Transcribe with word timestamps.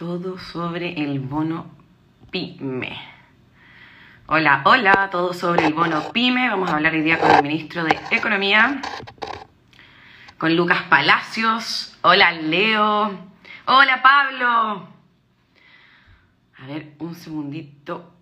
todo 0.00 0.38
sobre 0.38 0.94
el 0.94 1.20
bono 1.20 1.66
PYME. 2.30 2.98
Hola, 4.28 4.62
hola, 4.64 5.10
todo 5.10 5.34
sobre 5.34 5.66
el 5.66 5.74
bono 5.74 6.10
PYME. 6.10 6.48
Vamos 6.48 6.70
a 6.70 6.76
hablar 6.76 6.94
hoy 6.94 7.02
día 7.02 7.18
con 7.18 7.30
el 7.30 7.42
ministro 7.42 7.84
de 7.84 8.00
Economía, 8.10 8.80
con 10.38 10.56
Lucas 10.56 10.84
Palacios. 10.84 11.98
Hola, 12.00 12.32
Leo. 12.32 13.10
Hola, 13.66 14.00
Pablo. 14.00 14.88
A 16.56 16.66
ver, 16.66 16.94
un 16.98 17.14
segundito. 17.14 18.14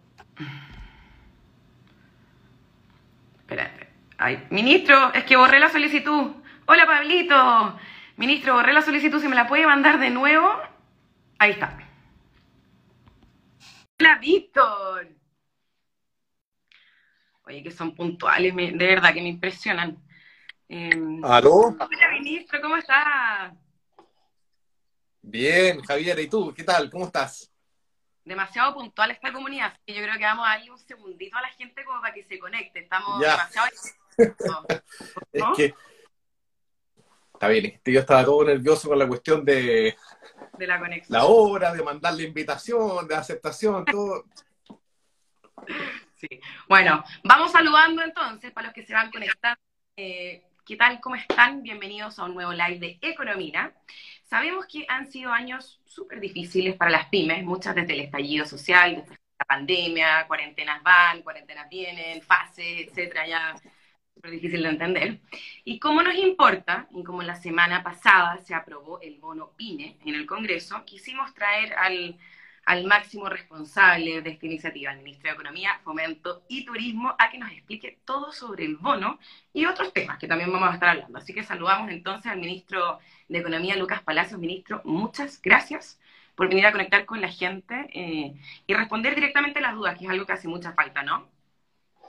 Espérate. 3.39 3.89
Ay, 4.19 4.49
ministro, 4.51 5.15
es 5.15 5.23
que 5.23 5.37
borré 5.37 5.61
la 5.61 5.69
solicitud. 5.69 6.33
Hola, 6.67 6.87
Pablito. 6.87 7.79
Ministro, 8.17 8.55
borré 8.55 8.73
la 8.73 8.83
solicitud. 8.83 9.21
¿Se 9.21 9.29
me 9.29 9.37
la 9.37 9.47
puede 9.47 9.65
mandar 9.65 10.01
de 10.01 10.11
nuevo? 10.11 10.51
Ahí 11.41 11.53
está. 11.53 11.79
Hola, 14.01 14.19
Víctor. 14.19 15.09
Oye, 17.43 17.63
que 17.63 17.71
son 17.71 17.95
puntuales, 17.95 18.55
de 18.57 18.73
verdad 18.73 19.15
que 19.15 19.23
me 19.23 19.29
impresionan. 19.29 20.03
Em, 20.69 21.25
¿Aló? 21.25 21.77
Hola, 21.79 22.11
ministro, 22.13 22.61
¿cómo 22.61 22.77
estás? 22.77 23.55
Bien, 25.23 25.81
Javier, 25.83 26.19
¿y 26.19 26.29
tú? 26.29 26.53
¿Qué 26.53 26.65
tal? 26.65 26.91
¿Cómo 26.91 27.07
estás? 27.07 27.53
Demasiado 28.25 28.75
puntual 28.75 29.13
esta 29.13 29.33
comunidad, 29.33 29.79
yo 29.87 29.95
creo 29.95 30.19
que 30.19 30.25
vamos 30.25 30.47
a 30.47 30.51
darle 30.51 30.71
un 30.73 30.79
segundito 30.79 31.39
a 31.39 31.43
la 31.43 31.49
gente 31.51 31.85
como 31.85 32.01
para 32.01 32.13
que 32.13 32.25
se 32.25 32.39
conecte. 32.39 32.81
Estamos 32.81 33.21
demasiado... 33.21 33.69
es 35.33 35.45
que... 35.57 35.75
Está 37.33 37.47
bien, 37.47 37.81
yo 37.85 38.01
estaba 38.01 38.25
todo 38.25 38.45
nervioso 38.45 38.89
con 38.89 38.99
la 38.99 39.07
cuestión 39.07 39.45
de, 39.45 39.97
de 40.59 40.67
la 40.67 40.79
conexión. 40.79 41.19
La 41.19 41.25
hora, 41.27 41.73
de 41.73 41.83
mandar 41.83 42.15
la 42.15 42.23
invitación, 42.23 43.07
de 43.07 43.15
aceptación, 43.15 43.85
todo. 43.85 44.25
Sí. 46.17 46.29
Bueno, 46.69 47.05
vamos 47.23 47.53
saludando 47.53 48.03
entonces 48.03 48.51
para 48.51 48.67
los 48.67 48.75
que 48.75 48.85
se 48.85 48.93
van 48.93 49.11
conectando. 49.11 49.61
Eh, 49.97 50.43
¿Qué 50.67 50.77
tal? 50.77 51.01
¿Cómo 51.01 51.15
están? 51.15 51.63
Bienvenidos 51.63 52.19
a 52.19 52.25
un 52.25 52.35
nuevo 52.35 52.53
live 52.53 52.79
de 52.79 52.99
Economía. 53.01 53.73
Sabemos 54.25 54.67
que 54.67 54.85
han 54.89 55.11
sido 55.11 55.33
años 55.33 55.81
súper 55.87 56.21
difíciles 56.21 56.77
para 56.77 56.91
las 56.91 57.07
pymes, 57.07 57.43
muchas 57.45 57.75
desde 57.75 57.95
el 57.95 58.01
estallido 58.01 58.45
social, 58.45 58.97
desde 58.97 59.17
la 59.39 59.45
pandemia, 59.47 60.27
cuarentenas 60.27 60.83
van, 60.83 61.23
cuarentenas 61.23 61.69
vienen, 61.71 62.21
fases, 62.21 62.89
etcétera, 62.89 63.27
ya 63.27 63.55
súper 64.19 64.33
difícil 64.33 64.63
de 64.65 64.69
entender. 64.69 65.19
Y 65.65 65.79
como 65.79 66.03
nos 66.03 66.17
importa, 66.17 66.89
y 66.93 67.05
como 67.05 67.23
la 67.23 67.37
semana 67.37 67.85
pasada 67.85 68.39
se 68.39 68.53
aprobó 68.53 69.01
el 69.01 69.19
bono 69.19 69.53
PINE 69.57 69.97
en 70.05 70.15
el 70.17 70.27
Congreso, 70.27 70.85
quisimos 70.85 71.33
traer 71.35 71.73
al, 71.75 72.19
al 72.65 72.85
máximo 72.85 73.29
responsable 73.29 74.21
de 74.21 74.31
esta 74.31 74.47
iniciativa, 74.47 74.93
el 74.93 74.99
ministro 74.99 75.29
de 75.31 75.35
Economía, 75.35 75.81
Fomento 75.85 76.43
y 76.49 76.65
Turismo, 76.65 77.15
a 77.17 77.31
que 77.31 77.39
nos 77.39 77.53
explique 77.53 77.99
todo 78.05 78.33
sobre 78.33 78.65
el 78.65 78.77
bono 78.77 79.21
y 79.53 79.67
otros 79.67 79.93
temas 79.93 80.19
que 80.19 80.27
también 80.27 80.51
vamos 80.51 80.71
a 80.71 80.75
estar 80.75 80.89
hablando. 80.89 81.19
Así 81.19 81.33
que 81.33 81.45
saludamos 81.45 81.89
entonces 81.91 82.33
al 82.33 82.41
ministro 82.41 82.99
de 83.29 83.39
Economía, 83.39 83.77
Lucas 83.77 84.03
Palacios. 84.03 84.41
Ministro, 84.41 84.83
muchas 84.85 85.41
gracias 85.41 86.01
por 86.35 86.49
venir 86.49 86.67
a 86.67 86.73
conectar 86.73 87.05
con 87.05 87.21
la 87.21 87.29
gente 87.29 87.89
eh, 87.93 88.35
y 88.67 88.75
responder 88.75 89.15
directamente 89.15 89.61
las 89.61 89.75
dudas, 89.75 89.97
que 89.97 90.07
es 90.07 90.11
algo 90.11 90.27
que 90.27 90.33
hace 90.33 90.49
mucha 90.49 90.73
falta, 90.73 91.05
¿no? 91.05 91.38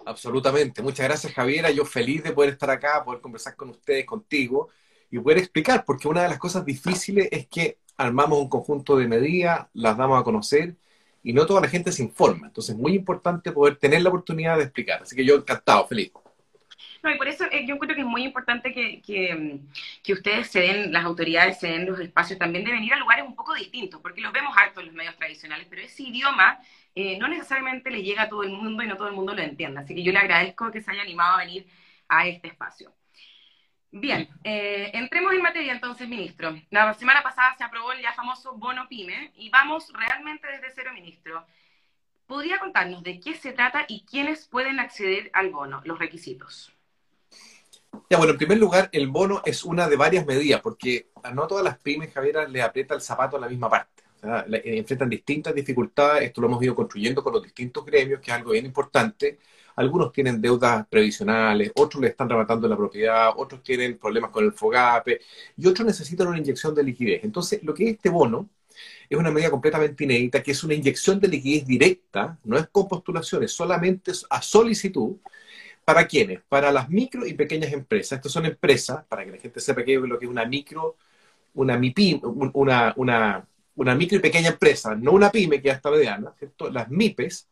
Absolutamente. 0.05 0.81
Muchas 0.81 1.07
gracias, 1.07 1.33
Javiera. 1.33 1.71
Yo 1.71 1.85
feliz 1.85 2.23
de 2.23 2.31
poder 2.31 2.51
estar 2.51 2.69
acá, 2.69 3.03
poder 3.03 3.21
conversar 3.21 3.55
con 3.55 3.69
ustedes, 3.69 4.05
contigo 4.05 4.69
y 5.11 5.19
poder 5.19 5.39
explicar, 5.39 5.83
porque 5.85 6.07
una 6.07 6.23
de 6.23 6.29
las 6.29 6.39
cosas 6.39 6.65
difíciles 6.65 7.27
es 7.31 7.47
que 7.47 7.77
armamos 7.97 8.39
un 8.39 8.49
conjunto 8.49 8.95
de 8.97 9.07
medidas, 9.07 9.67
las 9.73 9.97
damos 9.97 10.19
a 10.19 10.23
conocer 10.23 10.75
y 11.23 11.33
no 11.33 11.45
toda 11.45 11.61
la 11.61 11.67
gente 11.67 11.91
se 11.91 12.03
informa. 12.03 12.47
Entonces 12.47 12.75
es 12.75 12.81
muy 12.81 12.93
importante 12.93 13.51
poder 13.51 13.75
tener 13.75 14.01
la 14.01 14.09
oportunidad 14.09 14.57
de 14.57 14.63
explicar. 14.63 15.01
Así 15.03 15.15
que 15.15 15.25
yo 15.25 15.35
encantado, 15.35 15.87
feliz. 15.87 16.11
No, 17.01 17.11
y 17.11 17.17
por 17.17 17.27
eso 17.27 17.45
eh, 17.45 17.65
yo 17.65 17.75
encuentro 17.75 17.95
que 17.95 18.01
es 18.01 18.07
muy 18.07 18.23
importante 18.23 18.73
que, 18.73 19.01
que, 20.03 20.13
ustedes 20.13 20.47
se 20.47 20.59
den, 20.59 20.91
las 20.91 21.05
autoridades 21.05 21.59
se 21.59 21.67
den 21.67 21.85
los 21.85 21.99
espacios 21.99 22.37
también 22.37 22.65
de 22.65 22.71
venir 22.71 22.93
a 22.93 22.97
lugares 22.97 23.25
un 23.25 23.35
poco 23.35 23.53
distintos, 23.53 24.01
porque 24.01 24.21
los 24.21 24.33
vemos 24.33 24.53
hartos 24.57 24.81
en 24.81 24.87
los 24.87 24.95
medios 24.95 25.15
tradicionales, 25.15 25.67
pero 25.69 25.81
ese 25.81 26.03
idioma 26.03 26.59
eh, 26.95 27.17
no 27.17 27.27
necesariamente 27.27 27.91
le 27.91 28.03
llega 28.03 28.23
a 28.23 28.29
todo 28.29 28.43
el 28.43 28.51
mundo 28.51 28.83
y 28.83 28.87
no 28.87 28.97
todo 28.97 29.07
el 29.07 29.15
mundo 29.15 29.33
lo 29.33 29.41
entiende. 29.41 29.81
Así 29.81 29.95
que 29.95 30.03
yo 30.03 30.11
le 30.11 30.19
agradezco 30.19 30.71
que 30.71 30.81
se 30.81 30.91
haya 30.91 31.01
animado 31.01 31.35
a 31.35 31.39
venir 31.39 31.67
a 32.07 32.27
este 32.27 32.47
espacio. 32.47 32.93
Bien, 33.91 34.29
eh, 34.43 34.91
entremos 34.93 35.33
en 35.33 35.41
materia 35.41 35.73
entonces, 35.73 36.07
ministro. 36.07 36.55
La 36.69 36.93
semana 36.93 37.23
pasada 37.23 37.55
se 37.57 37.63
aprobó 37.63 37.91
el 37.91 38.01
ya 38.01 38.13
famoso 38.13 38.53
bono 38.53 38.87
PYME 38.87 39.31
y 39.35 39.49
vamos 39.49 39.91
realmente 39.93 40.47
desde 40.47 40.71
cero, 40.75 40.91
ministro. 40.93 41.45
¿Podría 42.27 42.59
contarnos 42.59 43.01
de 43.01 43.19
qué 43.19 43.33
se 43.33 43.53
trata 43.53 43.85
y 43.87 44.05
quiénes 44.05 44.47
pueden 44.47 44.79
acceder 44.79 45.31
al 45.33 45.49
bono, 45.49 45.81
los 45.85 45.97
requisitos? 45.97 46.71
Ya, 48.07 48.17
bueno, 48.17 48.33
en 48.33 48.37
primer 48.37 48.59
lugar, 48.59 48.89
el 48.91 49.07
bono 49.07 49.41
es 49.43 49.63
una 49.63 49.87
de 49.87 49.95
varias 49.95 50.25
medidas, 50.27 50.61
porque 50.61 51.09
a 51.23 51.31
no 51.31 51.47
todas 51.47 51.63
las 51.63 51.79
pymes, 51.79 52.13
Javiera, 52.13 52.47
le 52.47 52.61
aprieta 52.61 52.93
el 52.93 53.01
zapato 53.01 53.37
a 53.37 53.39
la 53.39 53.49
misma 53.49 53.69
parte. 53.69 53.98
Eh, 54.21 54.77
enfrentan 54.79 55.09
distintas 55.09 55.55
dificultades, 55.55 56.23
esto 56.23 56.41
lo 56.41 56.47
hemos 56.47 56.61
ido 56.63 56.75
construyendo 56.75 57.23
con 57.23 57.33
los 57.33 57.43
distintos 57.43 57.85
gremios, 57.85 58.19
que 58.19 58.31
es 58.31 58.37
algo 58.37 58.51
bien 58.51 58.65
importante. 58.65 59.39
Algunos 59.75 60.11
tienen 60.11 60.41
deudas 60.41 60.85
previsionales, 60.87 61.71
otros 61.75 62.01
le 62.01 62.09
están 62.09 62.29
rematando 62.29 62.67
la 62.67 62.75
propiedad, 62.75 63.31
otros 63.37 63.63
tienen 63.63 63.97
problemas 63.97 64.31
con 64.31 64.43
el 64.43 64.51
FOGAPE 64.51 65.21
y 65.57 65.67
otros 65.67 65.85
necesitan 65.87 66.27
una 66.27 66.37
inyección 66.37 66.75
de 66.75 66.83
liquidez. 66.83 67.23
Entonces, 67.23 67.63
lo 67.63 67.73
que 67.73 67.85
es 67.85 67.91
este 67.95 68.09
bono 68.09 68.49
es 69.09 69.17
una 69.17 69.31
medida 69.31 69.49
completamente 69.51 70.03
inédita, 70.03 70.43
que 70.43 70.51
es 70.51 70.63
una 70.63 70.73
inyección 70.73 71.19
de 71.19 71.27
liquidez 71.29 71.65
directa, 71.65 72.37
no 72.43 72.57
es 72.57 72.67
con 72.69 72.87
postulaciones, 72.87 73.51
solamente 73.51 74.11
a 74.29 74.41
solicitud. 74.41 75.17
¿Para 75.85 76.07
quiénes? 76.07 76.41
Para 76.47 76.71
las 76.71 76.89
micro 76.89 77.25
y 77.25 77.33
pequeñas 77.33 77.73
empresas. 77.73 78.17
Estas 78.17 78.31
son 78.31 78.45
empresas, 78.45 79.03
para 79.05 79.25
que 79.25 79.31
la 79.31 79.37
gente 79.37 79.59
sepa 79.59 79.83
qué 79.83 79.95
es 79.95 80.01
lo 80.01 80.19
que 80.19 80.25
es 80.25 80.31
una 80.31 80.45
micro, 80.45 80.97
una 81.55 81.77
MIPIM, 81.77 82.21
una, 82.53 82.93
una, 82.97 83.47
una 83.79 83.95
micro 83.95 84.17
y 84.17 84.21
pequeña 84.21 84.49
empresa, 84.49 84.93
no 84.93 85.13
una 85.13 85.31
pyme 85.31 85.61
que 85.61 85.69
ya 85.69 85.73
está 85.73 85.89
mediana, 85.89 86.33
¿cierto? 86.37 86.69
Las 86.69 86.89
MIPES 86.89 87.47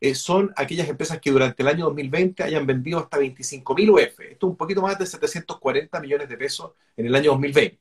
eh, 0.00 0.14
son 0.16 0.52
aquellas 0.56 0.88
empresas 0.88 1.20
que 1.20 1.30
durante 1.30 1.62
el 1.62 1.68
año 1.68 1.84
2020 1.84 2.42
hayan 2.42 2.66
vendido 2.66 2.98
hasta 2.98 3.18
25.000 3.18 3.90
UF. 3.90 4.20
Esto 4.20 4.46
es 4.46 4.50
un 4.50 4.56
poquito 4.56 4.82
más 4.82 4.98
de 4.98 5.06
740 5.06 6.00
millones 6.00 6.28
de 6.28 6.36
pesos 6.36 6.72
en 6.96 7.06
el 7.06 7.14
año 7.14 7.30
2020. 7.30 7.78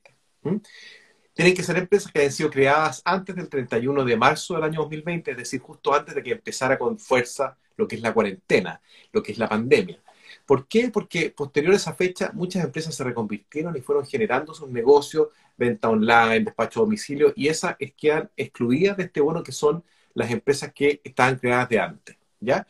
Tienen 1.34 1.56
que 1.56 1.64
ser 1.64 1.78
empresas 1.78 2.12
que 2.12 2.20
hayan 2.20 2.32
sido 2.32 2.52
creadas 2.52 3.02
antes 3.04 3.36
del 3.36 3.50
31 3.50 4.06
de 4.06 4.16
marzo 4.16 4.54
del 4.54 4.64
año 4.64 4.82
2020, 4.82 5.32
es 5.32 5.38
decir, 5.38 5.60
justo 5.60 5.92
antes 5.92 6.14
de 6.14 6.22
que 6.22 6.34
empezara 6.34 6.78
con 6.78 7.00
fuerza 7.00 7.58
lo 7.78 7.88
que 7.88 7.96
es 7.96 8.02
la 8.04 8.14
cuarentena, 8.14 8.80
lo 9.12 9.24
que 9.24 9.32
es 9.32 9.40
la 9.40 9.50
pandemia. 9.50 10.00
¿Por 10.46 10.68
qué? 10.68 10.90
Porque 10.90 11.30
posterior 11.32 11.74
a 11.74 11.78
esa 11.78 11.94
fecha 11.94 12.32
muchas 12.34 12.64
empresas 12.64 12.96
se 12.96 13.04
reconvirtieron 13.04 13.76
y 13.76 13.82
fueron 13.82 14.06
generando 14.06 14.54
sus 14.54 14.70
negocios, 14.70 15.30
venta 15.58 15.90
online, 15.90 16.42
despacho 16.42 16.80
a 16.80 16.84
domicilio, 16.84 17.34
y 17.36 17.48
esas 17.48 17.76
quedan 17.98 18.30
excluidas 18.38 18.98
de 18.98 19.04
este 19.04 19.22
bono 19.22 19.44
que 19.44 19.52
son 19.52 19.84
las 20.14 20.32
empresas 20.32 20.74
que 20.74 21.02
estaban 21.04 21.38
creadas 21.38 21.70
de 21.70 21.80
antes. 21.80 22.18
¿Ya? 22.40 22.68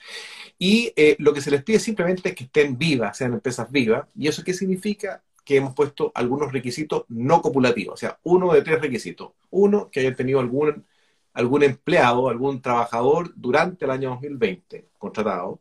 Y 0.57 0.94
eh, 0.95 1.18
lo 1.19 1.34
que 1.34 1.41
se 1.41 1.51
les 1.51 1.62
pide 1.62 1.79
simplemente 1.79 2.29
es 2.29 2.35
que 2.35 2.45
estén 2.45 2.78
vivas, 2.78 3.18
sean 3.18 3.34
empresas 3.34 3.69
vivas. 3.69 4.07
¿Y 4.16 4.29
eso 4.29 4.44
qué 4.44 4.53
significa? 4.53 5.22
Que 5.44 5.57
hemos 5.57 5.74
puesto 5.75 6.12
algunos 6.16 6.53
requisitos 6.53 7.03
no 7.09 7.41
copulativos, 7.41 7.95
o 7.95 7.97
sea, 7.97 8.18
uno 8.24 8.53
de 8.53 8.62
tres 8.62 8.81
requisitos. 8.81 9.31
Uno, 9.50 9.89
que 9.91 10.00
hayan 10.01 10.16
tenido 10.16 10.39
algún, 10.39 10.85
algún 11.34 11.63
empleado, 11.63 12.29
algún 12.29 12.62
trabajador 12.62 13.34
durante 13.35 13.85
el 13.85 13.91
año 13.91 14.09
2020 14.12 14.88
contratado, 14.97 15.59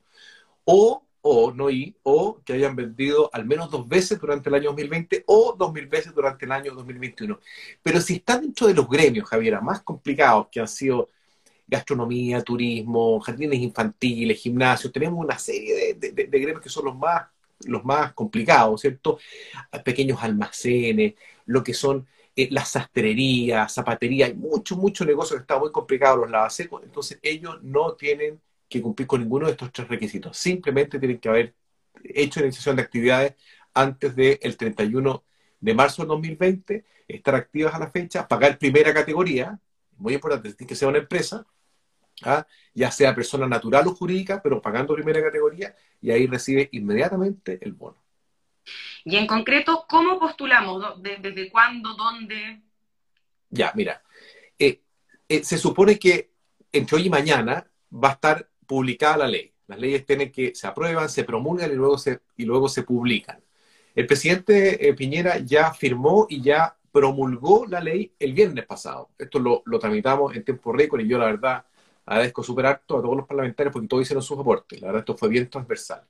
o 0.64 1.05
o 1.28 1.52
no 1.52 1.68
y, 1.70 1.96
o 2.04 2.40
que 2.44 2.52
hayan 2.52 2.76
vendido 2.76 3.28
al 3.32 3.44
menos 3.44 3.70
dos 3.70 3.88
veces 3.88 4.20
durante 4.20 4.48
el 4.48 4.54
año 4.54 4.68
2020 4.70 5.24
o 5.26 5.56
dos 5.58 5.72
mil 5.72 5.86
veces 5.88 6.14
durante 6.14 6.44
el 6.44 6.52
año 6.52 6.72
2021. 6.72 7.40
Pero 7.82 8.00
si 8.00 8.14
están 8.14 8.42
dentro 8.42 8.68
de 8.68 8.74
los 8.74 8.88
gremios, 8.88 9.28
Javiera, 9.28 9.60
más 9.60 9.82
complicados 9.82 10.48
que 10.50 10.60
han 10.60 10.68
sido 10.68 11.10
gastronomía, 11.66 12.42
turismo, 12.42 13.18
jardines 13.20 13.58
infantiles, 13.58 14.38
gimnasios, 14.40 14.92
tenemos 14.92 15.18
una 15.24 15.36
serie 15.36 15.94
de, 15.94 16.26
gremios 16.26 16.60
que 16.60 16.68
son 16.68 16.84
los 16.84 16.96
más, 16.96 17.26
los 17.64 17.84
más 17.84 18.12
complicados, 18.12 18.82
¿cierto? 18.82 19.18
Pequeños 19.84 20.22
almacenes, 20.22 21.14
lo 21.46 21.64
que 21.64 21.74
son 21.74 22.06
eh, 22.36 22.48
las 22.52 22.68
sastrerías, 22.68 23.72
zapatería, 23.72 24.26
hay 24.26 24.34
mucho, 24.34 24.76
mucho 24.76 25.04
negocio 25.04 25.36
que 25.36 25.40
está 25.40 25.58
muy 25.58 25.72
complicado, 25.72 26.18
los 26.18 26.30
lavasecos, 26.30 26.84
entonces 26.84 27.18
ellos 27.22 27.60
no 27.62 27.94
tienen 27.94 28.40
que 28.68 28.82
cumplir 28.82 29.06
con 29.06 29.20
ninguno 29.20 29.46
de 29.46 29.52
estos 29.52 29.72
tres 29.72 29.88
requisitos. 29.88 30.36
Simplemente 30.36 30.98
tienen 30.98 31.18
que 31.18 31.28
haber 31.28 31.54
hecho 32.02 32.40
iniciación 32.40 32.76
de 32.76 32.82
actividades 32.82 33.34
antes 33.74 34.16
del 34.16 34.56
31 34.56 35.24
de 35.60 35.74
marzo 35.74 36.02
del 36.02 36.08
2020, 36.08 36.84
estar 37.08 37.34
activas 37.34 37.74
a 37.74 37.78
la 37.78 37.90
fecha, 37.90 38.26
pagar 38.26 38.58
primera 38.58 38.92
categoría, 38.92 39.58
muy 39.98 40.14
importante, 40.14 40.66
que 40.66 40.74
ser 40.74 40.88
una 40.88 40.98
empresa, 40.98 41.46
¿ah? 42.22 42.46
ya 42.74 42.90
sea 42.90 43.14
persona 43.14 43.46
natural 43.46 43.86
o 43.86 43.94
jurídica, 43.94 44.40
pero 44.42 44.60
pagando 44.60 44.94
primera 44.94 45.22
categoría, 45.22 45.74
y 46.00 46.10
ahí 46.10 46.26
recibe 46.26 46.68
inmediatamente 46.72 47.58
el 47.62 47.72
bono. 47.72 47.96
Y 49.04 49.16
en 49.16 49.26
concreto, 49.26 49.86
¿cómo 49.88 50.18
postulamos? 50.18 51.00
¿Desde 51.00 51.50
cuándo? 51.50 51.94
¿Dónde? 51.94 52.62
Ya, 53.50 53.72
mira, 53.74 54.02
eh, 54.58 54.82
eh, 55.28 55.44
se 55.44 55.58
supone 55.58 55.98
que 55.98 56.32
entre 56.72 56.96
hoy 56.96 57.06
y 57.06 57.10
mañana 57.10 57.70
va 57.92 58.10
a 58.10 58.12
estar 58.12 58.48
publicada 58.66 59.18
la 59.18 59.28
ley. 59.28 59.52
Las 59.66 59.78
leyes 59.78 60.06
tienen 60.06 60.30
que, 60.30 60.54
se 60.54 60.66
aprueban, 60.66 61.08
se 61.08 61.24
promulgan 61.24 61.70
y 61.72 61.74
luego 61.74 61.98
se, 61.98 62.20
y 62.36 62.44
luego 62.44 62.68
se 62.68 62.82
publican. 62.82 63.40
El 63.94 64.06
presidente 64.06 64.88
eh, 64.88 64.94
Piñera 64.94 65.38
ya 65.38 65.72
firmó 65.72 66.26
y 66.28 66.42
ya 66.42 66.76
promulgó 66.92 67.66
la 67.66 67.80
ley 67.80 68.12
el 68.18 68.32
viernes 68.32 68.66
pasado. 68.66 69.10
Esto 69.18 69.38
lo, 69.38 69.62
lo 69.66 69.78
tramitamos 69.78 70.34
en 70.36 70.44
tiempo 70.44 70.72
récord 70.72 71.00
y 71.00 71.08
yo 71.08 71.18
la 71.18 71.26
verdad 71.26 71.64
agradezco 72.06 72.42
súper 72.42 72.66
harto 72.66 72.98
a 72.98 73.02
todos 73.02 73.16
los 73.16 73.26
parlamentarios 73.26 73.72
porque 73.72 73.88
todos 73.88 74.02
hicieron 74.02 74.22
sus 74.22 74.38
aportes. 74.38 74.80
La 74.80 74.88
verdad 74.88 75.00
esto 75.00 75.16
fue 75.16 75.28
bien 75.28 75.50
transversal. 75.50 76.02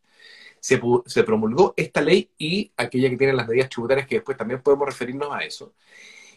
Se, 0.61 0.81
se, 1.06 1.23
promulgó 1.23 1.75
esta 1.76 2.00
ley 2.00 2.31
y 2.38 2.73
aquella 2.76 3.09
que 3.09 3.17
tiene 3.17 3.32
las 3.32 3.47
medidas 3.49 3.69
tributarias 3.69 4.06
que 4.06 4.17
después 4.17 4.37
también 4.37 4.62
podemos 4.62 4.87
referirnos 4.87 5.29
a 5.32 5.41
eso. 5.41 5.75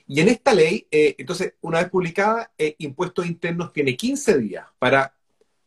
Y 0.08 0.22
en 0.22 0.30
esta 0.30 0.54
ley, 0.54 0.88
eh, 0.90 1.16
entonces, 1.20 1.54
una 1.62 1.80
vez 1.80 1.90
publicada, 1.90 2.52
eh, 2.58 2.76
Impuestos 2.80 3.28
Internos 3.28 3.72
tiene 3.72 3.96
15 3.96 4.40
días 4.40 4.66
para 4.80 5.14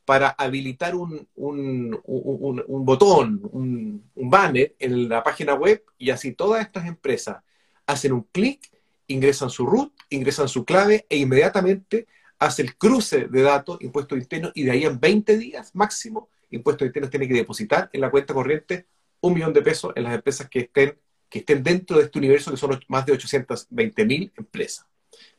para 0.04 0.31
habilitar 0.31 0.94
un, 0.94 1.28
un, 1.37 2.00
un, 2.04 2.84
botón, 2.84 3.40
un, 3.52 4.10
banner 4.14 4.75
en 4.78 5.08
la 5.08 5.22
página 5.22 5.54
web 5.54 5.84
y 5.99 6.10
así 6.10 6.32
todas 6.32 6.62
estas 6.62 6.87
empresas 6.87 7.43
hacen 7.87 8.12
un 8.12 8.22
clic, 8.32 8.69
ingresan 9.06 9.50
su 9.50 9.66
root, 9.66 9.93
ingresan 10.10 10.49
su 10.49 10.64
clave 10.64 11.06
e 11.08 11.19
inmediatamente 11.19 12.06
hace 12.38 12.62
el 12.62 12.76
cruce 12.76 13.28
de 13.28 13.43
datos, 13.43 13.78
impuestos 13.81 14.19
internos, 14.19 14.50
y 14.54 14.64
de 14.64 14.72
ahí 14.72 14.84
en 14.84 14.99
20 14.99 15.38
días 15.38 15.75
máximo, 15.75 16.28
impuestos 16.50 16.87
internos 16.87 17.10
tiene 17.10 17.28
que 17.28 17.34
depositar 17.34 17.88
en 17.93 18.00
la 18.00 18.10
cuenta 18.10 18.34
corriente 18.34 18.87
un 19.20 19.34
millón 19.34 19.52
de 19.52 19.62
pesos 19.62 19.93
en 19.94 20.02
las 20.02 20.14
empresas 20.14 20.48
que 20.48 20.60
estén, 20.60 20.98
que 21.28 21.38
estén 21.38 21.62
dentro 21.62 21.98
de 21.98 22.05
este 22.05 22.19
universo, 22.19 22.50
que 22.50 22.56
son 22.56 22.81
más 22.88 23.06
de 23.06 23.12
820 23.12 24.05
mil 24.05 24.32
empresas, 24.37 24.87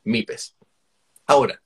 MIPES. 0.06 0.56
Ahora, 1.26 1.62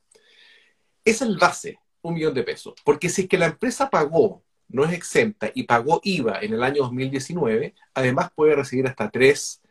esa 1.06 1.26
es 1.26 1.32
el 1.32 1.38
base 1.38 1.80
un 2.10 2.16
millón 2.16 2.34
de 2.34 2.44
pesos. 2.44 2.76
Porque 2.84 3.10
si 3.10 3.24
es 3.24 3.28
que 3.28 3.38
la 3.38 3.48
empresa 3.48 3.90
pagó, 3.90 4.44
no 4.70 4.84
es 4.86 4.94
exenta 4.94 5.52
y 5.54 5.64
pagó 5.64 6.02
IVA 6.04 6.40
en 6.42 6.54
el 6.54 6.64
año 6.64 6.84
2019, 6.84 7.74
además 7.94 8.32
puede 8.36 8.56
recibir 8.56 8.88
hasta 8.88 9.10
tres 9.10 9.62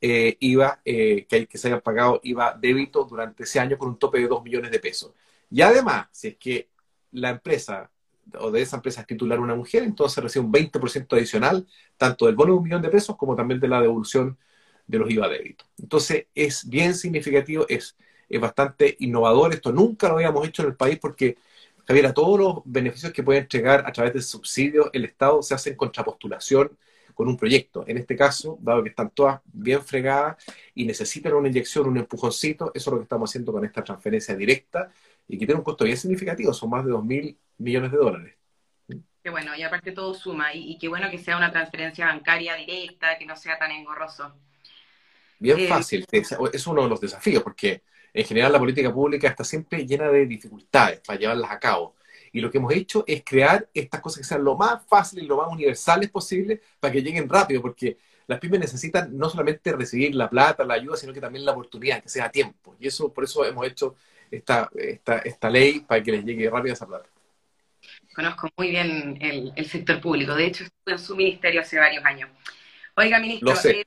eh, 0.00 0.36
IVA 0.40 0.80
eh, 0.84 1.26
que, 1.28 1.36
hay, 1.36 1.46
que 1.46 1.58
se 1.58 1.68
hayan 1.68 1.80
pagado 1.80 2.20
IVA 2.22 2.56
débito 2.60 3.04
durante 3.04 3.44
ese 3.44 3.58
año 3.60 3.78
con 3.78 3.88
un 3.88 3.98
tope 3.98 4.18
de 4.18 4.28
2 4.28 4.42
millones 4.44 4.70
de 4.70 4.78
pesos. 4.78 5.12
Y 5.50 5.62
además, 5.62 6.08
si 6.12 6.28
es 6.28 6.36
que 6.36 6.68
la 7.12 7.30
empresa 7.30 7.90
o 8.38 8.50
de 8.50 8.62
esa 8.62 8.76
empresa 8.76 9.02
es 9.02 9.06
titular 9.06 9.40
una 9.40 9.54
mujer, 9.54 9.82
entonces 9.82 10.22
recibe 10.22 10.44
un 10.44 10.52
20% 10.52 11.16
adicional, 11.16 11.66
tanto 11.96 12.26
del 12.26 12.34
bono 12.34 12.52
de 12.52 12.58
un 12.58 12.64
millón 12.64 12.82
de 12.82 12.88
pesos 12.88 13.16
como 13.16 13.36
también 13.36 13.60
de 13.60 13.68
la 13.68 13.80
devolución 13.80 14.38
de 14.86 14.98
los 14.98 15.10
IVA 15.10 15.28
débito. 15.28 15.64
Entonces, 15.78 16.26
es 16.34 16.68
bien 16.68 16.94
significativo, 16.94 17.66
es, 17.68 17.96
es 18.28 18.40
bastante 18.40 18.96
innovador. 19.00 19.54
Esto 19.54 19.72
nunca 19.72 20.08
lo 20.08 20.16
habíamos 20.16 20.46
hecho 20.46 20.62
en 20.62 20.68
el 20.68 20.76
país 20.76 20.98
porque 20.98 21.36
Javier, 21.86 22.06
a 22.06 22.14
todos 22.14 22.38
los 22.38 22.62
beneficios 22.64 23.12
que 23.12 23.22
puede 23.22 23.40
entregar 23.40 23.84
a 23.86 23.92
través 23.92 24.14
de 24.14 24.22
subsidios 24.22 24.88
el 24.92 25.04
Estado 25.04 25.42
se 25.42 25.54
hacen 25.54 25.76
contrapostulación 25.76 26.76
con 27.12 27.28
un 27.28 27.36
proyecto. 27.36 27.84
En 27.86 27.98
este 27.98 28.16
caso, 28.16 28.58
dado 28.60 28.82
que 28.82 28.88
están 28.88 29.10
todas 29.10 29.40
bien 29.44 29.82
fregadas 29.82 30.42
y 30.74 30.84
necesitan 30.84 31.34
una 31.34 31.48
inyección, 31.48 31.86
un 31.86 31.98
empujoncito, 31.98 32.72
eso 32.74 32.90
es 32.90 32.92
lo 32.92 32.98
que 32.98 33.04
estamos 33.04 33.30
haciendo 33.30 33.52
con 33.52 33.64
esta 33.64 33.84
transferencia 33.84 34.34
directa 34.34 34.90
y 35.28 35.38
que 35.38 35.46
tiene 35.46 35.58
un 35.58 35.64
costo 35.64 35.84
bien 35.84 35.96
significativo, 35.96 36.52
son 36.52 36.70
más 36.70 36.84
de 36.84 36.90
2 36.90 37.04
mil 37.04 37.38
millones 37.58 37.92
de 37.92 37.98
dólares. 37.98 38.34
Qué 39.22 39.30
bueno, 39.30 39.54
y 39.56 39.62
aparte 39.62 39.92
todo 39.92 40.12
suma, 40.12 40.52
y, 40.54 40.76
qué 40.78 40.88
bueno 40.88 41.10
que 41.10 41.18
sea 41.18 41.36
una 41.36 41.50
transferencia 41.50 42.06
bancaria 42.06 42.56
directa, 42.56 43.16
que 43.18 43.24
no 43.24 43.36
sea 43.36 43.58
tan 43.58 43.70
engorroso. 43.70 44.34
Bien 45.38 45.60
eh, 45.60 45.66
fácil, 45.66 46.06
es 46.10 46.66
uno 46.66 46.82
de 46.82 46.88
los 46.88 47.00
desafíos, 47.00 47.42
porque 47.42 47.82
en 48.14 48.24
general 48.24 48.52
la 48.52 48.60
política 48.60 48.92
pública 48.94 49.28
está 49.28 49.42
siempre 49.42 49.84
llena 49.84 50.08
de 50.08 50.24
dificultades 50.24 51.00
para 51.00 51.18
llevarlas 51.18 51.50
a 51.50 51.58
cabo. 51.58 51.96
Y 52.32 52.40
lo 52.40 52.50
que 52.50 52.58
hemos 52.58 52.72
hecho 52.72 53.04
es 53.06 53.22
crear 53.24 53.68
estas 53.74 54.00
cosas 54.00 54.18
que 54.18 54.24
sean 54.24 54.42
lo 54.42 54.56
más 54.56 54.84
fáciles 54.86 55.24
y 55.24 55.28
lo 55.28 55.36
más 55.36 55.48
universales 55.52 56.10
posible 56.10 56.60
para 56.80 56.92
que 56.92 57.02
lleguen 57.02 57.28
rápido, 57.28 57.60
porque 57.60 57.98
las 58.26 58.38
pymes 58.40 58.60
necesitan 58.60 59.16
no 59.16 59.28
solamente 59.28 59.72
recibir 59.72 60.14
la 60.14 60.30
plata, 60.30 60.64
la 60.64 60.74
ayuda, 60.74 60.96
sino 60.96 61.12
que 61.12 61.20
también 61.20 61.44
la 61.44 61.52
oportunidad, 61.52 62.02
que 62.02 62.08
sea 62.08 62.26
a 62.26 62.30
tiempo. 62.30 62.74
Y 62.80 62.86
eso, 62.86 63.12
por 63.12 63.24
eso 63.24 63.44
hemos 63.44 63.66
hecho 63.66 63.96
esta, 64.30 64.70
esta, 64.74 65.18
esta 65.18 65.50
ley 65.50 65.80
para 65.80 66.02
que 66.02 66.12
les 66.12 66.24
llegue 66.24 66.48
rápido 66.48 66.72
esa 66.72 66.86
plata. 66.86 67.08
Conozco 68.14 68.48
muy 68.56 68.70
bien 68.70 69.18
el, 69.20 69.52
el 69.54 69.66
sector 69.66 70.00
público. 70.00 70.34
De 70.34 70.46
hecho, 70.46 70.64
estuve 70.64 70.92
en 70.92 70.98
su 70.98 71.16
ministerio 71.16 71.60
hace 71.60 71.78
varios 71.78 72.04
años. 72.04 72.30
Oiga, 72.96 73.18
ministro, 73.18 73.54
eh, 73.70 73.84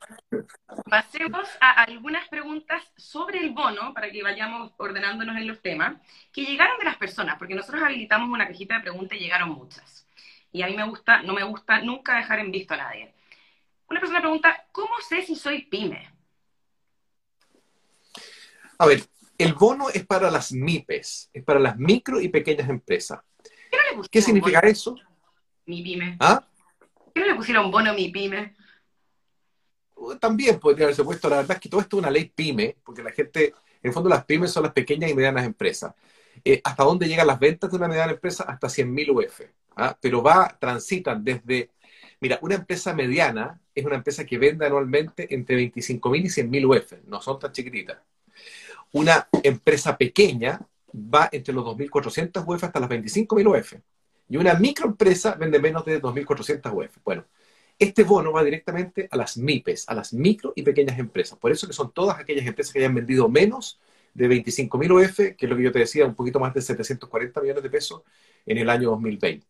pasemos 0.90 1.48
a 1.62 1.84
algunas 1.84 2.28
preguntas 2.28 2.84
sobre 2.98 3.40
el 3.40 3.52
bono 3.52 3.94
para 3.94 4.12
que 4.12 4.22
vayamos 4.22 4.74
ordenándonos 4.76 5.38
en 5.38 5.48
los 5.48 5.62
temas 5.62 5.96
que 6.34 6.44
llegaron 6.44 6.78
de 6.78 6.86
las 6.86 6.98
personas, 6.98 7.38
porque 7.38 7.56
nosotros 7.56 7.82
habilitamos 7.84 8.30
una 8.30 8.48
cajita 8.48 8.76
de 8.76 8.82
preguntas 8.82 9.18
y 9.18 9.22
llegaron 9.22 9.50
muchas. 9.50 10.06
Y 10.52 10.62
a 10.62 10.68
mí 10.68 10.76
me 10.76 10.86
gusta, 10.86 11.22
no 11.22 11.34
me 11.34 11.44
gusta 11.44 11.82
nunca 11.82 12.18
dejar 12.18 12.40
en 12.40 12.52
visto 12.52 12.74
a 12.74 12.78
nadie. 12.78 13.14
Una 13.90 14.02
persona 14.02 14.20
pregunta, 14.20 14.66
¿cómo 14.74 15.00
sé 15.08 15.22
si 15.22 15.36
soy 15.36 15.62
pyme? 15.64 16.12
A 18.80 18.86
ver, 18.88 19.04
el 19.38 19.54
bono 19.54 19.90
es 19.90 20.06
para 20.06 20.30
las 20.30 20.52
MIPES, 20.52 21.30
es 21.32 21.44
para 21.46 21.62
las 21.62 21.78
micro 21.78 22.20
y 22.20 22.28
pequeñas 22.28 22.70
empresas. 22.70 23.22
¿Qué, 24.12 24.22
significa 24.22 24.60
eso? 24.60 24.96
Mi 25.66 25.82
pyme. 25.82 26.18
¿Ah? 26.20 26.46
¿Qué 27.16 27.22
no 27.22 27.28
le 27.28 27.36
pusieron 27.36 27.72
bono 27.72 27.92
a 27.92 27.94
mi 27.94 28.10
pyme? 28.10 28.58
También 30.20 30.60
podría 30.60 30.86
haberse 30.86 31.04
puesto, 31.04 31.30
la 31.30 31.38
verdad 31.38 31.58
es 31.58 31.62
que 31.62 31.70
todo 31.70 31.82
esto 31.82 31.98
es 31.98 32.02
una 32.02 32.12
ley 32.12 32.32
pyme, 32.34 32.76
porque 32.84 33.04
la 33.04 33.12
gente, 33.12 33.46
en 33.48 33.90
el 33.90 33.94
fondo 33.94 34.10
las 34.10 34.26
pymes 34.26 34.52
son 34.52 34.64
las 34.64 34.74
pequeñas 34.74 35.10
y 35.10 35.14
medianas 35.14 35.46
empresas. 35.46 35.94
Eh, 36.44 36.62
¿Hasta 36.64 36.84
dónde 36.84 37.08
llegan 37.08 37.28
las 37.28 37.40
ventas 37.40 37.72
de 37.72 37.78
una 37.78 37.88
mediana 37.88 38.12
empresa? 38.12 38.44
Hasta 38.44 38.68
100.000 38.68 39.10
UF. 39.12 39.42
¿ah? 39.76 39.98
Pero 40.00 40.22
va, 40.22 40.56
transitan 40.60 41.24
desde, 41.24 41.72
mira, 42.20 42.40
una 42.42 42.56
empresa 42.56 42.94
mediana 42.94 43.60
es 43.74 43.86
una 43.86 43.96
empresa 43.96 44.26
que 44.26 44.38
vende 44.38 44.66
anualmente 44.66 45.34
entre 45.34 45.58
25.000 45.58 46.26
y 46.26 46.30
100.000 46.30 46.66
UF, 46.66 46.94
no 47.08 47.22
son 47.22 47.40
tan 47.40 47.52
chiquititas. 47.52 47.98
Una 48.94 49.28
empresa 49.44 49.98
pequeña 49.98 50.60
va 50.94 51.30
entre 51.32 51.54
los 51.54 51.66
2.400 51.66 52.44
UF 52.46 52.64
hasta 52.64 52.80
las 52.80 52.90
25.000 52.90 53.60
UF. 53.60 53.74
Y 54.30 54.38
una 54.38 54.54
microempresa 54.56 55.36
vende 55.36 55.60
menos 55.60 55.86
de 55.86 56.02
2.400 56.02 56.74
UF. 56.74 56.98
Bueno, 57.04 57.26
este 57.80 58.04
bono 58.04 58.32
va 58.32 58.44
directamente 58.44 59.08
a 59.12 59.18
las 59.18 59.38
MIPES, 59.38 59.88
a 59.88 59.94
las 59.94 60.14
micro 60.14 60.54
y 60.56 60.64
pequeñas 60.64 60.98
empresas. 60.98 61.38
Por 61.38 61.52
eso 61.52 61.68
que 61.68 61.74
son 61.74 61.92
todas 61.92 62.20
aquellas 62.20 62.46
empresas 62.46 62.74
que 62.74 62.80
hayan 62.80 62.96
vendido 62.96 63.30
menos 63.30 63.80
de 64.14 64.28
25.000 64.28 64.92
UF, 64.92 65.18
que 65.36 65.46
es 65.46 65.50
lo 65.50 65.56
que 65.56 65.64
yo 65.64 65.72
te 65.72 65.80
decía, 65.80 66.06
un 66.06 66.16
poquito 66.16 66.40
más 66.40 66.54
de 66.54 66.62
740 66.62 67.40
millones 67.42 67.64
de 67.64 67.70
pesos 67.70 68.02
en 68.46 68.58
el 68.58 68.70
año 68.70 68.90
2020. 68.92 69.46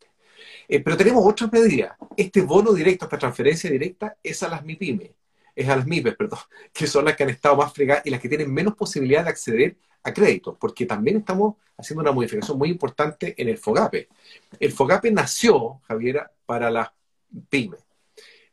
Eh, 0.68 0.82
pero 0.82 0.98
tenemos 0.98 1.26
otras 1.26 1.52
medidas. 1.52 1.96
Este 2.18 2.42
bono 2.42 2.74
directo, 2.74 3.06
esta 3.06 3.18
transferencia 3.18 3.70
directa, 3.70 4.18
es 4.22 4.44
a 4.44 4.50
las 4.50 4.66
MIPYME, 4.66 5.14
es 5.56 5.70
a 5.70 5.78
las 5.78 5.88
MIPES, 5.88 6.16
perdón, 6.16 6.40
que 6.74 6.86
son 6.86 7.06
las 7.06 7.16
que 7.16 7.24
han 7.24 7.30
estado 7.30 7.56
más 7.56 7.74
fregadas 7.74 8.06
y 8.06 8.10
las 8.10 8.20
que 8.20 8.28
tienen 8.28 8.54
menos 8.54 8.76
posibilidad 8.76 9.24
de 9.24 9.30
acceder 9.30 9.78
a 10.04 10.14
créditos, 10.14 10.58
porque 10.60 10.86
también 10.86 11.18
estamos 11.18 11.56
haciendo 11.78 12.02
una 12.02 12.12
modificación 12.12 12.58
muy 12.58 12.70
importante 12.70 13.36
en 13.42 13.48
el 13.48 13.58
FOGAPE. 13.58 14.10
El 14.60 14.72
FOGAPE 14.72 15.12
nació, 15.12 15.80
Javiera, 15.88 16.32
para 16.46 16.70
las 16.70 16.90
pymes. 17.50 17.87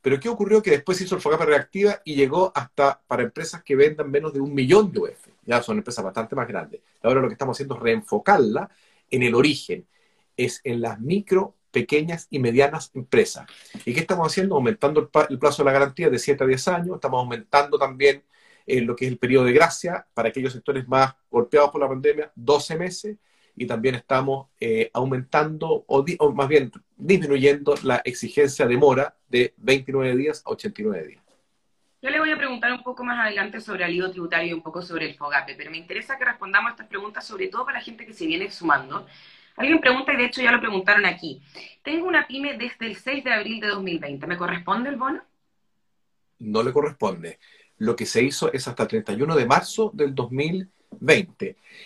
Pero 0.05 0.21
¿qué 0.21 0.29
ocurrió? 0.29 0.61
Que 0.61 0.73
después 0.73 1.01
hizo 1.01 1.15
el 1.15 1.23
FOGAPE 1.23 1.47
reactiva 1.47 2.03
y 2.05 2.15
llegó 2.15 2.53
hasta 2.55 3.01
para 3.07 3.23
empresas 3.23 3.63
que 3.63 3.75
vendan 3.75 4.11
menos 4.11 4.35
de 4.35 4.41
un 4.41 4.53
millón 4.53 4.93
de 4.93 5.01
UF. 5.01 5.29
Ya 5.47 5.63
son 5.63 5.79
empresas 5.79 6.05
bastante 6.05 6.37
más 6.37 6.47
grandes. 6.47 6.83
Ahora 7.03 7.23
lo 7.23 7.29
que 7.29 7.33
estamos 7.33 7.57
haciendo 7.57 7.75
es 7.77 7.81
reenfocarla 7.81 8.69
en 9.11 9.23
el 9.23 9.35
origen, 9.35 9.87
es 10.37 10.61
en 10.63 10.83
las 10.83 11.01
micro, 11.01 11.55
pequeñas 11.71 12.27
y 12.29 12.39
medianas 12.39 12.91
empresas. 12.93 13.47
¿Y 13.87 13.95
qué 13.95 14.01
estamos 14.01 14.27
haciendo? 14.27 14.57
Aumentando 14.57 15.11
el, 15.31 15.39
plazo 15.39 15.63
de 15.63 15.65
la 15.65 15.73
garantía 15.73 16.11
de 16.11 16.19
7 16.19 16.45
a 16.45 16.47
10 16.49 16.69
años, 16.69 16.97
estamos 16.97 17.21
aumentando 17.21 17.79
también 17.79 18.25
eh, 18.67 18.83
lo 18.83 18.95
que 18.95 19.07
es 19.07 19.11
el 19.11 19.17
periodo 19.17 19.47
de 19.47 19.55
gracia 19.55 20.07
para 20.13 20.29
aquellos 20.29 20.53
sectores 20.53 20.87
más 20.87 21.15
golpeados 21.31 21.71
por 21.71 21.81
la 21.81 21.89
pandemia, 21.89 22.31
12 22.35 22.77
meses, 22.77 23.17
y 23.57 23.67
también 23.67 23.95
estamos 23.95 24.49
eh, 24.61 24.91
aumentando, 24.93 25.85
o, 25.87 26.33
más 26.33 26.49
bien 26.49 26.73
disminuyendo 26.97 27.75
la 27.83 28.03
exigencia 28.05 28.67
de 28.67 28.77
mora 28.77 29.17
de 29.29 29.55
29 29.59 30.17
días 30.17 30.43
a 30.45 30.51
89 30.51 31.07
días. 31.07 31.23
Yo 32.03 32.11
le 32.11 32.19
voy 32.19 32.31
a 32.31 32.37
preguntar 32.37 32.73
un 32.73 32.83
poco 32.83 33.03
más 33.03 33.19
adelante 33.19 33.61
sobre 33.61 33.85
el 33.87 33.93
lío 33.93 34.11
tributario 34.11 34.51
y 34.51 34.53
un 34.53 34.63
poco 34.63 34.83
sobre 34.83 35.07
el 35.07 35.15
FOGAPE, 35.15 35.55
pero 35.55 35.71
me 35.71 35.79
interesa 35.79 36.19
que 36.19 36.25
respondamos 36.25 36.69
a 36.69 36.71
estas 36.73 36.89
preguntas, 36.89 37.27
sobre 37.27 37.49
todo 37.49 37.65
para 37.65 37.79
la 37.79 37.85
gente 37.85 38.05
que 38.05 38.13
se 38.13 38.27
viene 38.27 38.51
sumando. 38.51 39.07
Alguien 39.57 39.81
pregunta, 39.81 40.13
y 40.13 40.17
de 40.17 40.25
hecho 40.27 40.43
ya 40.43 40.53
lo 40.53 40.61
preguntaron 40.61 41.07
aquí. 41.07 41.41
Tengo 41.83 42.07
una 42.07 42.27
pyme 42.27 42.59
desde 42.59 42.87
el 42.87 42.97
6 42.97 43.25
de 43.25 43.33
abril 43.33 43.61
de 43.61 43.69
2020. 43.69 44.27
¿Me 44.27 44.37
corresponde 44.37 44.91
el 44.91 44.97
bono? 44.97 45.23
No 46.41 46.63
le 46.63 46.73
corresponde. 46.73 47.39
Lo 47.79 47.97
que 47.97 48.05
se 48.05 48.23
hizo 48.23 48.53
es 48.53 48.69
hasta 48.69 48.83
el 48.83 48.89
31 48.89 49.35
de 49.35 49.47
marzo 49.47 49.91
del 49.95 50.15
2020. 50.15 50.75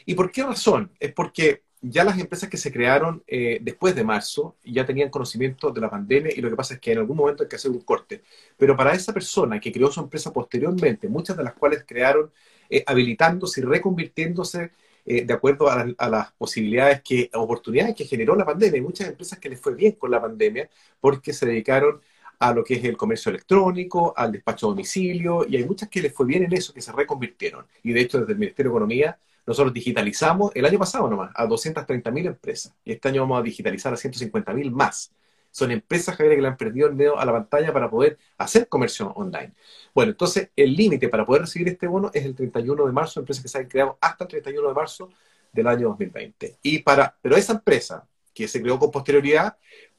¿Y 0.07 0.15
por 0.15 0.31
qué 0.31 0.43
razón? 0.43 0.91
Es 0.99 1.13
porque 1.13 1.63
ya 1.81 2.05
las 2.05 2.19
empresas 2.19 2.49
que 2.49 2.57
se 2.57 2.73
crearon 2.73 3.23
eh, 3.27 3.59
después 3.63 3.95
de 3.95 4.03
marzo 4.05 4.57
ya 4.65 4.85
tenían 4.85 5.11
conocimiento 5.11 5.71
de 5.71 5.81
la 5.81 5.91
pandemia 5.91 6.33
y 6.35 6.41
lo 6.41 6.51
que 6.51 6.57
pasa 6.57 6.75
es 6.75 6.81
que 6.81 6.93
en 6.93 6.99
algún 6.99 7.17
momento 7.17 7.43
hay 7.43 7.49
que 7.49 7.57
hacer 7.57 7.71
un 7.71 7.81
corte. 7.81 8.23
Pero 8.57 8.77
para 8.77 8.95
esa 8.95 9.13
persona 9.13 9.61
que 9.61 9.73
creó 9.73 9.91
su 9.91 10.01
empresa 10.01 10.33
posteriormente, 10.33 11.09
muchas 11.09 11.37
de 11.37 11.45
las 11.45 11.55
cuales 11.55 11.85
crearon 11.87 12.31
eh, 12.69 12.83
habilitándose 12.87 13.61
y 13.61 13.65
reconvirtiéndose 13.65 14.73
eh, 15.07 15.25
de 15.25 15.33
acuerdo 15.33 15.71
a, 15.71 15.87
las 16.11 16.33
posibilidades 16.33 17.01
que, 17.03 17.31
oportunidades 17.33 17.95
que 17.95 18.05
generó 18.05 18.37
la 18.37 18.45
pandemia. 18.45 18.75
Hay 18.75 18.83
muchas 18.83 19.09
empresas 19.09 19.39
que 19.39 19.49
les 19.49 19.61
fue 19.61 19.75
bien 19.75 19.93
con 19.93 20.11
la 20.11 20.21
pandemia 20.21 20.69
porque 21.01 21.33
se 21.33 21.47
dedicaron 21.47 22.03
a 22.39 22.53
lo 22.53 22.63
que 22.65 22.75
es 22.75 22.85
el 22.85 22.97
comercio 22.97 23.31
electrónico, 23.31 24.15
al 24.17 24.33
despacho 24.33 24.67
a 24.67 24.71
domicilio, 24.71 25.47
y 25.49 25.57
hay 25.57 25.65
muchas 25.65 25.89
que 25.89 26.03
les 26.03 26.15
fue 26.15 26.27
bien 26.27 26.45
en 26.45 26.53
eso, 26.53 26.73
que 26.73 26.81
se 26.81 26.93
reconvirtieron. 26.93 27.67
Y 27.83 27.93
de 27.93 28.01
hecho, 28.01 28.21
desde 28.21 28.33
el 28.33 28.39
Ministerio 28.39 28.71
de 28.71 28.77
Economía, 28.77 29.19
nosotros 29.47 29.73
digitalizamos 29.73 30.53
el 30.55 30.65
año 30.65 30.79
pasado 30.79 31.09
nomás 31.09 31.33
a 31.35 31.47
230.000 31.47 32.27
empresas, 32.27 32.75
y 32.85 32.93
este 32.93 33.09
año 33.09 33.23
vamos 33.23 33.41
a 33.41 33.43
digitalizar 33.43 33.93
a 33.93 33.97
150.000 33.97 34.71
más. 34.71 35.13
Son 35.51 35.71
empresas, 35.71 36.15
Javier, 36.17 36.37
que 36.37 36.43
le 36.43 36.49
han 36.49 36.57
perdido 36.57 36.89
el 36.89 36.97
dedo 36.97 37.19
a 37.19 37.25
la 37.25 37.33
pantalla 37.33 37.73
para 37.73 37.91
poder 37.91 38.19
hacer 38.37 38.69
comercio 38.69 39.11
online. 39.17 39.55
Bueno, 39.95 40.13
entonces 40.13 40.51
el 40.55 40.75
límite 40.77 41.09
para 41.09 41.25
poder 41.25 41.43
recibir 41.43 41.69
este 41.69 41.87
bono 41.87 42.11
es 42.13 42.25
el 42.25 42.35
31 42.35 42.87
de 42.87 42.93
marzo, 42.93 43.21
empresas 43.21 43.43
que 43.43 43.49
se 43.49 43.59
han 43.59 43.67
creado 43.67 43.99
hasta 44.01 44.25
el 44.25 44.29
31 44.29 44.69
de 44.69 44.75
marzo 44.75 45.11
del 45.53 45.67
año 45.67 45.89
2020. 45.89 46.59
Y 46.63 46.81
para, 46.81 47.17
pero 47.21 47.37
esa 47.37 47.55
empresa 47.55 48.07
que 48.35 48.47
se 48.47 48.63
creó 48.63 48.79
con 48.79 48.91
posterioridad 48.91 49.57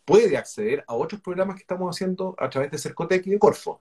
puede 0.10 0.36
acceder 0.38 0.84
a 0.88 0.96
otros 0.96 1.22
programas 1.22 1.56
que 1.56 1.62
estamos 1.62 1.96
haciendo 1.96 2.36
a 2.40 2.50
través 2.50 2.72
de 2.72 2.80
Cercotec 2.80 3.28
y 3.28 3.30
de 3.30 3.38
Corfo. 3.38 3.80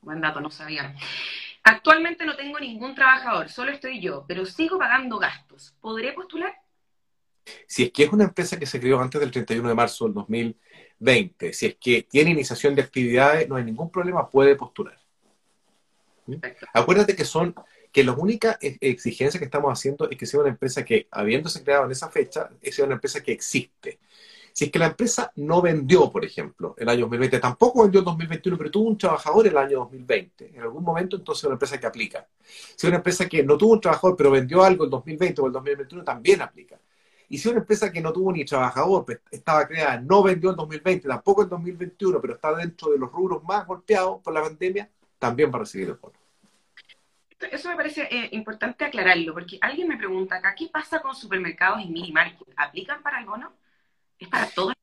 Buen 0.00 0.20
dato, 0.20 0.40
no 0.40 0.50
sabía. 0.50 0.96
Actualmente 1.62 2.26
no 2.26 2.34
tengo 2.34 2.58
ningún 2.58 2.96
trabajador, 2.96 3.48
solo 3.48 3.70
estoy 3.70 4.00
yo, 4.00 4.24
pero 4.26 4.44
sigo 4.44 4.78
pagando 4.78 5.20
gastos. 5.20 5.76
¿Podré 5.80 6.12
postular? 6.12 6.52
Si 7.66 7.84
es 7.84 7.92
que 7.92 8.04
es 8.04 8.12
una 8.12 8.24
empresa 8.24 8.58
que 8.58 8.66
se 8.66 8.80
creó 8.80 9.00
antes 9.00 9.20
del 9.20 9.30
31 9.30 9.68
de 9.68 9.74
marzo 9.74 10.04
del 10.04 10.14
2020, 10.14 11.52
si 11.52 11.66
es 11.66 11.76
que 11.76 12.02
tiene 12.02 12.30
iniciación 12.30 12.74
de 12.74 12.82
actividades, 12.82 13.48
no 13.48 13.56
hay 13.56 13.64
ningún 13.64 13.90
problema, 13.90 14.28
puede 14.28 14.56
postular. 14.56 14.98
¿Mm? 16.26 16.36
Acuérdate 16.74 17.16
que 17.16 17.24
son 17.24 17.54
que 17.92 18.04
la 18.04 18.12
única 18.12 18.58
exigencia 18.60 19.38
que 19.38 19.46
estamos 19.46 19.72
haciendo 19.72 20.10
es 20.10 20.16
que 20.16 20.26
sea 20.26 20.40
una 20.40 20.50
empresa 20.50 20.84
que, 20.84 21.08
habiéndose 21.10 21.62
creado 21.64 21.86
en 21.86 21.92
esa 21.92 22.10
fecha, 22.10 22.50
sea 22.62 22.84
una 22.84 22.94
empresa 22.94 23.22
que 23.22 23.32
existe. 23.32 23.98
Si 24.52 24.64
es 24.64 24.72
que 24.72 24.78
la 24.78 24.86
empresa 24.86 25.32
no 25.36 25.62
vendió, 25.62 26.10
por 26.10 26.24
ejemplo, 26.24 26.74
el 26.78 26.88
año 26.88 27.02
2020, 27.02 27.38
tampoco 27.38 27.82
vendió 27.82 28.00
en 28.00 28.06
2021, 28.06 28.58
pero 28.58 28.70
tuvo 28.70 28.88
un 28.88 28.98
trabajador 28.98 29.46
el 29.46 29.56
año 29.56 29.78
2020, 29.78 30.50
en 30.54 30.60
algún 30.60 30.82
momento 30.82 31.16
entonces 31.16 31.44
es 31.44 31.46
una 31.46 31.54
empresa 31.54 31.78
que 31.78 31.86
aplica. 31.86 32.26
Si 32.44 32.74
es 32.74 32.84
una 32.84 32.96
empresa 32.96 33.28
que 33.28 33.42
no 33.44 33.56
tuvo 33.56 33.74
un 33.74 33.80
trabajador, 33.80 34.16
pero 34.16 34.32
vendió 34.32 34.64
algo 34.64 34.84
en 34.84 34.90
2020 34.90 35.40
o 35.42 35.46
el 35.46 35.52
2021, 35.52 36.02
también 36.02 36.42
aplica. 36.42 36.76
Y 37.28 37.38
si 37.38 37.48
una 37.48 37.58
empresa 37.58 37.92
que 37.92 38.00
no 38.00 38.12
tuvo 38.12 38.32
ni 38.32 38.44
trabajador, 38.44 39.04
pues, 39.04 39.20
estaba 39.30 39.66
creada, 39.66 40.00
no 40.00 40.22
vendió 40.22 40.50
en 40.50 40.56
2020, 40.56 41.08
tampoco 41.08 41.42
en 41.42 41.50
2021, 41.50 42.20
pero 42.20 42.34
está 42.34 42.54
dentro 42.54 42.90
de 42.90 42.98
los 42.98 43.12
rubros 43.12 43.44
más 43.44 43.66
golpeados 43.66 44.22
por 44.22 44.32
la 44.32 44.42
pandemia, 44.42 44.88
también 45.18 45.50
va 45.52 45.56
a 45.56 45.60
recibir 45.60 45.88
el 45.88 45.94
bono. 45.94 46.14
Eso 47.52 47.68
me 47.68 47.76
parece 47.76 48.08
eh, 48.10 48.30
importante 48.32 48.84
aclararlo, 48.84 49.32
porque 49.34 49.58
alguien 49.60 49.88
me 49.88 49.96
pregunta 49.96 50.36
acá, 50.36 50.54
¿qué 50.56 50.68
pasa 50.72 51.00
con 51.00 51.14
supermercados 51.14 51.80
y 51.82 51.88
mini 51.88 52.10
market? 52.12 52.48
¿Aplican 52.56 53.02
para 53.02 53.20
el 53.20 53.26
bono? 53.26 53.52
¿Es 54.18 54.28
para 54.28 54.48
todos? 54.48 54.74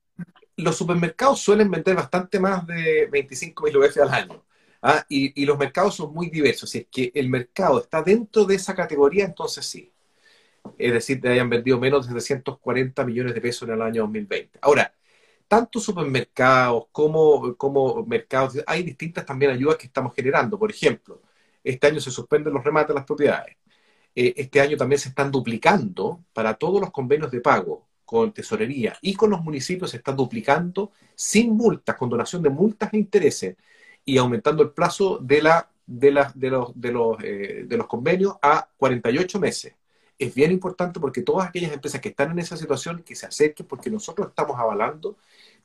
Los 0.55 0.77
supermercados 0.77 1.41
suelen 1.41 1.69
vender 1.69 1.95
bastante 1.95 2.39
más 2.39 2.65
de 2.65 3.07
25 3.11 3.63
mil 3.63 3.77
UF 3.77 3.97
al 3.97 4.13
año. 4.13 4.45
¿ah? 4.81 5.03
Y, 5.09 5.41
y, 5.41 5.45
los 5.45 5.57
mercados 5.57 5.95
son 5.95 6.13
muy 6.13 6.29
diversos. 6.29 6.69
Si 6.69 6.77
es 6.77 6.87
que 6.89 7.11
el 7.13 7.27
mercado 7.27 7.81
está 7.81 8.01
dentro 8.01 8.45
de 8.45 8.55
esa 8.55 8.73
categoría, 8.73 9.25
entonces 9.25 9.65
sí. 9.65 9.91
Es 10.77 10.93
decir, 10.93 11.21
te 11.21 11.29
hayan 11.29 11.49
vendido 11.49 11.79
menos 11.79 12.07
de 12.07 12.13
340 12.13 13.05
millones 13.05 13.33
de 13.33 13.41
pesos 13.41 13.67
en 13.67 13.75
el 13.75 13.81
año 13.81 14.03
2020. 14.03 14.59
Ahora, 14.61 14.93
tanto 15.47 15.79
supermercados 15.79 16.85
como, 16.91 17.55
como 17.55 18.05
mercados, 18.05 18.57
hay 18.67 18.83
distintas 18.83 19.25
también 19.25 19.51
ayudas 19.51 19.77
que 19.77 19.87
estamos 19.87 20.13
generando. 20.15 20.57
Por 20.59 20.71
ejemplo, 20.71 21.21
este 21.63 21.87
año 21.87 21.99
se 21.99 22.11
suspenden 22.11 22.53
los 22.53 22.63
remates 22.63 22.89
de 22.89 22.93
las 22.95 23.05
propiedades. 23.05 23.57
Eh, 24.15 24.33
este 24.37 24.61
año 24.61 24.77
también 24.77 24.99
se 24.99 25.09
están 25.09 25.31
duplicando 25.31 26.23
para 26.33 26.53
todos 26.55 26.79
los 26.79 26.91
convenios 26.91 27.31
de 27.31 27.41
pago 27.41 27.87
con 28.05 28.31
tesorería 28.33 28.97
y 29.01 29.15
con 29.15 29.29
los 29.31 29.41
municipios 29.41 29.91
se 29.91 29.97
están 29.97 30.15
duplicando 30.15 30.91
sin 31.15 31.51
multas, 31.55 31.95
con 31.97 32.09
donación 32.09 32.41
de 32.41 32.49
multas 32.49 32.93
e 32.93 32.97
intereses 32.97 33.57
y 34.05 34.17
aumentando 34.17 34.63
el 34.63 34.69
plazo 34.71 35.17
de, 35.17 35.41
la, 35.41 35.69
de, 35.85 36.11
la, 36.11 36.31
de, 36.35 36.49
los, 36.49 36.79
de, 36.79 36.91
los, 36.91 37.17
eh, 37.23 37.65
de 37.67 37.77
los 37.77 37.87
convenios 37.87 38.35
a 38.41 38.69
48 38.77 39.39
meses. 39.39 39.73
Es 40.17 40.33
bien 40.33 40.51
importante 40.51 40.99
porque 40.99 41.21
todas 41.21 41.47
aquellas 41.47 41.73
empresas 41.73 42.01
que 42.01 42.09
están 42.09 42.31
en 42.31 42.39
esa 42.39 42.57
situación, 42.57 43.03
que 43.03 43.15
se 43.15 43.25
acerquen 43.25 43.65
porque 43.65 43.89
nosotros 43.89 44.29
estamos 44.29 44.57
avalando 44.57 45.17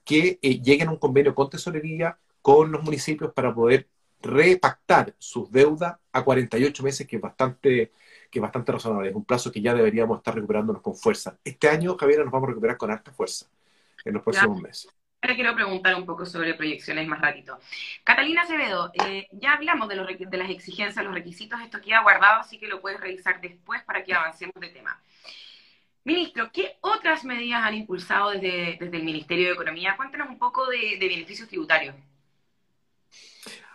que 0.05 0.39
eh, 0.43 0.61
lleguen 0.61 0.89
a 0.89 0.93
un 0.93 0.99
convenio 0.99 1.35
con 1.35 1.51
tesorería, 1.51 2.19
con 2.43 2.73
los 2.73 2.83
municipios 2.83 3.33
para 3.33 3.55
poder 3.55 3.89
repactar 4.23 5.15
sus 5.19 5.51
deudas 5.51 5.97
a 6.13 6.25
48 6.25 6.83
meses, 6.83 7.07
que 7.07 7.17
es 7.17 7.23
bastante, 7.23 7.93
que 8.31 8.39
es 8.39 8.43
bastante 8.43 8.73
razonable. 8.73 9.11
Es 9.11 9.15
un 9.15 9.25
plazo 9.25 9.53
que 9.53 9.61
ya 9.61 9.75
deberíamos 9.75 10.19
estar 10.19 10.35
recuperándonos 10.35 10.83
con 10.83 10.95
fuerza. 10.95 11.39
Este 11.45 11.69
año, 11.69 11.97
Javier, 11.97 12.21
nos 12.21 12.33
vamos 12.33 12.49
a 12.49 12.51
recuperar 12.51 12.77
con 12.77 12.91
alta 12.91 13.13
fuerza 13.13 13.47
en 14.05 14.15
los 14.15 14.23
próximos 14.23 14.61
meses. 14.61 14.91
Ahora 15.23 15.35
quiero 15.35 15.55
preguntar 15.55 15.95
un 15.97 16.07
poco 16.07 16.25
sobre 16.25 16.55
proyecciones 16.55 17.07
más 17.07 17.21
ratito. 17.21 17.59
Catalina 18.05 18.43
Acevedo, 18.43 18.91
eh, 19.05 19.29
ya 19.33 19.53
hablamos 19.53 19.87
de, 19.89 19.97
las 19.97 20.51
exigencias, 20.51 21.05
los 21.05 21.13
requisitos, 21.13 21.61
esto 21.61 21.81
queda 21.81 22.03
guardado, 22.03 22.41
así 22.41 22.59
que 22.59 22.67
lo 22.67 22.81
puedes 22.81 22.99
revisar 23.01 23.39
después 23.41 23.83
para 23.83 24.03
que 24.03 24.15
avancemos 24.15 24.55
de 24.59 24.69
tema. 24.69 24.99
Ministro, 26.05 26.51
¿qué 26.51 26.79
otras 26.81 27.25
medidas 27.25 27.63
han 27.63 27.75
impulsado 27.75 28.31
desde, 28.31 28.79
desde 28.81 28.97
el 28.97 29.03
Ministerio 29.03 29.49
de 29.49 29.53
Economía? 29.53 29.95
Cuéntanos 29.97 30.31
un 30.31 30.39
poco 30.39 30.67
de 30.67 30.97
beneficios 30.99 31.47
tributarios. 31.49 31.95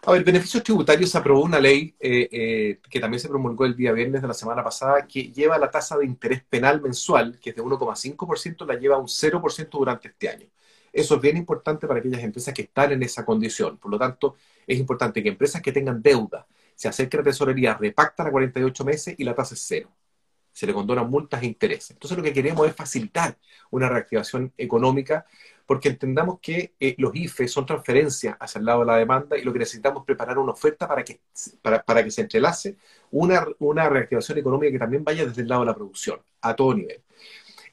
A 0.08 0.12
ver, 0.12 0.24
beneficios 0.24 0.64
tributarios 0.64 1.12
se 1.12 1.18
aprobó 1.18 1.42
una 1.44 1.60
ley 1.60 1.96
eh, 2.00 2.28
eh, 2.32 2.80
que 2.90 3.00
también 3.00 3.20
se 3.20 3.30
promulgó 3.30 3.66
el 3.66 3.76
día 3.76 3.92
viernes 3.92 4.22
de 4.22 4.28
la 4.28 4.34
semana 4.34 4.64
pasada 4.64 5.08
que 5.08 5.32
lleva 5.32 5.58
la 5.60 5.70
tasa 5.70 5.98
de 5.98 6.06
interés 6.06 6.44
penal 6.44 6.82
mensual, 6.82 7.40
que 7.40 7.52
es 7.52 7.56
de 7.56 7.62
1,5%, 7.64 8.66
la 8.66 8.76
lleva 8.76 8.96
a 8.96 9.00
un 9.00 9.08
0% 9.08 9.70
durante 9.72 10.08
este 10.08 10.30
año. 10.30 10.48
Eso 10.96 11.16
es 11.16 11.22
bien 11.22 11.36
importante 11.36 11.88
para 11.88 12.00
aquellas 12.00 12.24
empresas 12.24 12.54
que 12.54 12.62
están 12.62 12.94
en 12.94 13.04
esa 13.04 13.26
condición. 13.26 13.78
Por 13.78 13.92
lo 13.92 14.00
tanto, 14.00 14.36
es 14.66 14.80
importante 14.80 15.22
que 15.22 15.28
empresas 15.28 15.62
que 15.62 15.74
tengan 15.74 16.02
deuda 16.02 16.48
se 16.74 16.88
acerquen 16.88 17.20
a 17.20 17.24
la 17.24 17.32
tesorería, 17.32 17.74
repactan 17.74 18.28
a 18.28 18.32
48 18.32 18.86
meses 18.86 19.16
y 19.18 19.26
la 19.26 19.36
tasa 19.36 19.56
es 19.56 19.66
cero. 19.68 19.90
Se 20.54 20.66
le 20.66 20.74
condonan 20.74 21.10
multas 21.10 21.44
e 21.44 21.48
intereses. 21.48 21.92
Entonces, 21.92 22.18
lo 22.18 22.24
que 22.24 22.32
queremos 22.32 22.66
es 22.66 22.74
facilitar 22.74 23.38
una 23.72 23.90
reactivación 23.90 24.54
económica 24.58 25.26
porque 25.66 25.90
entendamos 25.90 26.40
que 26.40 26.76
eh, 26.80 26.96
los 26.98 27.14
IFE 27.14 27.50
son 27.50 27.66
transferencias 27.66 28.38
hacia 28.40 28.60
el 28.60 28.66
lado 28.66 28.80
de 28.80 28.86
la 28.86 28.96
demanda 28.96 29.38
y 29.38 29.44
lo 29.44 29.52
que 29.52 29.60
necesitamos 29.60 30.02
es 30.02 30.06
preparar 30.06 30.38
una 30.38 30.54
oferta 30.54 30.88
para 30.88 31.04
que, 31.04 31.20
para, 31.62 32.04
que 32.06 32.12
se 32.12 32.22
entrelace 32.22 32.78
una, 33.12 33.46
una 33.60 33.90
reactivación 33.90 34.38
económica 34.38 34.72
que 34.72 34.80
también 34.80 35.04
vaya 35.04 35.26
desde 35.26 35.42
el 35.42 35.50
lado 35.50 35.62
de 35.62 35.68
la 35.68 35.76
producción, 35.76 36.22
a 36.40 36.56
todo 36.56 36.74
nivel. 36.74 37.02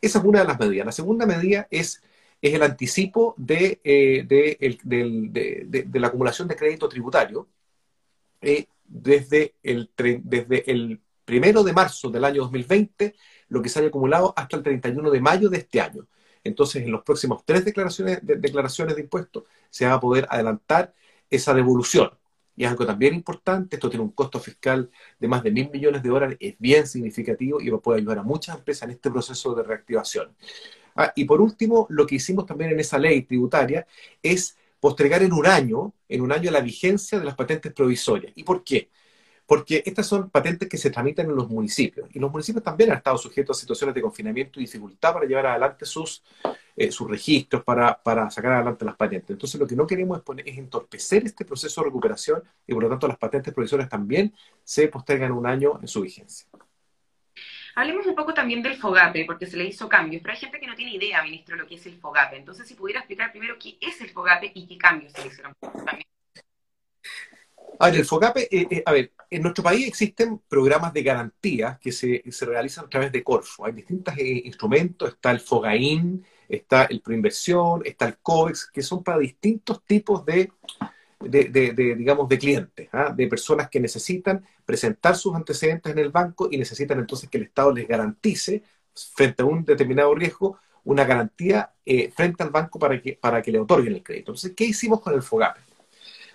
Esa 0.00 0.18
es 0.18 0.24
una 0.24 0.40
de 0.40 0.46
las 0.46 0.58
medidas. 0.58 0.86
La 0.86 0.92
segunda 0.92 1.24
medida 1.24 1.68
es, 1.70 2.02
es 2.42 2.54
el 2.54 2.62
anticipo 2.62 3.34
de, 3.38 3.80
eh, 3.84 4.24
de, 4.26 6.00
la 6.00 6.08
acumulación 6.08 6.48
de 6.48 6.56
crédito 6.56 6.88
tributario 6.88 7.48
eh, 8.40 8.66
desde, 8.84 9.54
el, 9.62 9.90
desde 9.96 10.70
el 10.70 11.00
primero 11.24 11.62
de 11.62 11.72
marzo 11.72 12.10
del 12.10 12.24
año 12.24 12.42
2020, 12.42 13.14
lo 13.48 13.62
que 13.62 13.68
se 13.68 13.78
haya 13.78 13.88
acumulado 13.88 14.34
hasta 14.36 14.56
el 14.56 14.64
31 14.64 15.10
de 15.10 15.20
mayo 15.20 15.48
de 15.48 15.58
este 15.58 15.80
año. 15.80 16.08
Entonces, 16.42 16.82
en 16.82 16.90
los 16.90 17.04
próximos 17.04 17.44
tres 17.44 17.64
declaraciones 17.64 18.18
de, 18.26 18.34
declaraciones 18.34 18.96
de 18.96 19.02
impuestos 19.02 19.44
se 19.70 19.86
va 19.86 19.94
a 19.94 20.00
poder 20.00 20.26
adelantar 20.28 20.92
esa 21.30 21.54
devolución. 21.54 22.10
Y 22.56 22.64
es 22.64 22.70
algo 22.70 22.84
también 22.84 23.14
importante, 23.14 23.76
esto 23.76 23.88
tiene 23.88 24.04
un 24.04 24.10
costo 24.10 24.40
fiscal 24.40 24.90
de 25.18 25.28
más 25.28 25.44
de 25.44 25.52
mil 25.52 25.70
millones 25.70 26.02
de 26.02 26.08
dólares, 26.08 26.36
es 26.40 26.56
bien 26.58 26.88
significativo 26.88 27.60
y 27.60 27.70
puede 27.70 28.00
ayudar 28.00 28.18
a 28.18 28.22
muchas 28.24 28.58
empresas 28.58 28.82
en 28.82 28.90
este 28.90 29.10
proceso 29.10 29.54
de 29.54 29.62
reactivación. 29.62 30.34
Ah, 30.96 31.12
y 31.16 31.24
por 31.24 31.40
último, 31.40 31.86
lo 31.90 32.06
que 32.06 32.16
hicimos 32.16 32.46
también 32.46 32.72
en 32.72 32.80
esa 32.80 32.98
ley 32.98 33.22
tributaria 33.22 33.86
es 34.22 34.56
postergar 34.80 35.22
en 35.22 35.32
un 35.32 35.46
año, 35.46 35.94
en 36.08 36.20
un 36.20 36.32
año 36.32 36.50
la 36.50 36.60
vigencia 36.60 37.18
de 37.18 37.24
las 37.24 37.34
patentes 37.34 37.72
provisorias. 37.72 38.32
¿Y 38.36 38.44
por 38.44 38.64
qué? 38.64 38.90
porque 39.52 39.82
estas 39.84 40.06
son 40.06 40.30
patentes 40.30 40.66
que 40.66 40.78
se 40.78 40.90
tramitan 40.90 41.26
en 41.28 41.36
los 41.36 41.48
municipios 41.48 42.08
y 42.12 42.18
los 42.18 42.30
municipios 42.30 42.64
también 42.64 42.90
han 42.90 42.96
estado 42.96 43.18
sujetos 43.18 43.58
a 43.58 43.60
situaciones 43.60 43.94
de 43.94 44.00
confinamiento 44.00 44.58
y 44.58 44.62
dificultad 44.62 45.12
para 45.12 45.26
llevar 45.26 45.46
adelante 45.46 45.84
sus, 45.84 46.22
eh, 46.76 46.90
sus 46.90 47.06
registros, 47.06 47.62
para, 47.62 48.00
para, 48.02 48.30
sacar 48.30 48.52
adelante 48.52 48.84
las 48.84 48.96
patentes. 48.96 49.30
Entonces 49.30 49.60
lo 49.60 49.66
que 49.66 49.76
no 49.76 49.86
queremos 49.86 50.18
es, 50.18 50.24
poner, 50.24 50.48
es 50.48 50.56
entorpecer 50.56 51.24
este 51.24 51.44
proceso 51.44 51.80
de 51.80 51.86
recuperación 51.86 52.42
y 52.66 52.72
por 52.72 52.84
lo 52.84 52.88
tanto 52.88 53.08
las 53.08 53.18
patentes 53.18 53.52
provisorias 53.52 53.88
también 53.88 54.32
se 54.64 54.88
postergan 54.88 55.32
un 55.32 55.46
año 55.46 55.78
en 55.82 55.88
su 55.88 56.00
vigencia. 56.00 56.46
Hablemos 57.74 58.06
un 58.06 58.14
poco 58.14 58.34
también 58.34 58.62
del 58.62 58.76
FOGAPE, 58.76 59.24
porque 59.24 59.46
se 59.46 59.56
le 59.56 59.64
hizo 59.64 59.88
cambios, 59.88 60.22
pero 60.22 60.34
hay 60.34 60.40
gente 60.40 60.60
que 60.60 60.66
no 60.66 60.74
tiene 60.74 60.94
idea, 60.94 61.22
ministro, 61.22 61.56
lo 61.56 61.66
que 61.66 61.76
es 61.76 61.86
el 61.86 61.98
FOGAPE. 61.98 62.36
Entonces, 62.36 62.68
si 62.68 62.74
pudiera 62.74 63.00
explicar 63.00 63.30
primero 63.30 63.56
qué 63.58 63.78
es 63.80 64.00
el 64.00 64.10
FOGAPE 64.10 64.52
y 64.54 64.66
qué 64.66 64.76
cambios 64.76 65.12
se 65.12 65.22
le 65.22 65.28
hicieron 65.28 65.54
también. 65.60 66.06
A 67.78 67.86
ver, 67.86 68.00
el 68.00 68.04
FOGAPE, 68.04 68.48
eh, 68.50 68.66
eh, 68.70 68.82
a 68.84 68.92
ver, 68.92 69.12
en 69.30 69.42
nuestro 69.42 69.64
país 69.64 69.86
existen 69.86 70.38
programas 70.48 70.92
de 70.92 71.02
garantía 71.02 71.78
que 71.80 71.90
se, 71.90 72.22
realizan 72.42 72.84
a 72.84 72.88
través 72.88 73.10
de 73.10 73.24
Corfo. 73.24 73.64
Hay 73.64 73.72
distintos 73.72 74.16
eh, 74.18 74.42
instrumentos, 74.44 75.08
está 75.08 75.30
el 75.30 75.40
FOGAIN, 75.40 76.24
está 76.48 76.84
el 76.84 77.00
Proinversión, 77.00 77.82
está 77.84 78.06
el 78.06 78.18
COVEX, 78.18 78.70
que 78.70 78.82
son 78.82 79.02
para 79.02 79.18
distintos 79.18 79.82
tipos 79.84 80.24
de, 80.26 80.52
digamos, 81.28 82.28
de 82.28 82.38
clientes, 82.38 82.88
¿ah? 82.92 83.12
de 83.14 83.26
personas 83.26 83.68
que 83.68 83.80
necesitan 83.80 84.44
presentar 84.64 85.16
sus 85.16 85.34
antecedentes 85.34 85.92
en 85.92 85.98
el 85.98 86.10
banco 86.10 86.48
y 86.50 86.56
necesitan 86.56 86.98
entonces 86.98 87.28
que 87.28 87.38
el 87.38 87.44
Estado 87.44 87.72
les 87.72 87.86
garantice, 87.86 88.62
frente 89.14 89.42
a 89.42 89.46
un 89.46 89.64
determinado 89.64 90.14
riesgo, 90.14 90.58
una 90.84 91.04
garantía 91.04 91.72
frente 92.14 92.42
al 92.42 92.50
banco 92.50 92.78
para 92.78 93.00
que, 93.00 93.14
para 93.14 93.40
que 93.40 93.52
le 93.52 93.58
otorguen 93.58 93.94
el 93.94 94.02
crédito. 94.02 94.32
Entonces, 94.32 94.52
¿qué 94.56 94.64
hicimos 94.64 95.00
con 95.00 95.14
el 95.14 95.22
FOGAPE? 95.22 95.60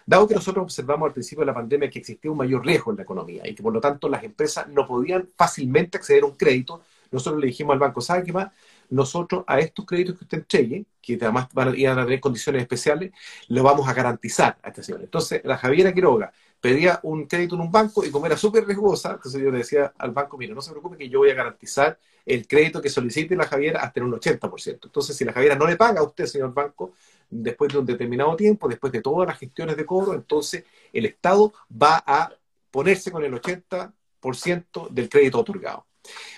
Dado 0.06 0.26
que 0.26 0.36
nosotros 0.36 0.64
observamos 0.64 1.08
al 1.08 1.14
principio 1.14 1.42
de 1.42 1.48
la 1.48 1.54
pandemia 1.54 1.90
que 1.90 2.00
existía 2.00 2.32
un 2.32 2.38
mayor 2.38 2.66
riesgo 2.66 2.92
en 2.92 2.98
la 2.98 3.04
economía 3.04 3.44
y 3.46 3.54
que 3.54 3.62
por 3.62 3.74
lo 3.74 3.82
tanto 3.82 4.08
las 4.08 4.24
empresas 4.24 4.68
no 4.70 4.88
podían 4.88 5.28
fácilmente 5.36 5.98
acceder 5.98 6.24
a 6.24 6.28
un 6.28 6.38
crédito, 6.38 6.82
nosotros 7.12 7.42
le 7.42 7.48
dijimos 7.48 7.74
al 7.74 7.80
banco, 7.80 8.00
¿sabe 8.00 8.24
qué 8.24 8.32
más? 8.32 8.52
Nosotros 8.90 9.44
a 9.48 9.60
estos 9.60 9.86
créditos 9.86 10.18
que 10.18 10.24
usted 10.24 10.38
entregue, 10.40 10.86
que 11.02 11.18
además 11.22 11.48
van 11.54 11.70
a, 11.70 11.72
tener 11.74 12.20
condiciones 12.20 12.62
especiales, 12.62 13.12
lo 13.50 13.64
vamos 13.64 13.88
a 13.88 13.94
garantizar 13.94 14.58
a 14.62 14.70
este 14.70 14.84
señor. 14.84 15.02
Entonces, 15.02 15.42
la 15.44 15.58
Javiera 15.58 15.94
Quiroga 15.94 16.32
pedía 16.60 17.00
un 17.04 17.26
crédito 17.26 17.56
en 17.56 17.62
un 17.62 17.72
banco 17.72 18.04
y 18.04 18.10
como 18.10 18.26
era 18.26 18.38
súper 18.38 18.66
riesgosa, 18.66 19.12
entonces 19.14 19.42
yo 19.42 19.52
le 19.52 19.60
decía 19.60 19.94
al 19.98 20.12
banco, 20.12 20.38
mira, 20.38 20.56
no 20.56 20.62
se 20.62 20.72
preocupe 20.72 20.98
que 20.98 21.10
yo 21.10 21.20
voy 21.20 21.30
a 21.30 21.36
garantizar 21.36 22.00
el 22.26 22.48
crédito 22.48 22.82
que 22.82 22.90
solicite 22.90 23.36
la 23.36 23.46
Javiera 23.46 23.82
hasta 23.82 24.00
en 24.00 24.08
un 24.08 24.14
80%. 24.14 24.80
Entonces, 24.86 25.16
si 25.16 25.24
la 25.24 25.34
Javiera 25.34 25.56
no 25.56 25.68
le 25.68 25.78
paga 25.78 26.02
a 26.02 26.04
usted, 26.04 26.26
señor 26.26 26.54
banco, 26.54 26.94
después 27.30 27.72
de 27.72 27.80
un 27.80 27.86
determinado 27.86 28.36
tiempo, 28.36 28.68
después 28.68 28.92
de 28.92 29.02
todas 29.02 29.28
las 29.28 29.40
gestiones 29.40 29.78
de 29.78 29.86
cobro, 29.86 30.14
entonces 30.14 30.66
el 30.92 31.06
Estado 31.06 31.54
va 31.72 32.04
a 32.06 32.32
ponerse 32.72 33.12
con 33.12 33.24
el 33.24 33.34
80% 33.34 34.90
del 34.90 35.10
crédito 35.10 35.40
otorgado. 35.40 35.86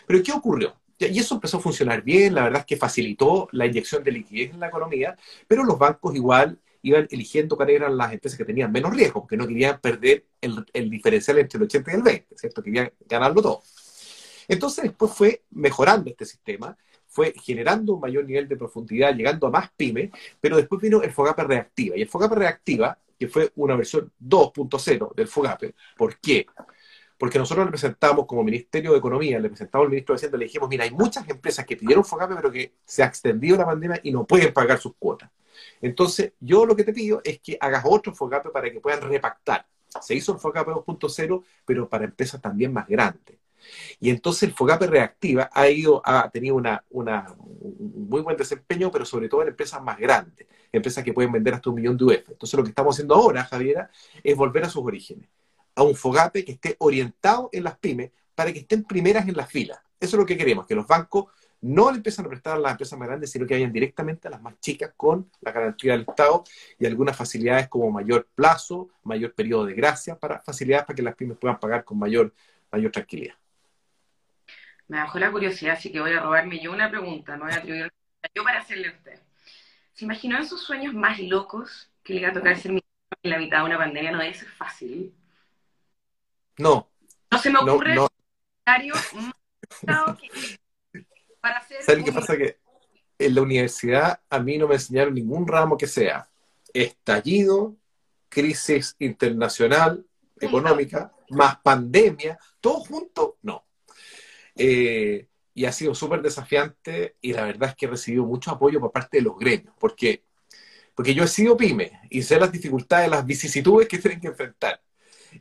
Pero 0.06 0.24
¿qué 0.24 0.32
ocurrió? 0.32 0.79
Y 1.00 1.20
eso 1.20 1.36
empezó 1.36 1.58
a 1.58 1.62
funcionar 1.62 2.02
bien, 2.02 2.36
la 2.36 2.44
verdad 2.44 2.62
es 2.62 2.66
que 2.66 2.78
facilitó 2.78 3.48
la 3.52 3.66
inyección 3.66 4.04
de 4.04 4.12
liquidez 4.12 4.52
en 4.54 4.60
la 4.60 4.68
economía, 4.68 5.18
pero 5.48 5.64
los 5.64 5.80
bancos 5.80 6.14
igual 6.16 6.60
iban 6.82 7.08
eligiendo 7.10 7.56
cuáles 7.56 7.78
eran 7.78 7.98
las 7.98 8.14
empresas 8.14 8.38
que 8.38 8.46
tenían 8.46 8.72
menos 8.72 8.94
riesgo, 8.94 9.22
porque 9.22 9.38
no 9.38 9.48
querían 9.48 9.80
perder 9.80 10.26
el, 10.42 10.66
el 10.74 10.90
diferencial 10.90 11.40
entre 11.40 11.58
el 11.58 11.64
80 11.64 11.92
y 11.92 11.96
el 11.96 12.04
20, 12.04 12.38
¿cierto? 12.38 12.64
Querían 12.64 12.92
ganarlo 13.08 13.42
todo. 13.42 13.64
Entonces 14.48 14.84
después 14.86 15.12
fue 15.14 15.44
mejorando 15.52 16.10
este 16.10 16.26
sistema 16.26 16.76
fue 17.10 17.34
generando 17.44 17.96
un 17.96 18.00
mayor 18.00 18.24
nivel 18.24 18.48
de 18.48 18.56
profundidad, 18.56 19.16
llegando 19.16 19.48
a 19.48 19.52
más 19.52 19.72
pymes, 19.76 20.12
pero 20.40 20.58
después 20.58 20.80
vino 20.80 21.02
el 21.02 21.12
FOGAPE 21.12 21.44
reactiva. 21.44 21.98
Y 21.98 22.04
el 22.04 22.08
FOGAPE 22.08 22.36
reactiva, 22.36 22.98
que 23.18 23.28
fue 23.28 23.52
una 23.56 23.76
versión 23.76 24.12
2.0 24.20 25.16
del 25.16 25.28
FOGAPE, 25.28 25.74
¿por 25.98 26.18
qué? 26.20 26.46
Porque 27.20 27.38
nosotros 27.38 27.66
le 27.66 27.72
presentamos 27.72 28.26
como 28.26 28.44
Ministerio 28.44 28.94
de 28.94 28.98
Economía, 28.98 29.40
le 29.40 29.50
presentamos 29.50 29.86
al 29.86 29.90
ministro 29.90 30.14
de 30.14 30.18
Hacienda, 30.18 30.38
le 30.38 30.46
dijimos, 30.46 30.70
mira, 30.70 30.86
hay 30.86 30.92
muchas 30.92 31.28
empresas 31.30 31.66
que 31.66 31.76
pidieron 31.76 32.06
FOGAPE, 32.06 32.36
pero 32.36 32.52
que 32.52 32.74
se 32.86 33.04
ha 33.04 33.08
extendido 33.08 33.58
la 33.58 33.66
pandemia 33.66 34.00
y 34.04 34.12
no 34.12 34.26
pueden 34.26 34.54
pagar 34.54 34.80
sus 34.80 34.94
cuotas. 34.98 35.30
Entonces, 35.82 36.32
yo 36.40 36.66
lo 36.66 36.76
que 36.76 36.86
te 36.86 36.94
pido 36.94 37.22
es 37.24 37.40
que 37.40 37.58
hagas 37.60 37.84
otro 37.86 38.16
FOGAPE 38.16 38.50
para 38.52 38.72
que 38.72 38.80
puedan 38.80 39.02
repactar. 39.02 39.68
Se 40.02 40.16
hizo 40.16 40.32
el 40.32 40.40
FOGAPE 40.40 40.72
2.0, 40.72 41.44
pero 41.66 41.90
para 41.90 42.06
empresas 42.06 42.42
también 42.42 42.72
más 42.72 42.88
grandes. 42.88 43.38
Y 44.00 44.10
entonces 44.10 44.44
el 44.44 44.54
FOGAPE 44.54 44.88
reactiva 44.88 45.50
ha, 45.54 45.68
ido, 45.70 46.02
ha 46.06 46.30
tenido 46.30 46.56
una, 46.56 46.84
un 46.90 48.06
muy 48.10 48.22
buen 48.22 48.38
desempeño, 48.38 48.92
pero 48.92 49.06
sobre 49.06 49.28
todo 49.28 49.42
en 49.42 49.50
empresas 49.50 49.82
más 49.82 49.98
grandes, 49.98 50.48
empresas 50.72 51.04
que 51.04 51.14
pueden 51.14 51.32
vender 51.32 51.54
hasta 51.54 51.70
un 51.70 51.76
millón 51.76 51.98
de 51.98 52.06
UF. 52.06 52.30
Entonces 52.30 52.58
lo 52.58 52.64
que 52.64 52.70
estamos 52.70 52.96
haciendo 52.96 53.16
ahora, 53.16 53.44
Javiera, 53.44 53.92
es 54.24 54.36
volver 54.36 54.64
a 54.64 54.70
sus 54.70 54.84
orígenes, 54.84 55.28
a 55.80 55.84
un 55.84 55.96
FOGAPE 55.96 56.46
que 56.46 56.52
esté 56.54 56.76
orientado 56.80 57.50
en 57.52 57.64
las 57.64 57.78
pymes 57.78 58.12
para 58.36 58.52
que 58.52 58.60
estén 58.60 58.84
primeras 58.84 59.28
en 59.28 59.36
las 59.36 59.50
filas. 59.50 59.80
Eso 60.00 60.16
es 60.16 60.20
lo 60.20 60.26
que 60.26 60.38
queremos, 60.38 60.66
que 60.66 60.76
los 60.76 60.88
bancos 60.88 61.26
no 61.62 61.92
le 61.92 61.98
empiezan 61.98 62.26
a 62.26 62.30
prestar 62.30 62.56
a 62.56 62.60
las 62.60 62.72
empresas 62.72 62.98
más 62.98 63.08
grandes, 63.08 63.32
sino 63.32 63.46
que 63.46 63.54
vayan 63.54 63.72
directamente 63.72 64.28
a 64.28 64.32
las 64.32 64.42
más 64.42 64.60
chicas 64.60 64.94
con 64.96 65.30
la 65.42 65.52
garantía 65.52 65.94
del 65.94 66.06
Estado 66.08 66.44
y 66.78 66.86
algunas 66.86 67.18
facilidades 67.18 67.68
como 67.68 67.92
mayor 67.92 68.28
plazo, 68.34 68.90
mayor 69.04 69.34
periodo 69.34 69.66
de 69.66 69.74
gracia, 69.74 70.18
para 70.18 70.40
facilidades 70.40 70.86
para 70.86 70.96
que 70.96 71.04
las 71.04 71.16
pymes 71.16 71.38
puedan 71.38 71.60
pagar 71.60 71.84
con 71.84 72.00
mayor, 72.00 72.34
mayor 72.72 72.92
tranquilidad 72.92 73.36
me 74.90 74.98
bajó 74.98 75.20
la 75.20 75.32
curiosidad, 75.32 75.76
así 75.76 75.92
que 75.92 76.02
voy 76.02 76.12
a 76.12 76.20
robarme 76.20 76.60
yo 76.60 76.72
una 76.72 76.90
pregunta, 76.90 77.38
me 77.38 77.44
voy 77.44 77.54
a 77.54 77.58
atribuir 77.58 77.94
yo 78.34 78.44
para 78.44 78.60
hacerle 78.60 78.88
a 78.90 78.92
usted. 78.92 79.20
¿Se 79.94 80.04
imaginó 80.04 80.38
en 80.38 80.48
sus 80.48 80.64
sueños 80.64 80.94
más 80.94 81.20
locos 81.20 81.92
que 82.04 82.14
le 82.14 82.22
iba 82.22 82.30
a 82.30 82.34
tocar 82.34 82.58
ser 82.58 82.72
ministro 82.72 83.18
en 83.22 83.30
la 83.30 83.38
mitad 83.38 83.60
de 83.60 83.66
una 83.66 83.78
pandemia? 83.78 84.12
No 84.12 84.20
debe 84.20 84.34
ser 84.34 84.50
fácil. 84.50 85.14
No. 86.60 86.92
No 87.32 87.38
se 87.40 87.50
me 87.50 87.60
ocurre 87.60 87.96
no, 87.96 88.08
para 91.42 91.58
hacer. 91.58 91.82
¿Saben 91.82 92.04
qué 92.04 92.12
pasa? 92.12 92.38
Que 92.38 92.60
en 93.18 93.36
la 93.36 93.42
universidad 93.42 94.22
a 94.30 94.40
mí 94.40 94.58
no 94.58 94.68
me 94.68 94.76
enseñaron 94.76 95.14
ningún 95.14 95.48
ramo 95.48 95.78
que 95.78 95.88
sea 95.88 96.30
estallido, 96.74 97.78
crisis 98.28 98.96
internacional, 99.00 100.06
económica, 100.40 101.14
más 101.30 101.58
pandemia, 101.62 102.38
todo 102.60 102.82
junto, 102.82 103.38
no. 103.42 103.66
Eh, 104.56 105.28
y 105.54 105.66
ha 105.66 105.72
sido 105.72 105.96
súper 105.96 106.22
desafiante 106.22 107.16
y 107.22 107.34
la 107.34 107.46
verdad 107.46 107.70
es 107.70 107.76
que 107.76 107.86
he 107.86 107.90
recibido 107.90 108.26
mucho 108.26 108.52
apoyo 108.52 108.80
por 108.80 108.92
parte 108.92 109.18
de 109.18 109.24
los 109.24 109.38
gremios, 109.38 109.74
porque, 109.80 110.24
porque 110.94 111.14
yo 111.14 111.24
he 111.24 111.28
sido 111.28 111.56
pyme 111.56 112.02
y 112.10 112.22
sé 112.22 112.40
las 112.40 112.52
dificultades, 112.52 113.10
las 113.10 113.26
vicisitudes 113.26 113.88
que 113.88 113.98
tienen 113.98 114.20
que 114.20 114.28
enfrentar. 114.28 114.82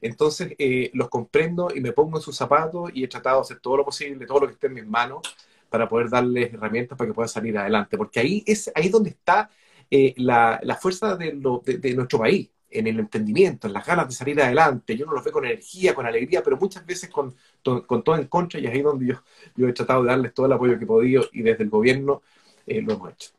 Entonces 0.00 0.54
eh, 0.58 0.90
los 0.94 1.08
comprendo 1.08 1.68
y 1.74 1.80
me 1.80 1.92
pongo 1.92 2.18
en 2.18 2.22
sus 2.22 2.36
zapatos 2.36 2.90
y 2.94 3.04
he 3.04 3.08
tratado 3.08 3.36
de 3.36 3.42
hacer 3.42 3.60
todo 3.60 3.78
lo 3.78 3.84
posible, 3.84 4.26
todo 4.26 4.40
lo 4.40 4.46
que 4.46 4.54
esté 4.54 4.66
en 4.68 4.74
mis 4.74 4.86
manos 4.86 5.22
para 5.68 5.88
poder 5.88 6.08
darles 6.08 6.52
herramientas 6.52 6.96
para 6.96 7.08
que 7.08 7.14
puedan 7.14 7.28
salir 7.28 7.56
adelante, 7.58 7.96
porque 7.96 8.20
ahí 8.20 8.42
es 8.46 8.70
ahí 8.74 8.88
donde 8.88 9.10
está 9.10 9.50
eh, 9.90 10.14
la, 10.16 10.58
la, 10.62 10.76
fuerza 10.76 11.16
de, 11.16 11.32
lo, 11.34 11.62
de, 11.64 11.94
nuestro 11.94 12.18
país 12.18 12.50
en 12.70 12.86
el 12.86 12.98
entendimiento, 12.98 13.66
en 13.66 13.72
las 13.72 13.86
ganas 13.86 14.08
de 14.08 14.14
salir 14.14 14.40
adelante. 14.40 14.96
Yo 14.96 15.06
no 15.06 15.12
lo 15.12 15.22
veo 15.22 15.32
con 15.32 15.44
energía, 15.46 15.94
con 15.94 16.06
alegría, 16.06 16.42
pero 16.42 16.58
muchas 16.58 16.84
veces 16.84 17.08
con, 17.08 17.34
con 17.62 18.02
todo 18.02 18.16
en 18.16 18.26
contra 18.26 18.60
y 18.60 18.66
es 18.66 18.72
ahí 18.72 18.82
donde 18.82 19.06
yo, 19.06 19.14
yo 19.56 19.68
he 19.68 19.72
tratado 19.72 20.02
de 20.02 20.10
darles 20.10 20.34
todo 20.34 20.46
el 20.46 20.52
apoyo 20.52 20.78
que 20.78 20.84
he 20.84 20.86
podido 20.86 21.24
y 21.32 21.42
desde 21.42 21.64
el 21.64 21.70
gobierno 21.70 22.22
eh, 22.66 22.82
lo 22.82 22.94
hemos 22.94 23.12
hecho. 23.12 23.30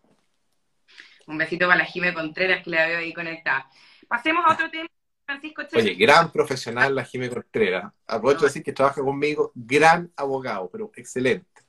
Un 1.28 1.38
besito 1.38 1.68
para 1.68 1.80
la 1.80 1.86
Jime 1.86 2.14
Contreras 2.14 2.64
que 2.64 2.72
la 2.72 2.88
veo 2.88 3.00
ahí 3.00 3.14
conectada. 3.14 3.70
Pasemos 4.08 4.44
a 4.46 4.54
otro 4.54 4.70
tema. 4.72 4.90
Francisco 5.30 5.62
Oye, 5.74 5.94
gran 5.94 6.32
profesional 6.32 6.96
la 6.96 7.06
Jime 7.06 7.30
Contreras. 7.30 7.94
Aprovecho 8.08 8.42
de 8.42 8.48
decir 8.48 8.64
que 8.64 8.74
trabaja 8.74 9.00
conmigo, 9.00 9.52
gran 9.54 10.12
abogado, 10.16 10.68
pero 10.72 10.92
excelente. 10.96 11.62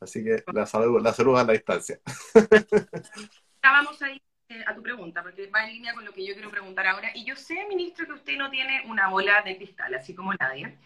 Así 0.00 0.24
que 0.24 0.42
la 0.54 0.64
saludo, 0.64 0.98
la 0.98 1.12
saludo 1.12 1.36
a 1.36 1.44
la 1.44 1.52
distancia. 1.52 2.00
Vamos 3.62 4.00
a 4.00 4.10
ir 4.10 4.22
eh, 4.48 4.64
a 4.66 4.74
tu 4.74 4.82
pregunta, 4.82 5.22
porque 5.22 5.48
va 5.48 5.64
en 5.64 5.74
línea 5.74 5.92
con 5.92 6.02
lo 6.02 6.14
que 6.14 6.26
yo 6.26 6.32
quiero 6.32 6.50
preguntar 6.50 6.86
ahora. 6.86 7.10
Y 7.14 7.26
yo 7.26 7.36
sé, 7.36 7.62
ministro, 7.68 8.06
que 8.06 8.14
usted 8.14 8.38
no 8.38 8.48
tiene 8.50 8.82
una 8.86 9.10
bola 9.10 9.42
de 9.42 9.58
cristal, 9.58 9.94
así 9.94 10.14
como 10.14 10.32
nadie. 10.32 10.78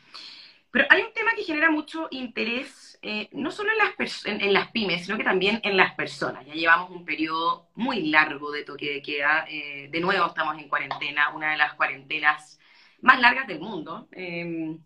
Pero 0.76 0.88
hay 0.90 1.00
un 1.04 1.12
tema 1.14 1.30
que 1.34 1.42
genera 1.42 1.70
mucho 1.70 2.06
interés, 2.10 2.98
eh, 3.00 3.30
no 3.32 3.50
solo 3.50 3.70
en 3.72 3.78
las, 3.78 4.26
en, 4.26 4.52
las 4.52 4.70
pymes, 4.72 5.06
sino 5.06 5.16
que 5.16 5.24
también 5.24 5.58
en 5.62 5.74
las 5.74 5.94
personas. 5.94 6.44
Ya 6.44 6.52
llevamos 6.52 6.90
un 6.90 7.02
periodo 7.02 7.70
muy 7.76 8.08
largo 8.08 8.50
de 8.50 8.62
toque 8.62 8.92
de 8.92 9.00
queda. 9.00 9.46
Eh, 9.48 9.88
de 9.90 10.00
nuevo 10.00 10.26
estamos 10.26 10.58
en 10.58 10.68
cuarentena, 10.68 11.30
una 11.30 11.52
de 11.52 11.56
las 11.56 11.72
cuarentenas 11.72 12.60
más 13.00 13.18
largas 13.20 13.46
del 13.46 13.58
mundo. 13.58 14.06
Em, 14.12 14.78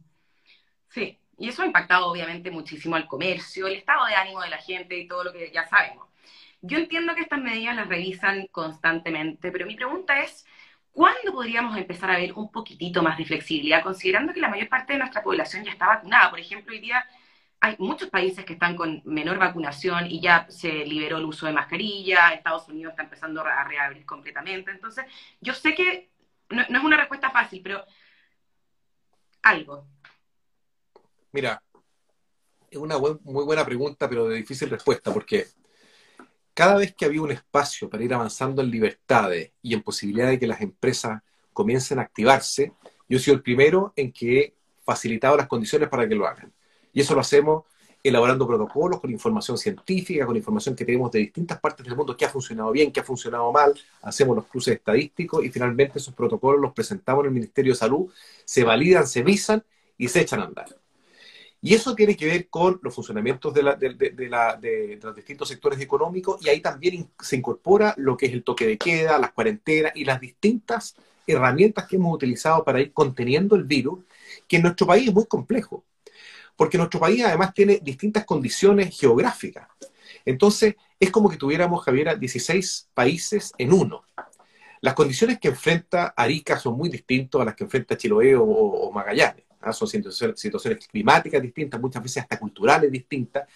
sí, 0.91 1.19
y 1.37 1.49
eso 1.49 1.63
ha 1.63 1.67
impactado 1.67 2.07
obviamente 2.07 2.53
muchísimo 2.53 2.95
al 2.95 3.09
comercio, 3.09 3.67
el 3.67 3.75
estado 3.75 4.07
de 4.07 4.15
ánimo 4.15 4.43
de 4.43 4.51
la 4.51 4.59
gente 4.59 4.97
y 4.97 5.09
todo 5.09 5.25
lo 5.25 5.33
que 5.33 5.51
ya 5.53 5.67
sabemos. 5.67 6.07
Yo 6.63 6.79
entiendo 6.79 7.17
que 7.17 7.23
estas 7.23 7.41
medidas 7.41 7.75
las 7.75 7.89
revisan 7.89 8.47
constantemente, 8.53 9.51
pero 9.51 9.67
mi 9.67 9.75
pregunta 9.75 10.21
es, 10.21 10.47
¿cuándo 10.93 11.33
podríamos 11.33 11.77
empezar 11.77 12.11
a 12.11 12.19
ver 12.19 12.33
un 12.35 12.51
poquitito 12.51 13.03
más 13.03 13.19
de 13.19 13.25
flexibilidad, 13.25 13.83
considerando 13.83 14.33
que 14.33 14.41
la 14.41 14.49
mayor 14.49 14.69
parte 14.69 14.93
de 14.93 14.99
nuestra 14.99 15.23
población 15.23 15.65
ya 15.65 15.73
está 15.73 15.87
vacunada? 15.87 16.31
Por 16.31 16.41
ejemplo, 16.41 16.73
hoy 16.73 16.81
día 16.81 17.05
hay 17.61 17.77
muchos 17.79 18.09
países 18.09 18.45
que 18.45 18.55
están 18.55 18.75
con 18.75 19.03
menor 19.05 19.39
vacunación 19.39 20.07
y 20.07 20.21
ya 20.21 20.47
se 20.49 20.87
liberó 20.87 21.19
el 21.19 21.27
uso 21.27 21.47
de 21.47 21.53
mascarilla, 21.53 22.31
Estados 22.31 22.67
Unidos 22.69 22.93
está 22.93 23.03
empezando 23.03 23.43
a 23.43 23.65
reabrir 23.65 24.07
completamente. 24.07 24.71
Entonces, 24.71 25.05
yo 25.41 25.53
sé 25.53 25.75
que 25.75 26.11
no, 26.49 26.63
es 26.63 26.85
una 26.85 26.97
respuesta 26.97 27.31
fácil, 27.31 27.61
pero 27.63 27.85
algo. 29.43 29.87
Mira, 31.33 31.63
es 32.71 32.79
una 32.79 32.99
muy 32.99 33.45
buena 33.45 33.65
pregunta, 33.65 34.09
pero 34.09 34.27
de 34.27 34.37
difícil 34.37 34.71
respuesta, 34.71 35.13
porque 35.13 35.47
cada 36.55 36.77
vez 36.77 36.95
que 36.95 37.05
había 37.05 37.23
un 37.23 37.31
espacio 37.31 37.89
para 37.89 38.05
ir 38.05 38.13
avanzando 38.15 38.63
en 38.63 38.71
libertades 38.71 39.53
y 39.63 39.75
en 39.75 39.83
posibilidad 39.83 40.29
de 40.29 40.39
que 40.39 40.47
las 40.47 40.61
empresas 40.61 41.23
comiencen 41.53 41.99
a 41.99 42.03
activarse, 42.03 42.73
yo 43.09 43.19
he 43.19 43.21
sido 43.21 43.37
el 43.37 43.43
primero 43.43 43.93
en 43.97 44.13
que 44.13 44.41
he 44.41 44.55
facilitado 44.85 45.37
las 45.37 45.49
condiciones 45.49 45.89
para 45.89 46.09
que 46.09 46.15
lo 46.15 46.27
hagan. 46.27 46.53
Y 46.93 47.01
eso 47.01 47.15
lo 47.15 47.21
hacemos 47.21 47.65
elaborando 48.03 48.47
protocolos 48.47 49.01
con 49.01 49.11
información 49.11 49.59
científica, 49.59 50.25
con 50.25 50.37
información 50.37 50.75
que 50.75 50.85
tenemos 50.85 51.11
de 51.11 51.19
distintas 51.19 51.61
partes 51.61 51.85
del 51.85 51.97
mundo, 51.97 52.17
que 52.17 52.25
ha 52.25 52.31
funcionado 52.31 52.73
bien, 52.73 52.91
que 52.91 53.01
ha 53.01 53.05
funcionado 53.05 53.53
mal, 53.53 53.79
hacemos 54.03 54.37
los 54.37 54.47
cruces 54.47 54.77
estadísticos 54.77 55.45
y 55.45 55.51
finalmente 55.51 55.99
esos 55.99 56.15
protocolos 56.15 56.61
los 56.61 56.73
presentamos 56.73 57.25
en 57.25 57.29
el 57.29 57.35
Ministerio 57.35 57.73
de 57.73 57.79
Salud, 57.79 58.11
se 58.45 58.65
validan, 58.65 59.07
se 59.07 59.23
visan 59.23 59.63
y 59.99 60.09
se 60.09 60.23
echan 60.23 60.41
a 60.41 60.45
andar. 60.45 60.80
Y 61.63 61.75
eso 61.75 61.95
tiene 61.95 62.17
que 62.17 62.27
ver 62.27 62.49
con 62.49 62.81
los 62.83 62.95
funcionamientos 62.95 63.53
de, 63.53 63.63
de, 63.63 64.99
los 65.03 65.15
distintos 65.15 65.49
sectores 65.49 65.79
económicos 65.81 66.45
y 66.45 66.49
ahí 66.49 66.61
también 66.61 67.11
se 67.21 67.37
incorpora 67.37 67.95
lo 67.99 68.17
que 68.17 68.27
es 68.27 68.33
el 68.33 68.43
toque 68.43 68.67
de 68.67 68.79
queda, 68.79 69.19
las 69.19 69.33
cuarentenas 69.33 69.93
y 69.95 70.05
las 70.05 70.21
distintas 70.21 70.97
herramientas 71.27 71.87
que 71.87 71.97
hemos 71.97 72.15
utilizado 72.15 72.65
para 72.65 72.81
ir 72.81 72.93
conteniendo 72.93 73.57
el 73.57 73.65
virus, 73.65 74.01
que 74.49 74.57
en 74.57 74.63
nuestro 74.63 74.87
país 74.87 75.09
es 75.09 75.15
muy 75.15 75.27
complejo 75.27 75.85
porque 76.61 76.77
nuestro 76.77 77.01
país 77.01 77.25
además 77.25 77.55
tiene 77.55 77.81
distintas 77.83 78.27
condiciones 78.27 78.95
geográficas. 78.95 79.67
Entonces, 80.27 80.75
es 80.99 81.11
como 81.11 81.31
que 81.31 81.39
tuviéramos, 81.39 81.83
Javiera, 81.83 82.15
16 82.15 82.91
países 82.93 83.55
en 83.57 83.73
uno. 83.73 84.05
Las 84.83 84.93
condiciones 84.93 85.41
que 85.41 85.49
enfrenta 85.49 86.13
Arica 86.15 86.59
son 86.59 86.77
muy 86.77 86.91
distintas 86.91 87.41
a 87.41 87.47
las 87.47 87.55
que 87.55 87.65
enfrenta 87.65 87.97
Chiloé 87.97 88.37
o, 88.37 88.93
Magallanes. 88.93 89.47
Son 89.73 89.89
situaciones, 89.89 90.87
climáticas 90.89 91.43
distintas, 91.43 91.81
muchas 91.81 92.03
veces 92.03 92.23
hasta 92.23 92.39
culturales 92.39 92.91
distintas. 92.91 93.49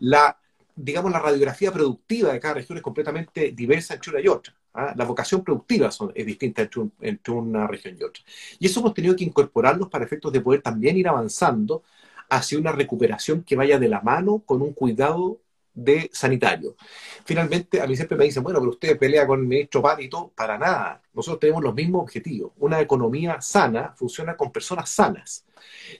La, 0.00 0.36
digamos, 0.74 1.12
la 1.12 1.18
radiografía 1.18 1.72
productiva 1.72 2.32
de 2.32 2.40
cada 2.40 2.54
región 2.54 2.78
es 2.78 2.82
completamente 2.82 3.52
diversa 3.52 3.94
entre 3.94 4.10
una 4.10 4.20
y 4.20 4.28
otra. 4.28 4.54
¿ah? 4.74 4.94
La 4.96 5.04
vocación 5.04 5.44
productiva 5.44 5.90
es 6.14 6.26
distinta 6.26 6.62
entre, 6.62 7.32
una 7.34 7.66
región 7.66 7.96
y 7.98 8.02
otra. 8.02 8.22
Y 8.58 8.66
eso 8.66 8.80
hemos 8.80 8.94
tenido 8.94 9.14
que 9.14 9.24
incorporarlos 9.24 9.88
para 9.88 10.04
efectos 10.04 10.32
de 10.32 10.40
poder 10.40 10.62
también 10.62 10.96
ir 10.96 11.08
avanzando 11.08 11.82
hacia 12.28 12.58
una 12.58 12.72
recuperación 12.72 13.42
que 13.42 13.56
vaya 13.56 13.78
de 13.78 13.88
la 13.88 14.00
mano 14.00 14.38
con 14.46 14.62
un 14.62 14.72
cuidado 14.72 15.40
de 15.84 16.10
sanitario. 16.12 16.76
Finalmente, 17.24 17.80
a 17.80 17.86
mí 17.86 17.96
siempre 17.96 18.16
me 18.16 18.24
dicen, 18.24 18.42
bueno, 18.42 18.58
pero 18.60 18.70
usted 18.70 18.98
pelea 18.98 19.26
con 19.26 19.40
el 19.40 19.46
ministro 19.46 19.82
todo, 20.10 20.28
para 20.34 20.58
nada. 20.58 21.02
Nosotros 21.14 21.40
tenemos 21.40 21.62
los 21.62 21.74
mismos 21.74 22.02
objetivos. 22.02 22.52
Una 22.58 22.80
economía 22.80 23.40
sana 23.40 23.94
funciona 23.96 24.36
con 24.36 24.52
personas 24.52 24.90
sanas. 24.90 25.44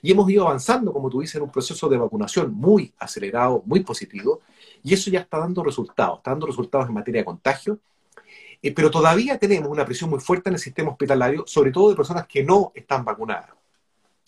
Y 0.01 0.11
hemos 0.11 0.29
ido 0.29 0.47
avanzando, 0.47 0.93
como 0.93 1.09
tú 1.09 1.21
dices, 1.21 1.35
en 1.35 1.43
un 1.43 1.51
proceso 1.51 1.89
de 1.89 1.97
vacunación 1.97 2.53
muy 2.53 2.93
acelerado, 2.97 3.63
muy 3.65 3.81
positivo, 3.81 4.41
y 4.83 4.93
eso 4.93 5.09
ya 5.09 5.21
está 5.21 5.37
dando 5.37 5.63
resultados, 5.63 6.17
está 6.17 6.31
dando 6.31 6.47
resultados 6.47 6.87
en 6.87 6.93
materia 6.93 7.21
de 7.21 7.25
contagio, 7.25 7.79
eh, 8.61 8.73
pero 8.73 8.91
todavía 8.91 9.37
tenemos 9.37 9.69
una 9.69 9.85
presión 9.85 10.09
muy 10.09 10.19
fuerte 10.19 10.49
en 10.49 10.55
el 10.55 10.61
sistema 10.61 10.91
hospitalario, 10.91 11.43
sobre 11.47 11.71
todo 11.71 11.89
de 11.89 11.95
personas 11.95 12.27
que 12.27 12.43
no 12.43 12.71
están 12.75 13.03
vacunadas 13.03 13.49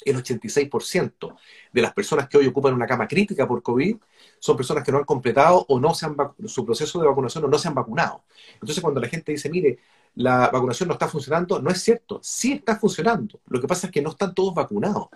el 0.05 0.17
86% 0.17 1.35
de 1.71 1.81
las 1.81 1.93
personas 1.93 2.27
que 2.27 2.37
hoy 2.37 2.47
ocupan 2.47 2.73
una 2.73 2.87
cama 2.87 3.07
crítica 3.07 3.47
por 3.47 3.61
COVID 3.61 3.97
son 4.43 4.57
personas 4.57 4.83
que 4.83 4.91
no 4.91 4.97
han 4.97 5.05
completado 5.05 5.65
o 5.69 5.79
no 5.79 5.93
se 5.93 6.05
han 6.05 6.17
su 6.47 6.65
proceso 6.65 6.99
de 6.99 7.07
vacunación 7.07 7.45
o 7.45 7.47
no 7.47 7.57
se 7.57 7.69
han 7.69 7.73
vacunado. 7.73 8.25
Entonces, 8.55 8.81
cuando 8.81 8.99
la 8.99 9.07
gente 9.07 9.31
dice, 9.31 9.49
mire, 9.49 9.79
la 10.15 10.49
vacunación 10.49 10.89
no 10.89 10.95
está 10.95 11.07
funcionando, 11.07 11.61
no 11.61 11.69
es 11.69 11.81
cierto, 11.81 12.19
sí 12.21 12.51
está 12.51 12.75
funcionando. 12.75 13.39
Lo 13.47 13.61
que 13.61 13.69
pasa 13.69 13.87
es 13.87 13.93
que 13.93 14.01
no 14.01 14.09
están 14.09 14.35
todos 14.35 14.53
vacunados. 14.53 15.07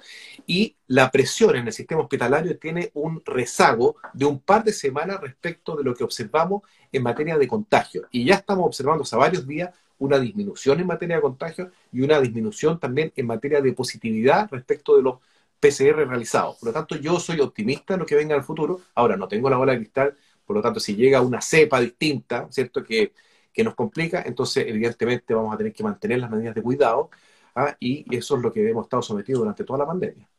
Y 0.46 0.78
la 0.88 1.12
presión 1.12 1.58
en 1.58 1.68
el 1.68 1.74
sistema 1.74 2.04
hospitalario 2.04 2.58
tiene 2.58 2.90
un 2.94 3.22
rezago 3.26 3.98
de 4.14 4.24
un 4.24 4.40
par 4.40 4.64
de 4.64 4.72
semanas 4.72 5.20
respecto 5.20 5.76
de 5.76 5.84
lo 5.84 5.94
que 5.94 6.06
observamos 6.06 6.62
en 6.90 7.04
materia 7.04 7.38
de 7.38 7.50
contagio. 7.50 8.04
Y 8.12 8.24
ya 8.24 8.36
estamos 8.36 8.66
observando 8.66 9.04
hace 9.04 9.18
varios 9.18 9.46
días 9.46 9.72
una 10.00 10.20
disminución 10.20 10.80
en 10.80 10.88
materia 10.88 11.18
de 11.18 11.22
contagio 11.22 11.70
y 11.92 12.00
una 12.00 12.22
disminución 12.22 12.80
también 12.80 13.12
en 13.14 13.26
materia 13.26 13.60
de 13.60 13.74
positividad 13.74 14.48
respecto 14.52 14.96
de 14.96 15.02
los 15.02 15.16
PCR 15.60 16.08
realizados. 16.08 16.58
Por 16.58 16.68
lo 16.68 16.74
tanto, 16.74 16.96
yo 16.96 17.20
soy 17.20 17.40
optimista 17.40 17.94
en 17.94 18.02
lo 18.02 18.06
que 18.06 18.16
venga 18.16 18.34
en 18.34 18.40
el 18.40 18.46
futuro. 18.46 18.82
Ahora, 18.96 19.18
no 19.18 19.28
tengo 19.28 19.50
la 19.50 19.58
bola 19.58 19.74
de 19.74 19.80
cristal, 19.80 20.16
por 20.46 20.56
lo 20.56 20.62
tanto, 20.62 20.80
si 20.80 20.96
llega 20.96 21.22
una 21.22 21.42
cepa 21.42 21.80
distinta, 21.80 22.48
¿cierto? 22.52 22.84
Que, 22.84 23.14
nos 23.64 23.74
complica, 23.74 24.22
entonces, 24.24 24.66
evidentemente, 24.68 25.34
vamos 25.34 25.52
a 25.52 25.58
tener 25.58 25.74
que 25.74 25.84
mantener 25.84 26.20
las 26.20 26.30
medidas 26.30 26.54
de 26.54 26.62
cuidado, 26.62 27.10
¿ah? 27.56 27.76
y 27.80 28.06
eso 28.16 28.36
es 28.38 28.44
lo 28.44 28.54
que 28.54 28.70
hemos 28.70 28.86
estado 28.86 29.02
sometidos 29.02 29.40
durante 29.40 29.64
toda 29.64 29.80
la 29.80 29.88
pandemia. 29.88 30.30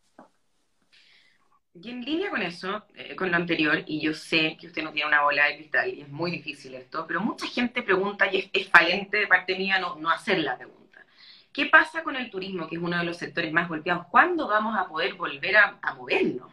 Y 1.74 1.90
en 1.90 2.04
línea 2.04 2.30
con 2.30 2.42
eso, 2.42 2.84
eh, 2.94 3.14
con 3.14 3.30
lo 3.30 3.36
anterior, 3.36 3.82
y 3.86 4.00
yo 4.00 4.14
sé 4.14 4.56
que 4.58 4.66
usted 4.66 4.82
no 4.82 4.92
tiene 4.92 5.08
una 5.08 5.22
bola 5.22 5.46
de 5.46 5.56
cristal 5.56 5.92
y 5.92 6.00
es 6.02 6.08
muy 6.08 6.30
difícil 6.30 6.74
esto, 6.74 7.04
pero 7.06 7.20
mucha 7.20 7.46
gente 7.46 7.82
pregunta 7.82 8.32
y 8.32 8.50
es, 8.52 8.68
falente 8.68 9.18
de 9.18 9.26
parte 9.26 9.56
mía 9.56 9.78
no, 9.78 9.96
no 9.96 10.10
hacer 10.10 10.38
la 10.38 10.56
pregunta. 10.56 10.87
¿Qué 11.58 11.66
pasa 11.66 12.04
con 12.04 12.14
el 12.14 12.30
turismo, 12.30 12.68
que 12.68 12.76
es 12.76 12.80
uno 12.80 12.96
de 12.96 13.04
los 13.04 13.16
sectores 13.16 13.52
más 13.52 13.68
golpeados? 13.68 14.06
¿Cuándo 14.12 14.46
vamos 14.46 14.78
a 14.78 14.86
poder 14.86 15.14
volver 15.14 15.56
a, 15.56 15.92
movernos? 15.96 16.52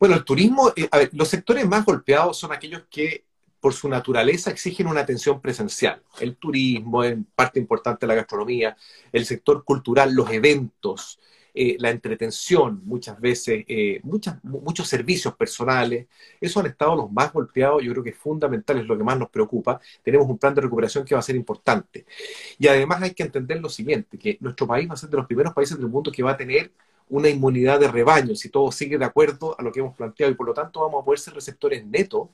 Bueno, 0.00 0.14
el 0.14 0.24
turismo, 0.24 0.72
eh, 0.74 0.88
a 0.90 0.96
ver, 0.96 1.10
los 1.12 1.28
sectores 1.28 1.68
más 1.68 1.84
golpeados 1.84 2.38
son 2.38 2.50
aquellos 2.50 2.84
que 2.88 3.26
por 3.60 3.74
su 3.74 3.90
naturaleza 3.90 4.50
exigen 4.50 4.86
una 4.86 5.02
atención 5.02 5.38
presencial. 5.42 6.02
El 6.18 6.36
turismo, 6.36 7.04
en 7.04 7.24
parte 7.24 7.60
importante 7.60 8.06
la 8.06 8.14
gastronomía, 8.14 8.74
el 9.12 9.26
sector 9.26 9.64
cultural, 9.64 10.14
los 10.14 10.30
eventos, 10.30 11.20
eh, 11.58 11.76
la 11.78 11.90
entretención, 11.90 12.82
muchas 12.84 13.18
veces, 13.18 13.64
eh, 13.66 14.00
muchas, 14.02 14.42
muchos 14.44 14.86
servicios 14.86 15.34
personales, 15.36 16.06
esos 16.38 16.62
han 16.62 16.70
estado 16.70 16.94
los 16.94 17.10
más 17.10 17.32
golpeados, 17.32 17.82
yo 17.82 17.92
creo 17.92 18.04
que 18.04 18.10
es 18.10 18.18
fundamental, 18.18 18.78
es 18.78 18.86
lo 18.86 18.98
que 18.98 19.02
más 19.02 19.18
nos 19.18 19.30
preocupa. 19.30 19.80
Tenemos 20.02 20.28
un 20.28 20.36
plan 20.36 20.54
de 20.54 20.60
recuperación 20.60 21.04
que 21.04 21.14
va 21.14 21.20
a 21.20 21.22
ser 21.22 21.34
importante. 21.34 22.04
Y 22.58 22.68
además 22.68 23.00
hay 23.02 23.14
que 23.14 23.22
entender 23.22 23.60
lo 23.60 23.70
siguiente, 23.70 24.18
que 24.18 24.36
nuestro 24.40 24.66
país 24.66 24.88
va 24.88 24.94
a 24.94 24.96
ser 24.98 25.08
de 25.08 25.16
los 25.16 25.26
primeros 25.26 25.54
países 25.54 25.78
del 25.78 25.88
mundo 25.88 26.12
que 26.12 26.22
va 26.22 26.32
a 26.32 26.36
tener 26.36 26.72
una 27.08 27.28
inmunidad 27.30 27.80
de 27.80 27.88
rebaño, 27.88 28.34
si 28.34 28.50
todo 28.50 28.70
sigue 28.70 28.98
de 28.98 29.04
acuerdo 29.06 29.58
a 29.58 29.62
lo 29.62 29.72
que 29.72 29.80
hemos 29.80 29.96
planteado, 29.96 30.32
y 30.32 30.34
por 30.34 30.46
lo 30.46 30.54
tanto 30.54 30.80
vamos 30.80 31.02
a 31.02 31.04
poder 31.04 31.20
ser 31.20 31.34
receptores 31.34 31.86
netos 31.86 32.28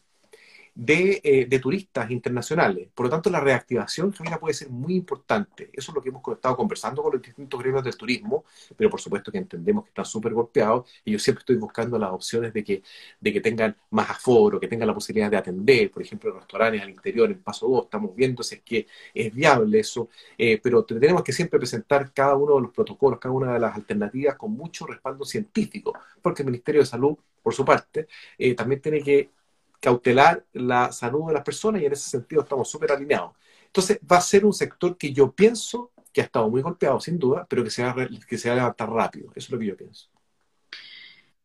eh, 0.74 1.46
de, 1.48 1.58
turistas 1.58 2.10
internacionales. 2.10 2.88
Por 2.94 3.06
lo 3.06 3.10
tanto, 3.10 3.28
la 3.28 3.40
reactivación, 3.40 4.10
Javiera, 4.10 4.40
puede 4.40 4.54
ser 4.54 4.70
muy 4.70 4.94
importante. 4.94 5.68
Eso 5.70 5.92
es 5.92 5.94
lo 5.94 6.02
que 6.02 6.08
hemos 6.08 6.22
estado 6.26 6.56
conversando 6.56 7.02
con 7.02 7.12
los 7.12 7.20
distintos 7.20 7.60
gremios 7.60 7.84
del 7.84 7.94
turismo, 7.94 8.44
pero 8.74 8.88
por 8.88 8.98
supuesto 8.98 9.30
que 9.30 9.36
entendemos 9.36 9.84
que 9.84 9.90
están 9.90 10.06
súper 10.06 10.32
golpeados 10.32 10.90
y 11.04 11.12
yo 11.12 11.18
siempre 11.18 11.40
estoy 11.40 11.56
buscando 11.56 11.98
las 11.98 12.10
opciones 12.10 12.54
de 12.54 12.64
que, 12.64 12.82
de 13.20 13.32
que 13.32 13.40
tengan 13.42 13.76
más 13.90 14.08
aforo, 14.08 14.58
que 14.58 14.66
tengan 14.66 14.88
la 14.88 14.94
posibilidad 14.94 15.30
de 15.30 15.36
atender, 15.36 15.90
por 15.90 16.02
ejemplo, 16.02 16.32
restaurantes 16.32 16.80
al 16.80 16.90
interior, 16.90 17.30
en 17.30 17.42
Paso 17.42 17.68
2, 17.68 17.84
estamos 17.84 18.16
viendo 18.16 18.42
si 18.42 18.54
es 18.56 18.62
que 18.62 18.86
es 19.12 19.34
viable 19.34 19.80
eso, 19.80 20.08
eh, 20.38 20.58
pero 20.62 20.84
tenemos 20.84 21.22
que 21.22 21.32
siempre 21.32 21.58
presentar 21.58 22.12
cada 22.14 22.34
uno 22.34 22.54
de 22.56 22.62
los 22.62 22.70
protocolos, 22.72 23.18
cada 23.20 23.34
una 23.34 23.52
de 23.52 23.60
las 23.60 23.74
alternativas 23.74 24.36
con 24.36 24.52
mucho 24.52 24.86
respaldo 24.86 25.24
científico, 25.26 25.92
porque 26.22 26.42
el 26.42 26.46
Ministerio 26.46 26.80
de 26.80 26.86
Salud, 26.86 27.16
por 27.42 27.52
su 27.54 27.64
parte, 27.64 28.06
eh, 28.38 28.54
también 28.54 28.80
tiene 28.80 29.02
que 29.02 29.41
cautelar 29.82 30.46
la 30.52 30.92
salud 30.92 31.26
de 31.26 31.34
las 31.34 31.42
personas 31.42 31.82
y 31.82 31.86
en 31.86 31.92
ese 31.92 32.08
sentido 32.08 32.42
estamos 32.42 32.70
súper 32.70 32.92
alineados. 32.92 33.32
Entonces 33.66 33.98
va 34.10 34.18
a 34.18 34.20
ser 34.20 34.44
un 34.44 34.52
sector 34.52 34.96
que 34.96 35.12
yo 35.12 35.32
pienso 35.32 35.90
que 36.12 36.20
ha 36.20 36.24
estado 36.24 36.48
muy 36.48 36.62
golpeado, 36.62 37.00
sin 37.00 37.18
duda, 37.18 37.44
pero 37.48 37.64
que 37.64 37.70
se 37.70 37.82
va, 37.82 37.94
que 38.28 38.38
se 38.38 38.48
va 38.48 38.52
a 38.52 38.56
levantar 38.58 38.90
rápido. 38.90 39.32
Eso 39.34 39.46
es 39.46 39.50
lo 39.50 39.58
que 39.58 39.66
yo 39.66 39.76
pienso. 39.76 40.08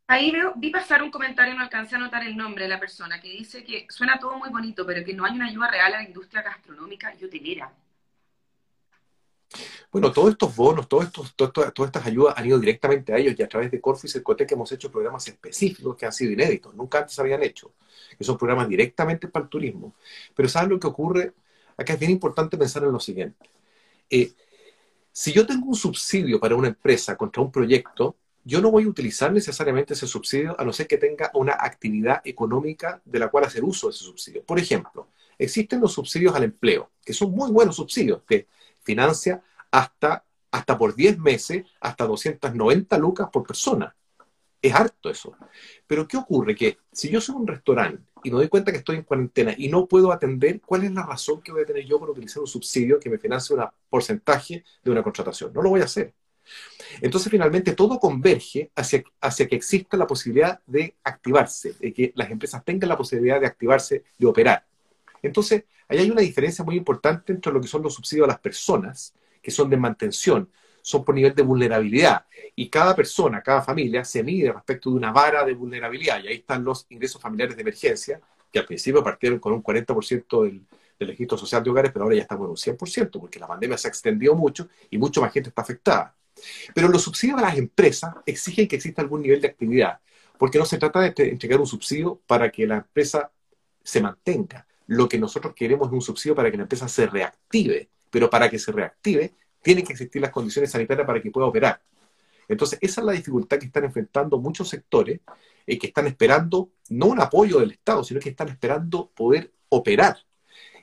Ahí 0.06 0.32
veo, 0.32 0.54
vi 0.56 0.70
pasar 0.70 1.02
un 1.02 1.10
comentario, 1.10 1.56
no 1.56 1.62
alcancé 1.62 1.96
a 1.96 2.00
notar 2.00 2.24
el 2.24 2.38
nombre 2.38 2.64
de 2.64 2.70
la 2.70 2.80
persona, 2.80 3.20
que 3.20 3.30
dice 3.30 3.64
que 3.64 3.88
suena 3.90 4.20
todo 4.20 4.38
muy 4.38 4.50
bonito, 4.50 4.86
pero 4.86 5.04
que 5.04 5.14
no 5.14 5.26
hay 5.26 5.34
una 5.34 5.48
ayuda 5.48 5.70
real 5.72 5.94
a 5.96 5.98
la 5.98 6.08
industria 6.08 6.44
gastronómica 6.44 7.14
y 7.20 7.26
hotelera. 7.26 7.74
Bueno, 9.92 10.12
todos 10.12 10.32
estos 10.32 10.56
bonos, 10.56 10.88
todos 10.88 11.06
estos, 11.06 11.36
todas 11.36 11.72
estas 11.78 12.06
ayudas 12.06 12.36
han 12.38 12.46
ido 12.46 12.60
directamente 12.60 13.14
a 13.14 13.18
ellos 13.18 13.36
y 13.38 13.44
a 13.44 13.48
través 13.48 13.72
de 13.72 13.80
Corfu 13.80 14.06
y 14.06 14.10
Cercotec 14.10 14.52
hemos 14.52 14.72
hecho 14.72 14.92
programas 14.92 15.28
específicos 15.28 15.96
que 15.96 16.06
han 16.06 16.14
sido 16.14 16.34
inéditos, 16.34 16.76
nunca 16.76 17.00
antes 17.00 17.18
habían 17.20 17.42
hecho, 17.44 17.74
que 18.18 18.24
son 18.24 18.38
programas 18.38 18.68
directamente 18.68 19.28
para 19.28 19.44
el 19.44 19.50
turismo. 19.50 19.96
Pero 20.36 20.50
¿saben 20.50 20.70
lo 20.70 20.80
que 20.80 20.88
ocurre? 20.88 21.34
Acá 21.78 21.94
es 21.94 22.00
bien 22.00 22.12
importante 22.12 22.58
pensar 22.58 22.84
en 22.84 22.92
lo 22.92 23.00
siguiente. 23.00 23.50
Eh, 24.10 24.32
si 25.12 25.32
yo 25.32 25.46
tengo 25.46 25.68
un 25.68 25.76
subsidio 25.76 26.40
para 26.40 26.56
una 26.56 26.68
empresa 26.68 27.16
contra 27.16 27.42
un 27.42 27.52
proyecto, 27.52 28.18
yo 28.44 28.62
no 28.62 28.72
voy 28.72 28.84
a 28.84 28.88
utilizar 28.88 29.32
necesariamente 29.34 29.94
ese 29.94 30.08
subsidio 30.08 30.56
a 30.60 30.64
no 30.64 30.72
ser 30.72 30.88
que 30.88 30.98
tenga 30.98 31.32
una 31.34 31.54
actividad 31.60 32.22
económica 32.24 33.02
de 33.04 33.20
la 33.20 33.30
cual 33.30 33.46
hacer 33.46 33.64
uso 33.64 33.88
de 33.88 33.94
ese 33.94 34.06
subsidio. 34.06 34.44
Por 34.44 34.60
ejemplo, 34.60 35.08
existen 35.38 35.82
los 35.82 35.94
subsidios 35.94 36.36
al 36.36 36.44
empleo, 36.44 36.92
que 37.04 37.14
son 37.14 37.32
muy 37.32 37.52
buenos 37.52 37.76
subsidios, 37.76 38.22
que 38.28 38.48
financia 38.88 39.44
hasta, 39.70 40.24
hasta 40.50 40.78
por 40.78 40.96
10 40.96 41.20
meses, 41.20 41.66
hasta 41.82 42.06
290 42.06 42.98
lucas 42.98 43.28
por 43.32 43.46
persona. 43.46 43.94
Es 44.62 44.74
harto 44.74 45.10
eso. 45.10 45.36
Pero 45.86 46.08
¿qué 46.08 46.18
ocurre? 46.18 46.56
Que 46.56 46.78
si 46.92 47.10
yo 47.10 47.20
soy 47.22 47.36
un 47.36 47.46
restaurante 47.46 48.02
y 48.24 48.32
me 48.32 48.38
doy 48.38 48.48
cuenta 48.48 48.72
que 48.72 48.80
estoy 48.80 48.96
en 48.96 49.04
cuarentena 49.04 49.54
y 49.58 49.68
no 49.68 49.86
puedo 49.86 50.12
atender, 50.12 50.62
¿cuál 50.62 50.86
es 50.86 50.92
la 50.94 51.06
razón 51.06 51.42
que 51.42 51.52
voy 51.52 51.62
a 51.62 51.66
tener 51.66 51.86
yo 51.86 52.00
por 52.00 52.10
utilizar 52.10 52.42
un 52.42 52.48
subsidio 52.48 53.00
que 53.00 53.10
me 53.10 53.20
financie 53.20 53.56
un 53.56 53.64
porcentaje 53.90 54.64
de 54.84 54.92
una 54.92 55.04
contratación? 55.04 55.52
No 55.54 55.62
lo 55.62 55.70
voy 55.70 55.82
a 55.82 55.86
hacer. 55.86 56.14
Entonces, 57.02 57.30
finalmente, 57.30 57.74
todo 57.74 58.00
converge 58.00 58.72
hacia, 58.74 59.04
hacia 59.20 59.48
que 59.48 59.58
exista 59.58 59.98
la 59.98 60.08
posibilidad 60.08 60.60
de 60.66 60.96
activarse, 61.04 61.74
de 61.80 61.94
que 61.94 62.14
las 62.16 62.32
empresas 62.32 62.64
tengan 62.64 62.90
la 62.90 62.98
posibilidad 62.98 63.40
de 63.40 63.48
activarse, 63.48 64.06
de 64.18 64.26
operar. 64.26 64.66
Entonces, 65.28 65.66
ahí 65.88 66.00
hay 66.00 66.12
una 66.12 66.22
diferencia 66.22 66.64
muy 66.66 66.76
importante 66.76 67.34
entre 67.34 67.52
lo 67.52 67.62
que 67.62 67.68
son 67.68 67.84
los 67.84 67.94
subsidios 67.94 68.26
a 68.26 68.28
las 68.28 68.40
personas, 68.40 69.14
que 69.42 69.52
son 69.52 69.70
de 69.70 69.78
mantención, 69.78 70.50
son 70.82 71.04
por 71.04 71.16
nivel 71.16 71.36
de 71.36 71.44
vulnerabilidad. 71.44 72.26
Y 72.56 72.70
cada 72.70 72.96
persona, 72.96 73.42
cada 73.42 73.62
familia 73.62 74.04
se 74.04 74.24
mide 74.24 74.52
respecto 74.52 74.90
de 74.90 74.96
una 74.96 75.12
vara 75.12 75.46
de 75.46 75.54
vulnerabilidad. 75.54 76.24
Y 76.24 76.28
ahí 76.28 76.36
están 76.38 76.64
los 76.64 76.86
ingresos 76.90 77.22
familiares 77.22 77.56
de 77.56 77.62
emergencia, 77.62 78.20
que 78.52 78.60
al 78.60 78.66
principio 78.66 79.04
partieron 79.04 79.40
con 79.40 79.54
un 79.54 79.62
40% 79.62 80.44
del, 80.44 80.66
del 81.00 81.08
registro 81.10 81.38
social 81.38 81.64
de 81.64 81.70
hogares, 81.70 81.92
pero 81.92 82.04
ahora 82.04 82.16
ya 82.16 82.22
estamos 82.24 82.46
en 82.68 82.72
un 82.72 82.78
100%, 82.78 83.20
porque 83.20 83.40
la 83.40 83.48
pandemia 83.48 83.78
se 83.78 83.88
ha 83.88 83.90
extendido 83.90 84.36
mucho 84.36 84.68
y 84.90 84.98
mucho 84.98 85.22
más 85.22 85.32
gente 85.32 85.50
está 85.50 85.62
afectada. 85.62 86.16
Pero 86.74 86.88
los 86.88 87.02
subsidios 87.02 87.38
a 87.40 87.42
las 87.42 87.58
empresas 87.58 88.16
exigen 88.26 88.68
que 88.68 88.76
exista 88.76 89.02
algún 89.02 89.22
nivel 89.22 89.42
de 89.42 89.48
actividad, 89.48 90.00
porque 90.38 90.60
no 90.60 90.66
se 90.66 90.78
trata 90.78 91.02
de 91.02 91.14
entregar 91.18 91.60
un 91.60 91.68
subsidio 91.68 92.22
para 92.28 92.52
que 92.52 92.68
la 92.68 92.78
empresa 92.78 93.32
se 93.84 94.02
mantenga. 94.02 94.68
Lo 94.88 95.08
que 95.08 95.20
nosotros 95.20 95.54
queremos 95.54 95.88
es 95.88 95.94
un 95.94 96.02
subsidio 96.02 96.36
para 96.36 96.50
que 96.50 96.58
la 96.58 96.64
empresa 96.64 96.88
se 96.88 97.08
reactive, 97.08 97.90
pero 98.10 98.30
para 98.30 98.50
que 98.50 98.58
se 98.58 98.72
reactive 98.72 99.34
tienen 99.62 99.86
que 99.86 99.94
existir 99.94 100.22
las 100.22 100.32
condiciones 100.32 100.72
sanitarias 100.72 101.06
para 101.06 101.22
que 101.22 101.32
pueda 101.32 101.48
operar. 101.48 101.82
Entonces, 102.48 102.80
esa 102.82 103.02
es 103.02 103.06
la 103.06 103.12
dificultad 103.12 103.58
que 103.58 103.66
están 103.66 103.84
enfrentando 103.84 104.40
muchos 104.40 104.70
sectores 104.70 105.20
eh, 105.66 105.78
que 105.78 105.88
están 105.88 106.08
esperando 106.08 106.70
no 106.90 107.08
un 107.08 107.20
apoyo 107.20 107.60
del 107.60 107.72
Estado, 107.72 108.04
sino 108.04 108.22
que 108.22 108.30
están 108.30 108.48
esperando 108.48 109.12
poder 109.14 109.52
operar. 109.70 110.18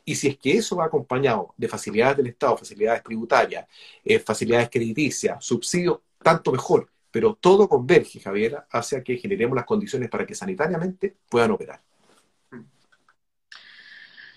Y 0.04 0.14
si 0.16 0.28
es 0.28 0.36
que 0.36 0.52
eso 0.52 0.76
va 0.76 0.84
acompañado 0.84 1.54
de 1.56 1.66
facilidades 1.66 2.18
del 2.18 2.26
Estado, 2.26 2.58
facilidades 2.58 3.02
tributarias, 3.02 3.66
eh, 4.04 4.18
facilidades 4.18 4.68
crediticias, 4.68 5.42
subsidios, 5.42 6.00
tanto 6.22 6.52
mejor. 6.52 6.90
Pero 7.10 7.34
todo 7.34 7.68
converge, 7.68 8.20
Javiera, 8.20 8.66
hacia 8.70 9.02
que 9.02 9.16
generemos 9.16 9.56
las 9.56 9.64
condiciones 9.64 10.10
para 10.10 10.26
que 10.26 10.34
sanitariamente 10.34 11.16
puedan 11.30 11.52
operar. 11.52 11.80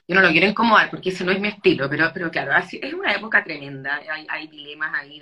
Yo 0.08 0.15
no 0.15 0.22
lo 0.22 0.30
quiero 0.30 0.48
incomodar 0.48 0.89
porque 0.89 1.10
ese 1.10 1.26
no 1.26 1.32
es 1.32 1.39
mi 1.39 1.50
estilo, 1.50 1.89
pero, 1.89 2.12
pero 2.13 2.32
claro, 2.32 2.54
es 2.56 2.93
una 2.93 3.13
época 3.13 3.43
tremenda. 3.43 4.02
Hay, 4.30 4.48
dilemas 4.48 4.93
ahí 4.98 5.20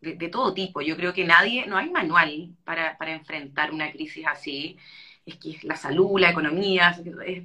de, 0.00 0.28
todo 0.28 0.52
tipo. 0.52 0.82
Yo 0.82 0.96
creo 0.96 1.14
que 1.14 1.24
nadie, 1.24 1.66
no 1.66 1.78
hay 1.78 1.90
manual 1.90 2.54
para, 2.64 2.96
para 2.98 3.12
enfrentar 3.12 3.70
una 3.72 3.90
crisis 3.90 4.26
así. 4.26 4.76
Es 5.24 5.36
que 5.36 5.58
la 5.62 5.76
salud, 5.76 6.20
la 6.20 6.30
economía, 6.30 6.90
es 7.24 7.42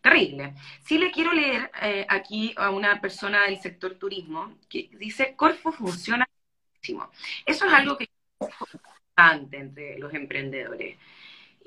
terrible. 0.00 0.54
Sí 0.84 0.98
le 0.98 1.10
quiero 1.10 1.32
leer 1.32 1.70
eh, 1.82 2.06
aquí 2.08 2.54
a 2.56 2.70
una 2.70 3.00
persona 3.00 3.44
del 3.44 3.58
sector 3.60 3.96
turismo 3.96 4.58
que 4.68 4.88
dice, 4.92 5.34
Corfo 5.36 5.72
funciona 5.72 6.28
muchísimo. 6.74 7.10
Eso 7.44 7.66
es 7.66 7.72
algo 7.72 7.98
que 7.98 8.04
es 8.04 8.10
importante 8.40 9.58
entre 9.58 9.98
los 9.98 10.14
emprendedores. 10.14 10.98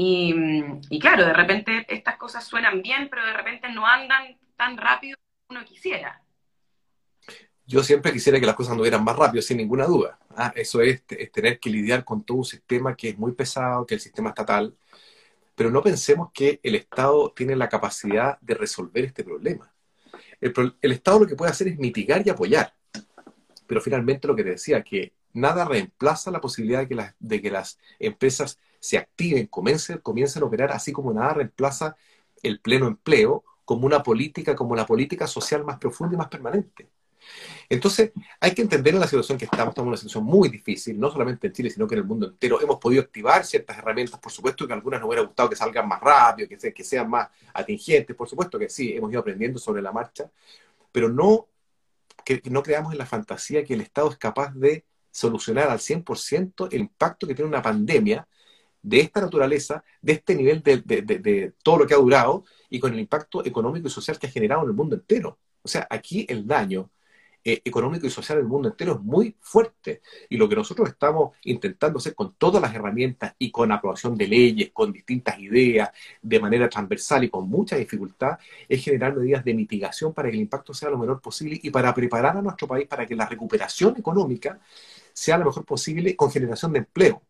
Y, 0.01 0.33
y, 0.89 0.97
claro, 0.97 1.25
de 1.25 1.33
repente 1.33 1.85
estas 1.89 2.15
cosas 2.15 2.47
suenan 2.47 2.81
bien, 2.81 3.09
pero 3.09 3.25
de 3.25 3.33
repente 3.33 3.67
no 3.67 3.85
andan 3.85 4.38
tan 4.55 4.77
rápido 4.77 5.17
como 5.45 5.59
uno 5.59 5.67
quisiera. 5.67 6.23
Yo 7.65 7.83
siempre 7.83 8.13
quisiera 8.13 8.39
que 8.39 8.45
las 8.45 8.55
cosas 8.55 8.71
anduvieran 8.71 9.03
más 9.03 9.17
rápido, 9.17 9.41
sin 9.41 9.57
ninguna 9.57 9.85
duda. 9.85 10.17
Ah, 10.38 10.53
eso 10.55 10.79
es, 10.79 11.03
es, 11.09 11.31
tener 11.33 11.59
que 11.59 11.69
lidiar 11.69 12.05
con 12.05 12.23
todo 12.23 12.38
un 12.38 12.45
sistema 12.45 12.95
que 12.95 13.09
es 13.09 13.17
muy 13.17 13.33
pesado, 13.33 13.85
que 13.85 13.95
el 13.95 13.99
sistema 13.99 14.29
estatal, 14.29 14.73
pero 15.53 15.69
no 15.69 15.83
pensemos 15.83 16.31
que 16.33 16.62
el 16.63 16.75
Estado 16.75 17.33
tiene 17.35 17.57
la 17.57 17.67
capacidad 17.67 18.39
de 18.39 18.53
resolver 18.53 19.03
este 19.03 19.25
problema. 19.25 19.69
El, 20.39 20.53
Estado 20.93 21.19
lo 21.19 21.27
que 21.27 21.35
puede 21.35 21.51
hacer 21.51 21.67
es 21.67 21.77
mitigar 21.77 22.25
y 22.25 22.29
apoyar. 22.29 22.73
Pero 23.67 23.81
finalmente 23.81 24.29
lo 24.29 24.35
que 24.38 24.45
te 24.45 24.51
decía, 24.51 24.81
que 24.81 25.12
nada 25.33 25.65
reemplaza 25.65 26.31
la 26.31 26.39
posibilidad 26.39 26.79
de 26.79 26.88
que 26.88 26.95
las, 26.95 27.15
de 27.19 27.41
que 27.41 27.51
las 27.51 27.77
empresas 27.99 28.57
se 28.79 28.97
activen, 28.97 29.47
comiencen, 29.47 29.99
comiencen 29.99 30.43
a 30.43 30.45
operar, 30.45 30.71
así 30.71 30.91
como 30.91 31.13
nada 31.13 31.33
reemplaza 31.33 31.95
el 32.41 32.59
pleno 32.59 32.87
empleo 32.87 33.43
como 33.65 33.85
una 33.85 34.01
política, 34.01 34.55
como 34.55 34.75
la 34.75 34.85
política 34.85 35.27
social 35.27 35.63
más 35.63 35.77
profunda 35.77 36.15
y 36.15 36.17
más 36.17 36.27
permanente. 36.27 36.89
Entonces, 37.69 38.11
hay 38.39 38.53
que 38.53 38.61
entender 38.61 38.93
en 38.93 38.99
la 38.99 39.07
situación 39.07 39.37
que 39.37 39.45
estamos, 39.45 39.69
estamos 39.69 39.85
en 39.85 39.89
una 39.89 39.97
situación 39.97 40.23
muy 40.23 40.49
difícil, 40.49 40.99
no 40.99 41.11
solamente 41.11 41.47
en 41.47 41.53
Chile, 41.53 41.69
sino 41.69 41.87
que 41.87 41.95
en 41.95 41.99
el 42.01 42.07
mundo 42.07 42.27
entero. 42.27 42.59
Hemos 42.61 42.79
podido 42.79 43.01
activar 43.03 43.45
ciertas 43.45 43.77
herramientas, 43.77 44.19
por 44.19 44.31
supuesto 44.31 44.65
que 44.65 44.73
algunas 44.73 44.99
nos 44.99 45.07
hubiera 45.07 45.23
gustado 45.23 45.49
que 45.49 45.55
salgan 45.55 45.87
más 45.87 46.01
rápido, 46.01 46.47
que, 46.49 46.73
que 46.73 46.83
sean 46.83 47.09
más 47.09 47.29
atingentes, 47.53 48.15
por 48.15 48.27
supuesto 48.27 48.57
que 48.57 48.69
sí, 48.69 48.93
hemos 48.95 49.11
ido 49.11 49.19
aprendiendo 49.19 49.59
sobre 49.59 49.81
la 49.81 49.91
marcha, 49.91 50.29
pero 50.91 51.09
no, 51.09 51.47
que, 52.25 52.41
no 52.49 52.63
creamos 52.63 52.91
en 52.91 52.97
la 52.97 53.05
fantasía 53.05 53.63
que 53.63 53.73
el 53.73 53.81
Estado 53.81 54.09
es 54.09 54.17
capaz 54.17 54.53
de 54.55 54.85
solucionar 55.11 55.69
al 55.69 55.79
100% 55.79 56.69
el 56.71 56.81
impacto 56.81 57.27
que 57.27 57.35
tiene 57.35 57.49
una 57.49 57.61
pandemia 57.61 58.27
de 58.89 59.02
esta 59.02 59.21
naturaleza, 59.21 59.84
de 60.02 60.13
este 60.13 60.36
nivel 60.36 60.63
de, 60.63 60.78
de, 60.82 61.54
todo 61.63 61.80
lo 61.80 61.88
que 61.88 61.93
ha 61.93 61.97
durado 61.97 62.43
y 62.69 62.80
con 62.80 62.93
el 62.93 62.99
impacto 62.99 63.45
económico 63.45 63.88
y 63.88 63.91
social 63.91 64.17
que 64.17 64.28
ha 64.28 64.32
generado 64.32 64.63
en 64.63 64.69
el 64.69 64.75
mundo 64.75 64.95
entero. 64.95 65.38
O 65.62 65.67
sea, 65.67 65.88
aquí 65.89 66.25
el 66.28 66.47
daño 66.47 66.89
eh, 67.43 67.62
económico 67.63 68.06
y 68.08 68.10
social 68.10 68.39
del 68.39 68.47
mundo 68.47 68.69
entero 68.69 68.93
es 68.93 68.99
muy 69.02 69.36
fuerte. 69.39 70.02
Y 70.28 70.38
lo 70.38 70.49
que 70.49 70.56
nosotros 70.56 70.89
estamos 70.89 71.38
intentando 71.43 71.99
hacer 71.99 72.15
con 72.15 72.34
todas 72.34 72.62
las 72.62 72.73
herramientas 72.73 73.36
y 73.38 73.52
con 73.52 73.71
aprobación 73.71 74.17
de 74.17 74.28
leyes, 74.28 74.71
con 74.73 74.91
distintas 74.91 75.39
ideas, 75.39 75.89
de 76.21 76.39
manera 76.39 76.67
transversal 76.67 77.23
y 77.23 77.30
con 77.30 77.47
mucha 77.47 77.75
dificultad, 77.75 78.39
es 78.67 78.84
generar 78.84 79.15
medidas 79.15 79.45
de 79.45 79.54
mitigación 79.54 80.13
para 80.13 80.30
que 80.30 80.36
el 80.36 80.41
impacto 80.41 80.73
sea 80.73 80.89
lo 80.89 80.97
menor 80.97 81.21
posible 81.21 81.60
y 81.62 81.69
para 81.69 81.93
preparar 81.93 82.38
a 82.38 82.41
nuestro 82.41 82.67
país 82.67 82.88
para 82.88 83.06
que 83.06 83.15
la 83.15 83.28
recuperación 83.28 83.95
económica 83.97 84.60
sea 85.13 85.38
lo 85.38 85.45
mejor 85.45 85.65
posible 85.65 86.15
con 86.15 86.32
generación 86.32 86.73
de 86.73 86.80
empleo. 86.80 87.21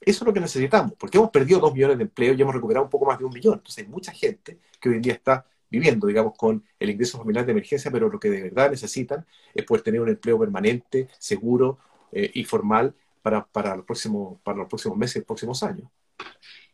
Eso 0.00 0.24
es 0.24 0.26
lo 0.26 0.32
que 0.32 0.40
necesitamos, 0.40 0.92
porque 0.98 1.18
hemos 1.18 1.30
perdido 1.30 1.60
dos 1.60 1.72
millones 1.72 1.98
de 1.98 2.04
empleos 2.04 2.38
y 2.38 2.42
hemos 2.42 2.54
recuperado 2.54 2.84
un 2.84 2.90
poco 2.90 3.06
más 3.06 3.18
de 3.18 3.24
un 3.24 3.32
millón. 3.32 3.54
Entonces 3.54 3.84
hay 3.84 3.90
mucha 3.90 4.12
gente 4.12 4.58
que 4.80 4.88
hoy 4.88 4.96
en 4.96 5.02
día 5.02 5.14
está 5.14 5.44
viviendo, 5.70 6.06
digamos, 6.06 6.36
con 6.36 6.64
el 6.78 6.90
ingreso 6.90 7.18
familiar 7.18 7.44
de 7.44 7.52
emergencia, 7.52 7.90
pero 7.90 8.08
lo 8.08 8.18
que 8.18 8.30
de 8.30 8.42
verdad 8.42 8.70
necesitan 8.70 9.26
es 9.54 9.64
poder 9.64 9.82
tener 9.82 10.00
un 10.00 10.08
empleo 10.08 10.38
permanente, 10.38 11.08
seguro 11.18 11.78
eh, 12.12 12.30
y 12.34 12.44
formal 12.44 12.94
para, 13.22 13.44
para, 13.44 13.76
los 13.76 13.84
próximos, 13.84 14.40
para 14.42 14.58
los 14.58 14.68
próximos 14.68 14.96
meses, 14.96 15.24
próximos 15.24 15.62
años. 15.62 15.88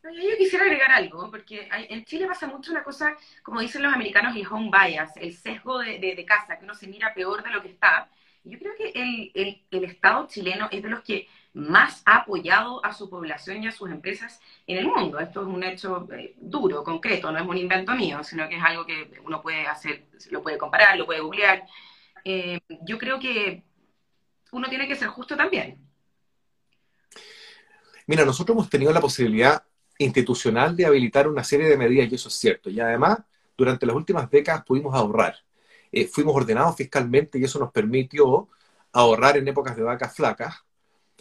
Yo 0.02 0.36
quisiera 0.36 0.64
agregar 0.64 0.92
algo, 0.92 1.30
porque 1.30 1.66
en 1.70 2.04
Chile 2.04 2.26
pasa 2.26 2.46
mucho 2.46 2.70
una 2.70 2.84
cosa, 2.84 3.16
como 3.42 3.60
dicen 3.60 3.82
los 3.82 3.92
americanos, 3.92 4.36
el 4.36 4.46
home 4.46 4.70
bias, 4.70 5.16
el 5.16 5.34
sesgo 5.34 5.78
de, 5.78 5.98
de, 5.98 6.24
casa, 6.26 6.58
que 6.58 6.64
uno 6.64 6.74
se 6.74 6.86
mira 6.86 7.14
peor 7.14 7.42
de 7.42 7.50
lo 7.50 7.62
que 7.62 7.68
está. 7.68 8.08
Yo 8.44 8.58
creo 8.58 8.72
que 8.76 8.92
el, 8.94 9.60
el, 9.70 9.84
Estado 9.84 10.26
chileno 10.28 10.68
es 10.70 10.82
de 10.82 10.90
los 10.90 11.00
que 11.02 11.28
más 11.54 12.02
ha 12.04 12.18
apoyado 12.18 12.84
a 12.84 12.92
su 12.92 13.08
población 13.08 13.62
y 13.62 13.68
a 13.68 13.72
sus 13.72 13.90
empresas 13.90 14.38
en 14.66 14.78
el 14.78 14.86
mundo. 14.86 15.18
Esto 15.18 15.40
es 15.40 15.46
un 15.46 15.64
hecho 15.64 16.06
eh, 16.12 16.34
duro, 16.38 16.84
concreto, 16.84 17.32
no 17.32 17.38
es 17.38 17.46
un 17.46 17.56
invento 17.56 17.94
mío, 17.94 18.22
sino 18.22 18.46
que 18.48 18.56
es 18.56 18.62
algo 18.62 18.84
que 18.84 19.10
uno 19.24 19.40
puede 19.40 19.66
hacer, 19.66 20.06
lo 20.30 20.42
puede 20.42 20.58
comparar, 20.58 20.98
lo 20.98 21.06
puede 21.06 21.20
googlear. 21.20 21.64
Eh, 22.22 22.60
yo 22.82 22.98
creo 22.98 23.18
que 23.18 23.62
uno 24.52 24.68
tiene 24.68 24.86
que 24.86 24.96
ser 24.96 25.08
justo 25.08 25.36
también. 25.36 25.78
Mira, 28.06 28.26
nosotros 28.26 28.54
hemos 28.54 28.68
tenido 28.68 28.92
la 28.92 29.00
posibilidad 29.00 29.64
institucional 29.96 30.76
de 30.76 30.84
habilitar 30.84 31.28
una 31.28 31.44
serie 31.44 31.68
de 31.68 31.78
medidas 31.78 32.12
y 32.12 32.14
eso 32.16 32.28
es 32.28 32.34
cierto. 32.34 32.68
Y 32.68 32.78
además, 32.78 33.20
durante 33.56 33.86
las 33.86 33.96
últimas 33.96 34.30
décadas 34.30 34.64
pudimos 34.64 34.94
ahorrar. 34.94 35.36
Eh, 35.94 36.06
fuimos 36.06 36.34
ordenados 36.34 36.76
fiscalmente 36.76 37.38
y 37.38 37.44
eso 37.44 37.58
nos 37.58 37.70
permitió 37.70 38.48
ahorrar 38.92 39.36
en 39.36 39.48
épocas 39.48 39.76
de 39.76 39.82
vacas 39.82 40.14
flacas 40.14 40.64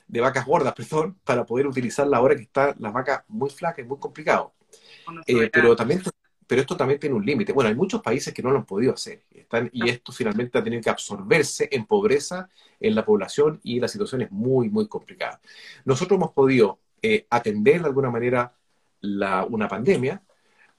de 0.07 0.21
vacas 0.21 0.45
gordas, 0.45 0.73
perdón, 0.73 1.17
para 1.23 1.45
poder 1.45 1.65
utilizar 1.65 2.05
la 2.05 2.21
hora 2.21 2.35
que 2.35 2.43
está 2.43 2.75
las 2.77 2.93
vacas 2.93 3.23
muy 3.27 3.49
flacas 3.49 3.83
y 3.83 3.87
muy 3.87 3.97
complicado. 3.97 4.53
Eh, 5.25 5.49
pero 5.51 5.75
también 5.75 6.01
pero 6.45 6.61
esto 6.61 6.77
también 6.77 6.99
tiene 6.99 7.15
un 7.15 7.25
límite. 7.25 7.53
Bueno, 7.53 7.69
hay 7.69 7.75
muchos 7.75 8.01
países 8.01 8.33
que 8.33 8.43
no 8.43 8.51
lo 8.51 8.59
han 8.59 8.65
podido 8.65 8.93
hacer 8.93 9.23
están, 9.31 9.69
y 9.73 9.89
esto 9.89 10.11
finalmente 10.11 10.57
ha 10.57 10.63
tenido 10.63 10.83
que 10.83 10.89
absorberse 10.89 11.69
en 11.71 11.85
pobreza 11.85 12.49
en 12.79 12.95
la 12.95 13.05
población 13.05 13.59
y 13.63 13.79
la 13.79 13.87
situación 13.87 14.21
es 14.21 14.31
muy, 14.31 14.69
muy 14.69 14.87
complicada. 14.87 15.41
Nosotros 15.85 16.17
hemos 16.17 16.31
podido 16.31 16.79
eh, 17.01 17.25
atender 17.29 17.81
de 17.81 17.87
alguna 17.87 18.11
manera 18.11 18.53
la, 19.01 19.45
una 19.45 19.67
pandemia, 19.67 20.21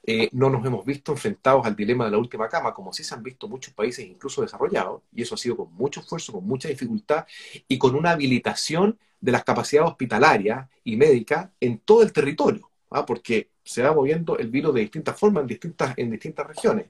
eh, 0.07 0.29
no 0.33 0.51
nos 0.51 0.65
hemos 0.67 0.85
visto 0.85 1.13
enfrentados 1.13 1.65
al 1.65 1.75
dilema 1.75 2.05
de 2.05 2.11
la 2.11 2.19
última 2.19 2.47
cama, 2.49 2.75
como 2.75 2.93
sí 2.93 3.03
se 3.03 3.15
han 3.15 3.23
visto 3.23 3.49
muchos 3.49 3.73
países, 3.73 4.05
incluso 4.05 4.43
desarrollados, 4.43 5.01
y 5.15 5.23
eso 5.23 5.35
ha 5.35 5.39
sido 5.39 5.57
con 5.57 5.73
mucho 5.73 6.01
esfuerzo, 6.01 6.33
con 6.33 6.47
mucha 6.47 6.69
dificultad 6.69 7.25
y 7.67 7.79
con 7.79 7.95
una 7.95 8.11
habilitación 8.11 8.99
de 9.19 9.33
las 9.33 9.45
capacidades 9.45 9.91
hospitalarias 9.91 10.69
y 10.85 10.97
médicas 10.97 11.49
en 11.59 11.79
todo 11.79 12.03
el 12.03 12.13
territorio, 12.13 12.71
¿ah? 12.91 13.07
porque 13.07 13.49
se 13.65 13.83
va 13.83 13.95
moviendo 13.95 14.37
el 14.37 14.49
virus 14.49 14.75
de 14.75 14.83
distintas 14.83 15.19
formas 15.19 15.41
en 15.43 15.47
distintas, 15.47 15.95
en 15.97 16.11
distintas 16.11 16.47
regiones. 16.47 16.89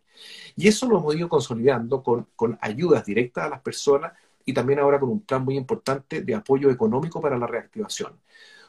Y 0.57 0.67
eso 0.67 0.89
lo 0.89 0.99
hemos 0.99 1.15
ido 1.15 1.29
consolidando 1.29 2.03
con, 2.03 2.27
con 2.35 2.59
ayudas 2.61 3.07
directas 3.07 3.45
a 3.45 3.49
las 3.49 3.61
personas 3.61 4.13
y 4.45 4.53
también 4.53 4.81
ahora 4.81 4.99
con 4.99 5.11
un 5.11 5.21
plan 5.21 5.45
muy 5.45 5.57
importante 5.57 6.23
de 6.23 6.35
apoyo 6.35 6.69
económico 6.69 7.21
para 7.21 7.39
la 7.39 7.47
reactivación. 7.47 8.13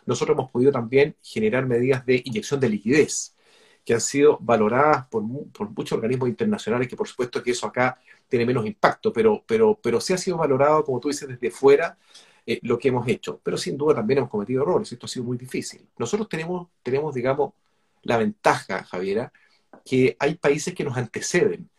Nosotros 0.05 0.38
hemos 0.38 0.51
podido 0.51 0.71
también 0.71 1.15
generar 1.23 1.65
medidas 1.65 2.05
de 2.05 2.21
inyección 2.23 2.60
de 2.60 2.69
liquidez, 2.69 3.35
que 3.86 3.93
han 3.93 4.02
sido 4.02 4.39
valoradas 4.41 5.08
por, 5.08 5.21
muchos 5.21 5.91
organismos 5.93 6.28
internacionales, 6.28 6.88
que 6.88 6.98
por 6.98 7.08
supuesto 7.08 7.43
que 7.43 7.52
eso 7.52 7.67
acá 7.67 8.00
tiene 8.28 8.45
menos 8.45 8.65
impacto, 8.65 9.13
pero, 9.13 9.43
pero, 9.45 9.80
pero 9.82 10.02
sí 10.02 10.13
ha 10.13 10.17
sido 10.17 10.38
valorado, 10.38 10.84
como 10.84 11.00
tú 11.00 11.10
dices, 11.10 11.28
desde 11.28 11.52
fuera 11.52 11.95
eh, 12.45 12.60
lo 12.63 12.80
que 12.80 12.88
hemos 12.88 13.08
hecho. 13.08 13.39
Pero 13.43 13.58
sin 13.58 13.78
duda 13.78 13.93
también 13.95 14.17
hemos 14.19 14.32
cometido 14.32 14.63
errores, 14.63 14.91
esto 14.91 15.06
ha 15.06 15.10
sido 15.10 15.26
muy 15.26 15.38
difícil. 15.38 15.88
Nosotros 16.00 16.28
tenemos, 16.28 16.67
tenemos 16.82 17.13
digamos, 17.13 17.54
la 18.02 18.17
ventaja, 18.17 18.84
Javiera, 18.84 19.32
que 19.86 20.15
hay 20.19 20.36
países 20.36 20.74
que 20.74 20.84
nos 20.84 20.98
anteceden, 20.98 21.69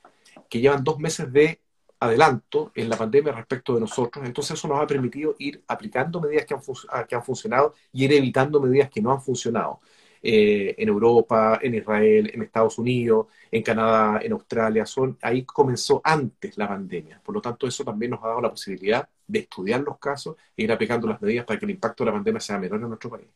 que 0.49 0.61
llevan 0.61 0.85
dos 0.85 0.99
meses 1.01 1.33
de 1.33 1.61
adelanto 1.99 2.71
en 2.75 2.89
la 2.89 2.97
pandemia 2.97 3.33
respecto 3.33 3.75
de 3.75 3.81
nosotros, 3.81 4.25
entonces 4.25 4.57
eso 4.57 4.69
nos 4.69 4.81
ha 4.81 4.87
permitido 4.87 5.35
ir 5.39 5.65
aplicando 5.67 6.21
medidas 6.21 6.45
que 6.45 6.55
han, 6.55 7.07
que 7.07 7.15
han 7.15 7.25
funcionado 7.25 7.75
y 7.93 8.05
ir 8.05 8.13
evitando 8.13 8.61
medidas 8.61 8.91
que 8.91 9.01
no 9.01 9.11
han 9.13 9.21
funcionado. 9.21 9.81
Eh, 10.29 10.75
en 10.79 10.89
Europa, 10.89 11.61
en 11.63 11.77
Israel, 11.77 12.33
en 12.35 12.43
Estados 12.43 12.79
Unidos, 12.79 13.29
en 13.49 13.63
Canadá, 13.63 14.19
en 14.21 14.33
Australia, 14.33 14.85
son, 14.85 15.17
ahí 15.23 15.45
comenzó 15.45 16.01
antes 16.03 16.59
la 16.59 16.67
pandemia. 16.67 17.21
Por 17.23 17.33
lo 17.37 17.41
tanto, 17.41 17.69
eso 17.69 17.85
también 17.85 18.11
nos 18.11 18.25
ha 18.25 18.29
dado 18.29 18.41
la 18.41 18.51
posibilidad 18.51 19.09
de 19.25 19.39
estudiar 19.39 19.83
los 19.83 20.01
casos 20.01 20.35
e 20.57 20.65
ir 20.65 20.73
aplicando 20.73 21.07
las 21.07 21.23
medidas 21.23 21.45
para 21.45 21.61
que 21.61 21.65
el 21.65 21.71
impacto 21.71 22.03
de 22.03 22.11
la 22.11 22.15
pandemia 22.17 22.41
sea 22.41 22.59
menor 22.59 22.81
en 22.81 22.89
nuestro 22.89 23.09
país. 23.09 23.29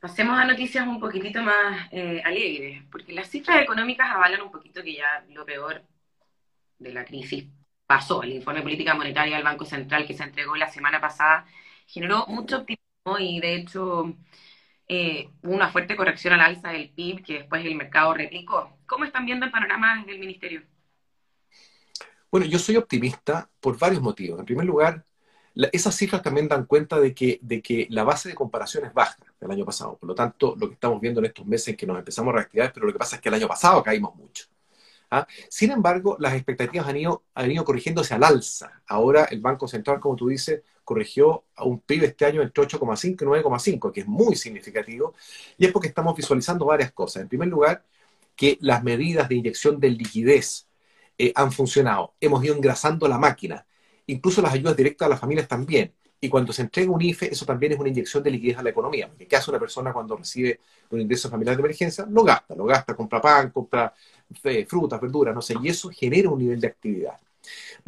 Pasemos 0.00 0.38
a 0.38 0.46
noticias 0.46 0.88
un 0.88 0.98
poquitito 0.98 1.42
más 1.42 1.88
eh, 1.90 2.22
alegres, 2.24 2.84
porque 2.90 3.12
las 3.12 3.28
cifras 3.28 3.60
económicas 3.60 4.08
avalan 4.10 4.40
un 4.40 4.50
poquito 4.50 4.82
que 4.82 4.94
ya 4.94 5.26
lo 5.28 5.44
peor 5.44 5.82
de 6.78 6.92
la 6.94 7.04
crisis 7.04 7.44
pasó. 7.86 8.22
El 8.22 8.32
informe 8.32 8.60
de 8.60 8.64
política 8.64 8.94
monetaria 8.94 9.36
del 9.36 9.44
Banco 9.44 9.66
Central 9.66 10.06
que 10.06 10.14
se 10.14 10.24
entregó 10.24 10.56
la 10.56 10.70
semana 10.70 11.02
pasada 11.02 11.44
generó 11.86 12.24
mucho 12.28 12.60
optimismo 12.60 13.18
y 13.18 13.40
de 13.40 13.56
hecho 13.56 14.14
eh, 14.88 15.28
una 15.42 15.70
fuerte 15.70 15.96
corrección 15.96 16.32
al 16.32 16.40
alza 16.40 16.70
del 16.70 16.90
PIB 16.90 17.22
que 17.22 17.34
después 17.34 17.64
el 17.64 17.74
mercado 17.74 18.14
replicó. 18.14 18.78
¿Cómo 18.86 19.04
están 19.04 19.26
viendo 19.26 19.44
el 19.44 19.52
panorama 19.52 20.02
del 20.06 20.18
ministerio? 20.18 20.62
Bueno, 22.30 22.46
yo 22.46 22.58
soy 22.58 22.76
optimista 22.76 23.48
por 23.60 23.78
varios 23.78 24.02
motivos. 24.02 24.38
En 24.38 24.46
primer 24.46 24.66
lugar, 24.66 25.04
esas 25.72 25.94
cifras 25.94 26.22
también 26.22 26.48
dan 26.48 26.66
cuenta 26.66 27.00
de 27.00 27.14
que, 27.14 27.38
de 27.42 27.60
que 27.60 27.86
la 27.90 28.04
base 28.04 28.28
de 28.28 28.34
comparación 28.34 28.84
es 28.84 28.94
baja 28.94 29.16
del 29.40 29.50
año 29.50 29.64
pasado. 29.64 29.96
Por 29.96 30.08
lo 30.08 30.14
tanto, 30.14 30.54
lo 30.58 30.68
que 30.68 30.74
estamos 30.74 31.00
viendo 31.00 31.20
en 31.20 31.26
estos 31.26 31.46
meses 31.46 31.68
es 31.68 31.76
que 31.76 31.86
nos 31.86 31.98
empezamos 31.98 32.32
a 32.32 32.36
reactivar, 32.36 32.72
pero 32.72 32.86
lo 32.86 32.92
que 32.92 32.98
pasa 32.98 33.16
es 33.16 33.22
que 33.22 33.28
el 33.28 33.34
año 33.34 33.48
pasado 33.48 33.82
caímos 33.82 34.14
mucho. 34.14 34.46
¿ah? 35.10 35.26
Sin 35.48 35.70
embargo, 35.70 36.16
las 36.20 36.34
expectativas 36.34 36.86
han 36.86 36.96
ido, 36.96 37.24
han 37.34 37.50
ido 37.50 37.64
corrigiéndose 37.64 38.14
al 38.14 38.24
alza. 38.24 38.82
Ahora 38.86 39.24
el 39.24 39.40
Banco 39.40 39.66
Central, 39.66 40.00
como 40.00 40.16
tú 40.16 40.28
dices, 40.28 40.62
corrigió 40.88 41.44
a 41.54 41.64
un 41.64 41.80
PIB 41.80 42.04
este 42.04 42.24
año 42.24 42.40
entre 42.40 42.64
8,5 42.64 43.22
y 43.22 43.26
9,5, 43.26 43.92
que 43.92 44.00
es 44.00 44.06
muy 44.06 44.36
significativo, 44.36 45.14
y 45.58 45.66
es 45.66 45.72
porque 45.72 45.88
estamos 45.88 46.16
visualizando 46.16 46.64
varias 46.64 46.92
cosas. 46.92 47.22
En 47.22 47.28
primer 47.28 47.48
lugar, 47.48 47.84
que 48.34 48.56
las 48.62 48.82
medidas 48.82 49.28
de 49.28 49.34
inyección 49.34 49.78
de 49.78 49.90
liquidez 49.90 50.66
eh, 51.18 51.32
han 51.34 51.52
funcionado. 51.52 52.14
Hemos 52.20 52.42
ido 52.42 52.54
engrasando 52.54 53.06
la 53.06 53.18
máquina 53.18 53.66
incluso 54.08 54.42
las 54.42 54.52
ayudas 54.52 54.76
directas 54.76 55.06
a 55.06 55.08
las 55.10 55.20
familias 55.20 55.46
también. 55.46 55.92
Y 56.20 56.28
cuando 56.28 56.52
se 56.52 56.62
entrega 56.62 56.90
un 56.90 57.00
IFE, 57.00 57.32
eso 57.32 57.46
también 57.46 57.72
es 57.72 57.78
una 57.78 57.90
inyección 57.90 58.22
de 58.24 58.30
liquidez 58.30 58.58
a 58.58 58.62
la 58.62 58.70
economía. 58.70 59.06
Porque 59.06 59.26
¿qué 59.28 59.36
hace 59.36 59.50
una 59.50 59.60
persona 59.60 59.92
cuando 59.92 60.16
recibe 60.16 60.58
un 60.90 61.00
ingreso 61.00 61.30
familiar 61.30 61.54
de 61.56 61.60
emergencia? 61.60 62.06
Lo 62.10 62.24
gasta, 62.24 62.56
lo 62.56 62.64
gasta, 62.64 62.96
compra 62.96 63.20
pan, 63.20 63.50
compra 63.50 63.94
eh, 64.42 64.66
frutas, 64.66 65.00
verduras, 65.00 65.34
no 65.34 65.42
sé, 65.42 65.54
y 65.62 65.68
eso 65.68 65.90
genera 65.90 66.30
un 66.30 66.38
nivel 66.38 66.60
de 66.60 66.66
actividad. 66.66 67.18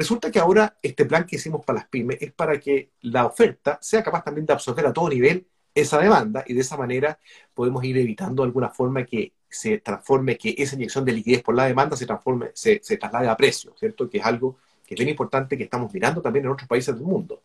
Resulta 0.00 0.30
que 0.30 0.38
ahora 0.38 0.78
este 0.82 1.04
plan 1.04 1.26
que 1.26 1.36
hicimos 1.36 1.62
para 1.62 1.80
las 1.80 1.88
pymes 1.88 2.16
es 2.22 2.32
para 2.32 2.58
que 2.58 2.92
la 3.02 3.26
oferta 3.26 3.78
sea 3.82 4.02
capaz 4.02 4.24
también 4.24 4.46
de 4.46 4.54
absorber 4.54 4.86
a 4.86 4.94
todo 4.94 5.10
nivel 5.10 5.46
esa 5.74 5.98
demanda 5.98 6.42
y 6.46 6.54
de 6.54 6.62
esa 6.62 6.78
manera 6.78 7.18
podemos 7.52 7.84
ir 7.84 7.98
evitando 7.98 8.42
de 8.42 8.46
alguna 8.46 8.70
forma 8.70 9.04
que 9.04 9.34
se 9.46 9.76
transforme, 9.76 10.38
que 10.38 10.54
esa 10.56 10.74
inyección 10.74 11.04
de 11.04 11.12
liquidez 11.12 11.42
por 11.42 11.54
la 11.54 11.66
demanda 11.66 11.98
se 11.98 12.06
transforme, 12.06 12.50
se, 12.54 12.80
se 12.82 12.96
traslade 12.96 13.28
a 13.28 13.36
precio, 13.36 13.74
¿cierto? 13.78 14.08
Que 14.08 14.16
es 14.16 14.24
algo 14.24 14.56
que 14.86 14.94
es 14.94 14.98
bien 14.98 15.10
importante 15.10 15.58
que 15.58 15.64
estamos 15.64 15.92
mirando 15.92 16.22
también 16.22 16.46
en 16.46 16.52
otros 16.52 16.66
países 16.66 16.94
del 16.94 17.04
mundo. 17.04 17.42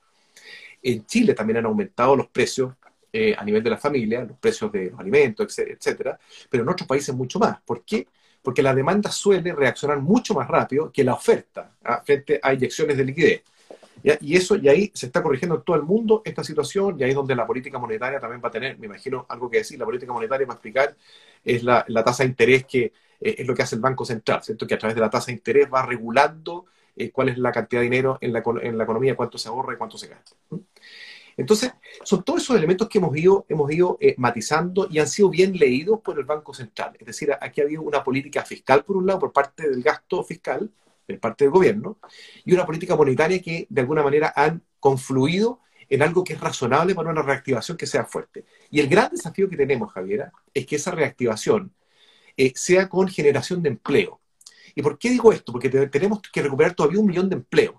En 0.82 1.06
Chile 1.06 1.34
también 1.34 1.58
han 1.58 1.66
aumentado 1.66 2.16
los 2.16 2.28
precios 2.28 2.74
eh, 3.12 3.36
a 3.38 3.44
nivel 3.44 3.62
de 3.64 3.70
la 3.70 3.78
familia, 3.78 4.24
los 4.24 4.38
precios 4.38 4.72
de 4.72 4.92
los 4.92 5.00
alimentos, 5.02 5.60
etcétera, 5.60 6.18
pero 6.50 6.64
en 6.64 6.70
otros 6.70 6.88
países 6.88 7.14
mucho 7.14 7.38
más. 7.38 7.60
¿Por 7.66 7.84
qué? 7.84 8.08
Porque 8.46 8.62
la 8.62 8.76
demanda 8.76 9.12
suele 9.12 9.52
reaccionar 9.54 10.00
mucho 10.00 10.36
más 10.36 10.48
rápido 10.48 10.92
que 10.92 11.04
la 11.04 11.16
oferta 11.16 11.72
¿ah? 11.84 12.02
frente 12.06 12.40
a 12.42 12.54
inyecciones 12.54 12.96
de 12.96 13.04
liquidez. 13.04 13.44
Y 14.22 14.36
eso, 14.36 14.56
y 14.56 14.70
ahí 14.70 14.92
se 14.94 15.08
está 15.08 15.24
corrigiendo 15.24 15.56
en 15.56 15.64
todo 15.64 15.76
el 15.76 15.82
mundo 15.82 16.22
esta 16.24 16.44
situación, 16.44 16.96
y 17.00 17.04
ahí 17.04 17.10
es 17.10 17.16
donde 17.16 17.36
la 17.36 17.48
política 17.48 17.80
monetaria 17.80 18.20
también 18.20 18.40
va 18.44 18.50
a 18.50 18.52
tener, 18.52 18.78
me 18.78 18.86
imagino, 18.86 19.26
algo 19.28 19.50
que 19.50 19.58
decir. 19.58 19.80
La 19.80 19.86
política 19.86 20.14
monetaria 20.14 20.46
va 20.46 20.54
a 20.54 20.58
explicar 20.58 20.96
es 21.44 21.64
la, 21.64 21.86
tasa 22.06 22.22
de 22.22 22.30
interés 22.30 22.66
que 22.66 22.94
eh, 23.20 23.36
es 23.40 23.48
lo 23.48 23.56
que 23.56 23.64
hace 23.64 23.76
el 23.76 23.82
Banco 23.82 24.06
Central, 24.06 24.44
¿cierto? 24.44 24.68
Que 24.68 24.76
a 24.76 24.78
través 24.78 24.94
de 24.94 25.02
la 25.02 25.10
tasa 25.10 25.28
de 25.28 25.34
interés 25.34 25.68
va 25.74 25.84
regulando 25.84 26.66
eh, 26.96 27.10
cuál 27.10 27.30
es 27.30 27.38
la 27.40 27.52
cantidad 27.52 27.82
de 27.82 27.86
dinero 27.86 28.20
en 28.22 28.32
la, 28.32 28.44
en 28.62 28.78
la 28.78 28.84
economía, 28.84 29.16
cuánto 29.16 29.40
se 29.40 29.50
ahorra 29.50 29.74
y 29.74 29.78
cuánto 29.78 29.98
se 29.98 30.08
gasta. 30.08 30.36
Entonces, 31.38 31.74
son 32.04 32.24
todos 32.24 32.42
esos 32.42 32.56
elementos 32.56 32.88
que 32.88 32.98
hemos 32.98 33.16
ido, 33.16 33.46
hemos 33.50 33.72
ido 33.72 33.98
eh, 34.00 34.16
matizando 34.18 34.88
y 34.90 35.00
han 35.00 35.08
sido 35.08 35.30
bien 35.30 35.58
leídos 35.58 36.00
por 36.02 36.18
el 36.18 36.26
Banco 36.26 36.54
Central. 36.54 36.96
Es 37.00 37.06
decir, 37.06 37.32
aquí 37.40 37.62
ha 37.62 37.66
habido 37.66 37.82
una 37.82 38.04
política 38.04 38.44
fiscal, 38.44 38.84
por 38.86 38.98
un 38.98 39.06
lado, 39.06 39.20
por 39.20 39.34
parte 39.34 39.70
del 39.70 39.84
gasto 39.84 40.24
fiscal, 40.24 40.72
por 41.06 41.20
parte 41.20 41.44
del 41.44 41.52
gobierno, 41.52 42.00
y 42.46 42.54
una 42.54 42.66
política 42.66 42.96
monetaria 42.96 43.42
que, 43.42 43.68
de 43.70 43.82
alguna 43.82 44.02
manera, 44.02 44.34
han 44.36 44.64
confluido 44.80 45.60
en 45.90 46.02
algo 46.02 46.24
que 46.24 46.34
es 46.34 46.40
razonable 46.40 46.96
para 46.96 47.10
una 47.10 47.22
reactivación 47.22 47.78
que 47.78 47.86
sea 47.86 48.06
fuerte. 48.06 48.46
Y 48.72 48.80
el 48.80 48.88
gran 48.88 49.12
desafío 49.12 49.50
que 49.50 49.58
tenemos, 49.58 49.92
Javiera, 49.92 50.32
es 50.54 50.66
que 50.66 50.78
esa 50.78 50.92
reactivación 50.92 51.74
eh, 52.38 52.54
sea 52.56 52.90
con 52.90 53.08
generación 53.08 53.62
de 53.62 53.70
empleo. 53.70 54.20
¿Y 54.74 54.82
por 54.82 54.98
qué 54.98 55.10
digo 55.10 55.32
esto? 55.32 55.52
Porque 55.52 55.70
tenemos 55.70 56.22
que 56.22 56.42
recuperar 56.42 56.74
todavía 56.74 57.00
un 57.00 57.06
millón 57.06 57.30
de 57.30 57.36
empleos. 57.36 57.76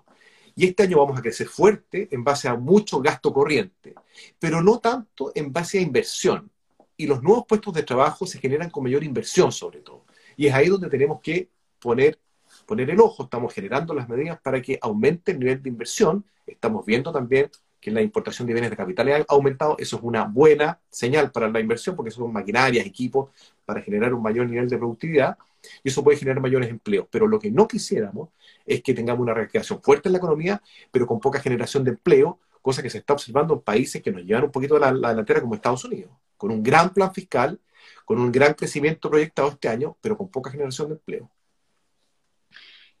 Y 0.57 0.65
este 0.65 0.83
año 0.83 0.97
vamos 0.97 1.19
a 1.19 1.21
crecer 1.21 1.47
fuerte 1.47 2.07
en 2.09 2.23
base 2.23 2.47
a 2.47 2.55
mucho 2.55 2.99
gasto 2.99 3.31
corriente, 3.31 3.93
pero 4.39 4.59
no 4.59 4.79
tanto 4.79 5.31
en 5.35 5.53
base 5.53 5.77
a 5.77 5.81
inversión. 5.81 6.49
Y 6.97 7.05
los 7.05 7.21
nuevos 7.21 7.45
puestos 7.47 7.75
de 7.75 7.83
trabajo 7.83 8.25
se 8.25 8.39
generan 8.39 8.71
con 8.71 8.83
mayor 8.83 9.03
inversión 9.03 9.51
sobre 9.51 9.81
todo. 9.81 10.05
Y 10.35 10.47
es 10.47 10.55
ahí 10.55 10.67
donde 10.67 10.89
tenemos 10.89 11.21
que 11.21 11.51
poner, 11.77 12.19
poner 12.65 12.89
el 12.89 12.99
ojo. 12.99 13.25
Estamos 13.25 13.53
generando 13.53 13.93
las 13.93 14.09
medidas 14.09 14.39
para 14.41 14.59
que 14.59 14.79
aumente 14.81 15.33
el 15.33 15.39
nivel 15.39 15.61
de 15.61 15.69
inversión. 15.69 16.25
Estamos 16.47 16.83
viendo 16.87 17.11
también 17.11 17.51
que 17.79 17.91
la 17.91 18.01
importación 18.01 18.47
de 18.47 18.53
bienes 18.53 18.69
de 18.69 18.77
capital 18.77 19.09
ha 19.09 19.25
aumentado. 19.29 19.75
Eso 19.79 19.97
es 19.97 20.03
una 20.03 20.23
buena 20.25 20.79
señal 20.89 21.31
para 21.31 21.49
la 21.49 21.59
inversión 21.59 21.95
porque 21.95 22.11
son 22.11 22.31
maquinarias, 22.33 22.85
equipos 22.85 23.29
para 23.65 23.81
generar 23.81 24.13
un 24.13 24.21
mayor 24.21 24.47
nivel 24.49 24.69
de 24.69 24.77
productividad 24.77 25.37
y 25.83 25.89
eso 25.89 26.03
puede 26.03 26.17
generar 26.17 26.41
mayores 26.41 26.69
empleos. 26.69 27.07
Pero 27.09 27.27
lo 27.27 27.39
que 27.39 27.51
no 27.51 27.67
quisiéramos 27.67 28.29
es 28.65 28.81
que 28.81 28.93
tengamos 28.93 29.21
una 29.21 29.33
reactivación 29.33 29.81
fuerte 29.81 30.09
en 30.09 30.13
la 30.13 30.17
economía, 30.17 30.61
pero 30.91 31.07
con 31.07 31.19
poca 31.19 31.39
generación 31.39 31.83
de 31.83 31.91
empleo, 31.91 32.39
cosa 32.61 32.81
que 32.81 32.89
se 32.89 32.99
está 32.99 33.13
observando 33.13 33.53
en 33.53 33.61
países 33.61 34.01
que 34.01 34.11
nos 34.11 34.23
llevan 34.23 34.45
un 34.45 34.51
poquito 34.51 34.75
a 34.75 34.91
la, 34.91 35.09
delantera 35.09 35.41
como 35.41 35.55
Estados 35.55 35.85
Unidos, 35.85 36.11
con 36.35 36.51
un 36.51 36.63
gran 36.63 36.93
plan 36.93 37.13
fiscal, 37.13 37.59
con 38.05 38.19
un 38.19 38.31
gran 38.31 38.53
crecimiento 38.53 39.09
proyectado 39.09 39.49
este 39.49 39.69
año, 39.69 39.97
pero 40.01 40.17
con 40.17 40.29
poca 40.29 40.51
generación 40.51 40.89
de 40.89 40.95
empleo. 40.95 41.29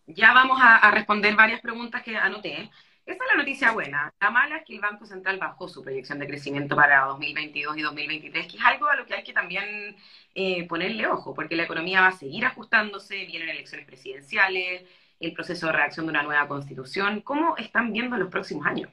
Ya 0.05 0.31
vamos 0.33 0.57
a 0.61 0.89
responder 0.91 1.35
varias 1.35 1.59
preguntas 1.59 2.01
que 2.01 2.15
anoté. 2.15 2.71
Esa 3.07 3.23
es 3.23 3.29
la 3.31 3.37
noticia 3.37 3.71
buena. 3.71 4.13
La 4.19 4.31
mala 4.31 4.57
es 4.57 4.65
que 4.65 4.75
el 4.75 4.81
Banco 4.81 5.05
Central 5.05 5.37
bajó 5.39 5.69
su 5.69 5.81
proyección 5.81 6.19
de 6.19 6.27
crecimiento 6.27 6.75
para 6.75 7.05
2022 7.05 7.77
y 7.77 7.81
2023, 7.81 8.47
que 8.47 8.57
es 8.57 8.63
algo 8.65 8.87
a 8.87 8.97
lo 8.97 9.05
que 9.05 9.13
hay 9.13 9.23
que 9.23 9.31
también 9.31 9.95
eh, 10.35 10.67
ponerle 10.67 11.07
ojo, 11.07 11.33
porque 11.33 11.55
la 11.55 11.63
economía 11.63 12.01
va 12.01 12.07
a 12.07 12.11
seguir 12.11 12.43
ajustándose, 12.43 13.23
vienen 13.23 13.47
elecciones 13.47 13.87
presidenciales, 13.87 14.83
el 15.21 15.31
proceso 15.31 15.67
de 15.67 15.71
reacción 15.71 16.05
de 16.05 16.09
una 16.09 16.21
nueva 16.21 16.49
constitución. 16.49 17.21
¿Cómo 17.21 17.55
están 17.55 17.93
viendo 17.93 18.17
los 18.17 18.29
próximos 18.29 18.67
años? 18.67 18.91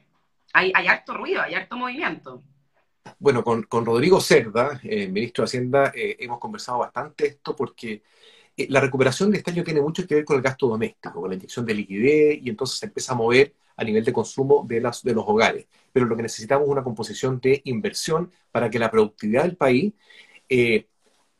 Hay, 0.53 0.71
harto 0.87 1.13
ruido, 1.13 1.41
hay 1.41 1.55
harto 1.55 1.75
movimiento. 1.75 2.41
Bueno, 3.19 3.43
con, 3.43 3.65
Rodrigo 3.85 4.21
Cerda, 4.21 4.79
eh, 4.83 5.09
ministro 5.09 5.41
de 5.41 5.45
Hacienda, 5.45 5.91
eh, 5.93 6.15
hemos 6.19 6.39
conversado 6.39 6.77
bastante 6.77 7.27
esto 7.27 7.53
porque 7.53 8.01
la 8.57 8.79
recuperación 8.79 9.31
de 9.31 9.39
este 9.39 9.51
año 9.51 9.63
tiene 9.63 9.81
mucho 9.81 10.07
que 10.07 10.15
ver 10.15 10.25
con 10.25 10.37
el 10.37 10.41
gasto 10.41 10.67
doméstico, 10.67 11.21
con 11.21 11.29
la 11.29 11.35
inyección 11.35 11.65
de 11.65 11.73
liquidez 11.73 12.39
y 12.41 12.49
entonces 12.49 12.79
se 12.79 12.85
empieza 12.85 13.13
a 13.13 13.15
mover 13.15 13.53
a 13.77 13.83
nivel 13.83 14.03
de 14.05 14.13
consumo 14.13 14.65
de, 14.67 14.79
las, 14.79 15.03
de 15.03 15.13
los 15.13 15.25
hogares. 15.27 15.67
Pero 15.91 16.05
lo 16.05 16.15
que 16.15 16.23
necesitamos 16.23 16.65
es 16.65 16.71
una 16.71 16.83
composición 16.83 17.39
de 17.41 17.61
inversión 17.65 18.31
para 18.51 18.69
que 18.69 18.79
la 18.79 18.89
productividad 18.89 19.43
del 19.43 19.57
país 19.57 19.93
eh, 20.47 20.87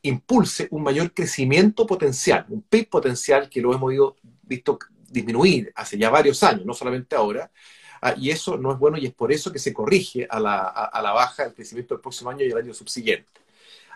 impulse 0.02 0.68
un 0.70 0.82
mayor 0.82 1.12
crecimiento 1.12 1.86
potencial, 1.86 2.46
un 2.48 2.62
PIB 2.62 2.88
potencial 2.88 3.48
que 3.48 3.60
lo 3.60 3.74
hemos 3.74 4.14
visto 4.42 4.78
disminuir 5.08 5.72
hace 5.74 5.98
ya 5.98 6.10
varios 6.10 6.42
años, 6.42 6.66
no 6.66 6.74
solamente 6.74 7.16
ahora, 7.16 7.50
ah, 8.02 8.14
y 8.16 8.30
eso 8.30 8.56
no 8.56 8.72
es 8.72 8.78
bueno 8.78 8.98
y 8.98 9.06
es 9.06 9.14
por 9.14 9.32
eso 9.32 9.52
que 9.52 9.58
se 9.58 9.72
corrige 9.72 10.26
a 10.28 10.38
la, 10.38 10.58
a, 10.66 11.02
la, 11.02 11.12
baja 11.12 11.44
el 11.44 11.54
crecimiento 11.54 11.94
del 11.94 12.02
próximo 12.02 12.30
año 12.30 12.44
y 12.44 12.50
el 12.50 12.56
año 12.56 12.74
subsiguiente. 12.74 13.28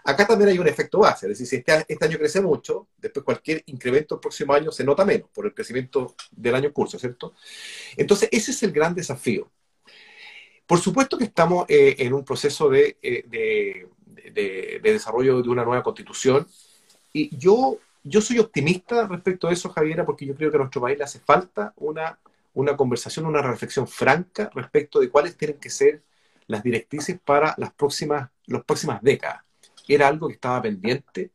Acá 0.04 0.26
también 0.26 0.50
hay 0.50 0.58
un 0.58 0.66
efecto 0.66 0.98
base, 0.98 1.26
es 1.26 1.38
decir, 1.38 1.46
si 1.46 1.56
este, 1.56 1.84
este, 1.92 2.04
año 2.04 2.18
crece 2.18 2.40
mucho, 2.40 2.88
después 2.98 3.24
cualquier 3.24 3.62
incremento 3.66 4.14
el 4.14 4.20
próximo 4.20 4.54
año 4.54 4.72
se 4.72 4.84
nota 4.84 5.04
menos 5.04 5.28
por 5.30 5.46
el 5.46 5.54
crecimiento 5.54 6.14
del 6.30 6.54
año 6.54 6.72
curso, 6.72 6.98
¿cierto? 6.98 7.34
Entonces, 7.96 8.28
ese 8.32 8.52
es 8.52 8.62
el 8.62 8.72
gran 8.72 8.94
desafío. 8.94 9.50
Por 10.66 10.78
supuesto 10.78 11.18
que 11.18 11.24
estamos 11.24 11.66
eh, 11.68 11.96
en 11.98 12.12
un 12.12 12.24
proceso 12.24 12.68
de, 12.68 12.96
eh, 13.02 13.24
de, 13.26 14.80
desarrollo 14.82 15.42
de 15.42 15.48
una 15.48 15.64
nueva 15.64 15.82
constitución 15.82 16.46
y 17.12 17.36
yo, 17.36 17.78
yo 18.04 18.20
soy 18.20 18.38
optimista 18.38 19.06
respecto 19.06 19.48
a 19.48 19.52
eso, 19.52 19.68
Javiera, 19.70 20.06
porque 20.06 20.26
yo 20.26 20.34
creo 20.34 20.50
que 20.50 20.56
a 20.56 20.60
nuestro 20.60 20.80
país 20.80 20.96
le 20.96 21.04
hace 21.04 21.18
falta 21.20 21.74
una, 21.76 22.18
una 22.54 22.76
conversación, 22.76 23.26
una 23.26 23.42
reflexión 23.42 23.88
franca 23.88 24.50
respecto 24.54 25.00
de 25.00 25.10
cuáles 25.10 25.36
tienen 25.36 25.58
que 25.58 25.70
ser 25.70 26.02
las 26.46 26.62
directrices 26.62 27.18
para 27.20 27.54
las 27.58 27.72
próximas, 27.72 28.30
las 28.46 28.64
próximas 28.64 29.02
décadas 29.02 29.42
era 29.94 30.08
algo 30.08 30.28
que 30.28 30.34
estaba 30.34 30.62
pendiente 30.62 31.32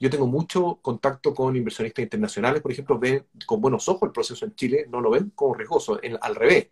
Yo 0.00 0.10
tengo 0.10 0.26
mucho 0.26 0.78
contacto 0.82 1.34
con 1.34 1.56
inversionistas 1.56 2.04
internacionales, 2.04 2.62
por 2.62 2.72
ejemplo, 2.72 2.98
ven 2.98 3.26
con 3.46 3.60
buenos 3.60 3.88
ojos 3.88 4.08
el 4.08 4.12
proceso 4.12 4.44
en 4.44 4.54
Chile, 4.54 4.86
no 4.90 5.00
lo 5.00 5.10
ven 5.10 5.30
como 5.34 5.54
riesgoso, 5.54 6.00
al 6.20 6.36
revés. 6.36 6.68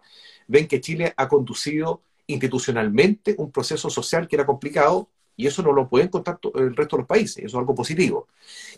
Ven 0.48 0.68
que 0.68 0.80
Chile 0.80 1.12
ha 1.16 1.28
conducido 1.28 2.02
institucionalmente 2.28 3.34
un 3.38 3.50
proceso 3.52 3.90
social 3.90 4.28
que 4.28 4.36
era 4.36 4.46
complicado 4.46 5.10
y 5.36 5.46
eso 5.46 5.62
no 5.62 5.72
lo 5.72 5.88
pueden 5.88 6.08
contar 6.08 6.38
el 6.54 6.76
resto 6.76 6.96
de 6.96 7.02
los 7.02 7.08
países, 7.08 7.38
eso 7.38 7.46
es 7.58 7.60
algo 7.60 7.74
positivo. 7.74 8.28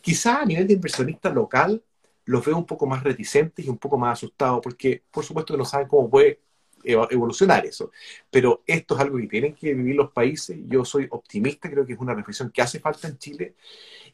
Quizá 0.03 0.43
a 0.43 0.45
nivel 0.47 0.67
de 0.67 0.75
inversionista 0.75 1.31
local 1.31 1.83
los 2.25 2.45
veo 2.45 2.57
un 2.59 2.67
poco 2.67 2.87
más 2.87 3.03
reticentes 3.05 3.65
y 3.67 3.69
un 3.71 3.79
poco 3.79 3.99
más 3.99 4.19
asustados 4.19 4.61
porque 4.63 5.05
por 5.11 5.25
supuesto 5.25 5.55
que 5.55 5.59
no 5.59 5.65
saben 5.65 5.89
cómo 5.89 6.11
puede 6.11 6.41
evolucionar 6.85 7.67
eso. 7.67 7.91
Pero 8.31 8.63
esto 8.67 8.95
es 8.95 9.01
algo 9.01 9.19
que 9.19 9.27
tienen 9.27 9.55
que 9.55 9.75
vivir 9.75 9.97
los 9.97 10.11
países. 10.11 10.59
Yo 10.67 10.85
soy 10.85 11.07
optimista, 11.11 11.71
creo 11.71 11.87
que 11.87 11.95
es 11.95 11.99
una 11.99 12.15
reflexión 12.15 12.51
que 12.51 12.63
hace 12.63 12.81
falta 12.81 13.09
en 13.09 13.19
Chile. 13.19 13.55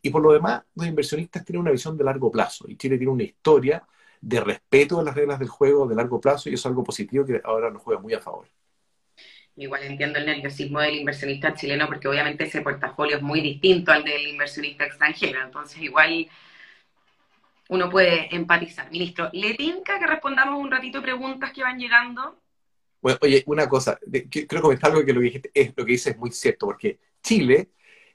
Y 0.02 0.10
por 0.10 0.22
lo 0.22 0.32
demás, 0.32 0.62
los 0.74 0.86
inversionistas 0.86 1.44
tienen 1.44 1.62
una 1.62 1.70
visión 1.70 1.96
de 1.96 2.04
largo 2.04 2.30
plazo 2.30 2.66
y 2.68 2.76
Chile 2.76 2.96
tiene 2.98 3.12
una 3.12 3.22
historia 3.22 3.86
de 4.20 4.40
respeto 4.40 4.98
de 4.98 5.04
las 5.04 5.14
reglas 5.14 5.38
del 5.38 5.48
juego 5.48 5.86
de 5.86 5.94
largo 5.94 6.20
plazo 6.20 6.48
y 6.48 6.54
eso 6.54 6.62
es 6.62 6.70
algo 6.70 6.82
positivo 6.82 7.26
que 7.26 7.40
ahora 7.44 7.70
nos 7.70 7.82
juega 7.82 8.00
muy 8.00 8.14
a 8.14 8.20
favor. 8.20 8.46
Igual 9.56 9.84
entiendo 9.84 10.18
el 10.18 10.26
nerviosismo 10.26 10.80
del 10.80 10.96
inversionista 10.96 11.54
chileno 11.54 11.86
porque 11.86 12.08
obviamente 12.08 12.44
ese 12.44 12.62
portafolio 12.62 13.16
es 13.16 13.22
muy 13.22 13.40
distinto 13.40 13.92
al 13.92 14.02
del 14.02 14.26
inversionista 14.26 14.84
extranjero. 14.84 15.42
Entonces 15.42 15.80
igual 15.80 16.28
uno 17.68 17.88
puede 17.90 18.34
empatizar. 18.34 18.90
Ministro, 18.90 19.30
¿le 19.32 19.54
tinca 19.54 19.98
que 19.98 20.06
respondamos 20.06 20.60
un 20.60 20.70
ratito 20.70 21.00
preguntas 21.02 21.52
que 21.52 21.62
van 21.62 21.78
llegando? 21.78 22.40
Bueno, 23.05 23.18
oye, 23.20 23.42
una 23.44 23.68
cosa, 23.68 23.98
quiero 24.30 24.62
comentar 24.62 24.90
algo 24.90 25.05
que 25.05 25.12
lo 25.12 25.20
que, 25.20 25.26
dijiste, 25.26 25.50
es, 25.52 25.74
lo 25.76 25.84
que 25.84 25.92
dices 25.92 26.14
es 26.14 26.18
muy 26.18 26.30
cierto, 26.30 26.64
porque 26.64 26.98
Chile 27.22 27.68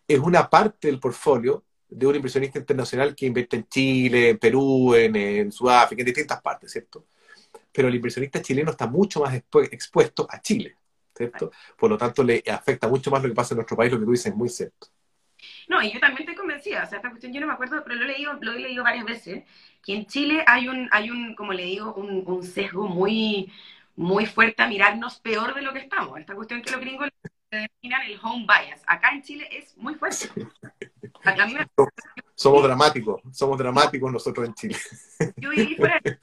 es 0.08 0.18
una 0.18 0.50
parte 0.50 0.88
del 0.88 1.00
portfolio 1.00 1.64
de 1.88 2.08
un 2.08 2.16
inversionista 2.16 2.58
internacional 2.58 3.14
que 3.14 3.28
invierte 3.28 3.58
en 3.58 3.68
Chile, 3.68 4.30
en 4.30 4.40
Perú, 4.40 4.96
en, 4.96 5.52
Sudáfrica, 5.52 6.02
en 6.02 6.08
distintas 6.08 6.42
partes, 6.42 6.72
¿cierto? 6.72 7.06
Pero 7.72 7.88
el 7.88 7.94
inversionista 7.94 8.42
chileno 8.42 8.72
está 8.72 8.88
mucho 8.88 9.22
más 9.22 9.36
expuesto 9.36 10.26
a 10.28 10.42
Chile. 10.42 10.76
¿cierto? 11.16 11.52
Por 11.78 11.92
lo 11.92 11.96
tanto, 11.96 12.24
le 12.24 12.42
afecta 12.52 12.88
mucho 12.88 13.12
más 13.12 13.22
lo 13.22 13.30
que 13.30 13.36
pasa 13.36 13.54
en 13.54 13.58
nuestro 13.58 13.78
país, 13.78 13.92
lo 13.92 14.00
que 14.00 14.06
tú 14.06 14.12
dices 14.12 14.32
es 14.32 14.36
muy 14.36 14.50
cierto. 14.50 14.88
No, 15.68 15.84
y 15.84 15.92
yo 15.92 16.00
también 16.00 16.22
estoy 16.22 16.36
convencida, 16.36 16.84
o 16.84 16.88
sea, 16.88 16.98
esta 16.98 17.12
cuestión 17.12 17.32
yo 17.32 17.40
no 17.40 17.46
me 17.46 17.54
acuerdo, 17.54 17.84
pero 17.84 17.96
lo 17.96 18.06
he 18.06 18.08
leído, 18.08 18.34
lo 18.42 18.54
he 18.54 18.60
leído 18.60 18.84
varias 18.84 19.06
veces, 19.06 19.44
que 19.84 19.94
en 19.94 20.08
Chile 20.08 20.44
hay 20.48 20.68
un, 20.68 20.90
hay 20.92 21.12
un 21.12 21.36
como 21.36 21.54
le 21.54 21.64
digo, 21.64 21.94
un, 21.94 22.44
sesgo 22.44 22.88
muy, 22.88 23.52
muy 24.00 24.26
fuerte 24.26 24.64
a 24.64 24.68
mirarnos 24.68 25.20
peor 25.20 25.54
de 25.54 25.62
lo 25.62 25.74
que 25.74 25.80
estamos. 25.80 26.18
Esta 26.18 26.34
cuestión 26.34 26.62
que 26.62 26.72
los 26.72 26.80
gringos 26.80 27.10
denominan 27.52 28.02
el 28.08 28.18
home 28.24 28.48
bias. 28.48 28.82
Acá 28.88 29.12
en 29.12 29.22
Chile 29.22 29.48
es 29.52 29.76
muy 29.78 29.94
fuerte. 29.96 30.30
Somos 32.34 32.64
dramáticos, 32.64 33.22
somos 33.34 33.58
dramáticos 33.58 34.10
nosotros 34.10 34.48
en 34.48 34.54
Chile. 34.54 34.78
Yo 35.36 35.50
viví 35.50 35.76
fuera 35.76 36.00
de 36.02 36.18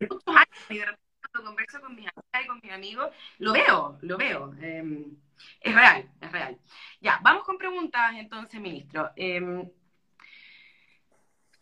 muchos 0.00 0.26
años 0.26 0.48
y 0.68 0.78
de 0.78 0.84
repente 0.84 1.02
cuando 1.30 1.50
converso 1.50 1.80
con 1.80 1.94
mis 1.94 2.08
amigas 2.08 2.44
y 2.44 2.46
con 2.48 2.60
mis 2.60 2.72
amigos, 2.72 3.10
lo 3.38 3.52
veo, 3.52 3.98
lo 4.00 4.18
veo. 4.18 4.54
Em, 4.60 5.16
es 5.60 5.74
real, 5.74 6.10
es 6.20 6.32
real. 6.32 6.58
Ya, 7.00 7.20
vamos 7.22 7.44
con 7.44 7.56
preguntas 7.56 8.14
entonces, 8.16 8.60
ministro. 8.60 9.12
Em, 9.14 9.70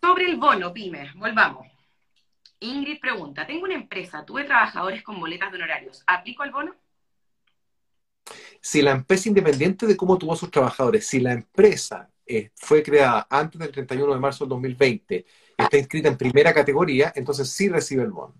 sobre 0.00 0.24
el 0.24 0.38
bono, 0.38 0.72
pyme, 0.72 1.12
volvamos. 1.16 1.79
Ingrid 2.60 3.00
pregunta, 3.00 3.46
tengo 3.46 3.64
una 3.64 3.74
empresa, 3.74 4.24
tuve 4.24 4.44
trabajadores 4.44 5.02
con 5.02 5.18
boletas 5.18 5.50
de 5.50 5.56
honorarios, 5.58 6.02
¿aplico 6.06 6.44
el 6.44 6.50
bono? 6.50 6.76
Si 8.60 8.82
la 8.82 8.92
empresa, 8.92 9.28
independiente 9.28 9.86
de 9.86 9.96
cómo 9.96 10.18
tuvo 10.18 10.36
sus 10.36 10.50
trabajadores, 10.50 11.06
si 11.06 11.20
la 11.20 11.32
empresa 11.32 12.10
eh, 12.26 12.50
fue 12.54 12.82
creada 12.82 13.26
antes 13.30 13.58
del 13.58 13.72
31 13.72 14.12
de 14.12 14.20
marzo 14.20 14.44
del 14.44 14.50
2020, 14.50 15.24
está 15.56 15.78
inscrita 15.78 16.08
en 16.08 16.18
primera 16.18 16.52
categoría, 16.52 17.12
entonces 17.16 17.48
sí 17.48 17.68
recibe 17.68 18.02
el 18.02 18.10
bono 18.10 18.34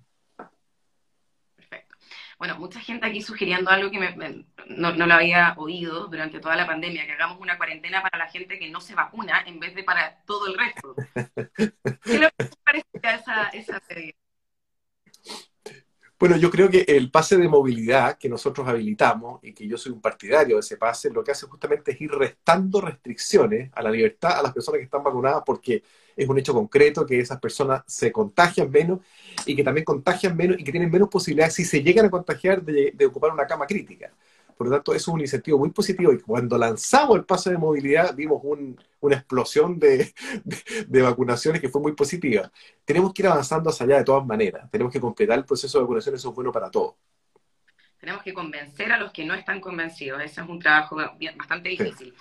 bueno, 2.40 2.58
mucha 2.58 2.80
gente 2.80 3.06
aquí 3.06 3.20
sugiriendo 3.20 3.68
algo 3.68 3.90
que 3.90 4.46
no, 4.68 4.92
lo 4.92 5.14
había 5.14 5.54
oído 5.58 6.06
durante 6.06 6.40
toda 6.40 6.56
la 6.56 6.66
pandemia, 6.66 7.04
que 7.04 7.12
hagamos 7.12 7.38
una 7.38 7.58
cuarentena 7.58 8.00
para 8.00 8.16
la 8.16 8.30
gente 8.30 8.58
que 8.58 8.70
no 8.70 8.80
se 8.80 8.94
vacuna 8.94 9.42
en 9.46 9.60
vez 9.60 9.74
de 9.74 9.84
para 9.84 10.22
todo 10.24 10.46
el 10.46 10.56
resto. 10.56 10.96
¿Qué 12.02 12.18
le 12.18 12.30
parece 12.64 12.88
a 13.02 13.14
esa, 13.14 13.48
esa 13.48 13.82
Bueno, 16.18 16.38
yo 16.38 16.50
creo 16.50 16.70
que 16.70 16.86
el 16.88 17.10
pase 17.10 17.36
de 17.36 17.46
movilidad 17.46 18.16
que 18.16 18.30
nosotros 18.30 18.66
habilitamos 18.66 19.44
y 19.44 19.52
que 19.52 19.68
yo 19.68 19.76
soy 19.76 19.92
un 19.92 20.00
partidario 20.00 20.56
de 20.56 20.60
ese 20.60 20.78
pase, 20.78 21.10
lo 21.10 21.22
que 21.22 21.32
hace 21.32 21.46
justamente 21.46 21.92
es 21.92 22.00
ir 22.00 22.10
restando 22.10 22.80
restricciones 22.80 23.70
a 23.74 23.82
la 23.82 23.90
libertad 23.90 24.38
a 24.38 24.42
las 24.42 24.54
personas 24.54 24.78
que 24.78 24.84
están 24.84 25.04
vacunadas 25.04 25.42
porque 25.44 25.82
es 26.22 26.28
un 26.28 26.38
hecho 26.38 26.52
concreto 26.52 27.06
que 27.06 27.18
esas 27.18 27.40
personas 27.40 27.82
se 27.86 28.12
contagian 28.12 28.70
menos 28.70 29.00
y 29.46 29.56
que 29.56 29.64
también 29.64 29.86
contagian 29.86 30.36
menos 30.36 30.58
y 30.58 30.64
que 30.64 30.70
tienen 30.70 30.90
menos 30.90 31.08
posibilidades, 31.08 31.54
si 31.54 31.64
se 31.64 31.82
llegan 31.82 32.06
a 32.06 32.10
contagiar, 32.10 32.62
de, 32.62 32.94
ocupar 33.06 33.32
una 33.32 33.46
cama 33.46 33.66
crítica. 33.66 34.12
Por 34.54 34.66
lo 34.66 34.74
tanto, 34.74 34.92
eso 34.92 35.10
es 35.10 35.14
un 35.14 35.20
incentivo 35.22 35.58
muy 35.58 35.70
positivo 35.70 36.12
y 36.12 36.20
cuando 36.20 36.58
lanzamos 36.58 37.16
el 37.16 37.24
paso 37.24 37.48
de 37.48 37.56
movilidad 37.56 38.14
vimos 38.14 38.42
una 39.00 39.16
explosión 39.16 39.78
de, 39.78 40.12
vacunaciones 40.88 41.58
que 41.58 41.70
fue 41.70 41.80
muy 41.80 41.92
positiva. 41.92 42.52
Tenemos 42.84 43.14
que 43.14 43.22
ir 43.22 43.28
avanzando 43.28 43.70
hacia 43.70 43.86
allá 43.86 43.96
de 43.96 44.04
todas 44.04 44.26
maneras. 44.26 44.70
Tenemos 44.70 44.92
que 44.92 45.00
completar 45.00 45.38
el 45.38 45.46
proceso 45.46 45.78
de 45.78 45.84
vacunación, 45.84 46.14
eso 46.16 46.28
es 46.28 46.34
bueno 46.34 46.52
para 46.52 46.70
todos. 46.70 46.96
Tenemos 47.98 48.22
que 48.22 48.34
convencer 48.34 48.92
a 48.92 48.98
los 48.98 49.10
que 49.10 49.24
no 49.24 49.32
están 49.32 49.58
convencidos. 49.62 50.22
Ese 50.22 50.42
es 50.42 50.48
un 50.48 50.58
trabajo 50.58 50.96
bastante 51.38 51.70
difícil. 51.70 52.14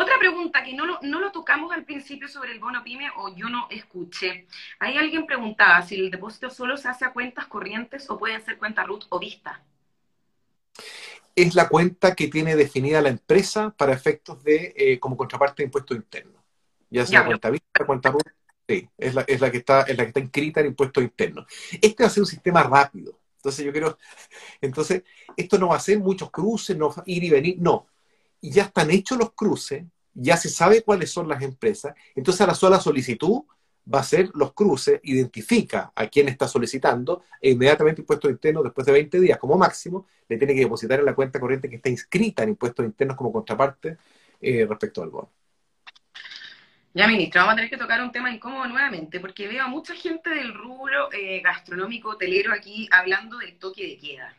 Otra 0.00 0.18
pregunta 0.18 0.64
que 0.64 0.72
no 0.72 0.86
lo, 0.86 0.98
no 1.02 1.20
lo 1.20 1.30
tocamos 1.30 1.70
al 1.72 1.84
principio 1.84 2.26
sobre 2.26 2.52
el 2.52 2.58
bono 2.58 2.82
PYME 2.82 3.10
o 3.18 3.36
yo 3.36 3.50
no 3.50 3.66
escuché. 3.68 4.46
Ahí 4.78 4.96
alguien 4.96 5.26
preguntaba 5.26 5.82
si 5.82 5.94
el 5.96 6.10
depósito 6.10 6.48
solo 6.48 6.78
se 6.78 6.88
hace 6.88 7.04
a 7.04 7.12
cuentas 7.12 7.46
corrientes 7.48 8.08
o 8.08 8.18
pueden 8.18 8.42
ser 8.42 8.56
cuentas 8.56 8.86
RUT 8.86 9.04
o 9.10 9.18
vista. 9.18 9.62
Es 11.36 11.54
la 11.54 11.68
cuenta 11.68 12.14
que 12.14 12.28
tiene 12.28 12.56
definida 12.56 13.02
la 13.02 13.10
empresa 13.10 13.74
para 13.76 13.92
efectos 13.92 14.42
de 14.42 14.72
eh, 14.74 14.98
como 14.98 15.18
contraparte 15.18 15.62
de 15.62 15.66
impuesto 15.66 15.94
interno. 15.94 16.42
Ya 16.88 17.04
sea 17.04 17.26
cuenta 17.26 17.50
vista, 17.50 17.84
cuenta 17.84 18.10
RUT, 18.10 18.26
sí, 18.66 18.88
es 18.96 19.14
la, 19.14 19.20
es 19.28 19.38
la 19.38 19.50
que 19.50 19.58
está, 19.58 19.82
es 19.82 19.98
la 19.98 20.04
que 20.04 20.08
está 20.08 20.20
inscrita 20.20 20.60
en 20.60 20.68
impuesto 20.68 21.02
interno. 21.02 21.44
Este 21.72 22.04
va 22.04 22.06
a 22.06 22.10
ser 22.10 22.22
un 22.22 22.26
sistema 22.26 22.62
rápido. 22.62 23.18
Entonces 23.36 23.66
yo 23.66 23.70
quiero, 23.70 23.98
entonces, 24.62 25.02
esto 25.36 25.58
no 25.58 25.68
va 25.68 25.76
a 25.76 25.80
ser 25.80 25.98
muchos 25.98 26.30
cruces, 26.30 26.74
no 26.74 26.90
ir 27.04 27.22
y 27.22 27.28
venir, 27.28 27.56
no 27.58 27.86
ya 28.40 28.64
están 28.64 28.90
hechos 28.90 29.18
los 29.18 29.32
cruces, 29.32 29.84
ya 30.14 30.36
se 30.36 30.48
sabe 30.48 30.82
cuáles 30.82 31.10
son 31.10 31.28
las 31.28 31.42
empresas, 31.42 31.94
entonces 32.14 32.46
la 32.46 32.54
sola 32.54 32.80
solicitud 32.80 33.42
va 33.92 34.00
a 34.00 34.04
ser 34.04 34.30
los 34.34 34.52
cruces, 34.52 35.00
identifica 35.02 35.92
a 35.94 36.06
quién 36.06 36.28
está 36.28 36.46
solicitando 36.46 37.22
e 37.40 37.50
inmediatamente 37.50 38.02
impuestos 38.02 38.30
internos 38.30 38.64
después 38.64 38.86
de 38.86 38.92
20 38.92 39.20
días 39.20 39.38
como 39.38 39.56
máximo 39.56 40.06
le 40.28 40.36
tiene 40.36 40.54
que 40.54 40.60
depositar 40.60 41.00
en 41.00 41.06
la 41.06 41.14
cuenta 41.14 41.40
corriente 41.40 41.68
que 41.68 41.76
está 41.76 41.88
inscrita 41.88 42.42
en 42.42 42.50
impuestos 42.50 42.84
internos 42.84 43.16
como 43.16 43.32
contraparte 43.32 43.96
eh, 44.40 44.66
respecto 44.68 45.02
al 45.02 45.10
bono. 45.10 45.30
Ya, 46.92 47.06
ministro, 47.06 47.42
vamos 47.42 47.52
a 47.52 47.56
tener 47.56 47.70
que 47.70 47.76
tocar 47.76 48.02
un 48.02 48.10
tema 48.10 48.32
incómodo 48.32 48.66
nuevamente, 48.66 49.20
porque 49.20 49.46
veo 49.46 49.62
a 49.62 49.68
mucha 49.68 49.94
gente 49.94 50.28
del 50.30 50.52
rubro 50.52 51.12
eh, 51.12 51.40
gastronómico 51.40 52.10
hotelero 52.10 52.52
aquí 52.52 52.88
hablando 52.90 53.38
del 53.38 53.56
toque 53.58 53.86
de 53.86 53.96
queda. 53.96 54.34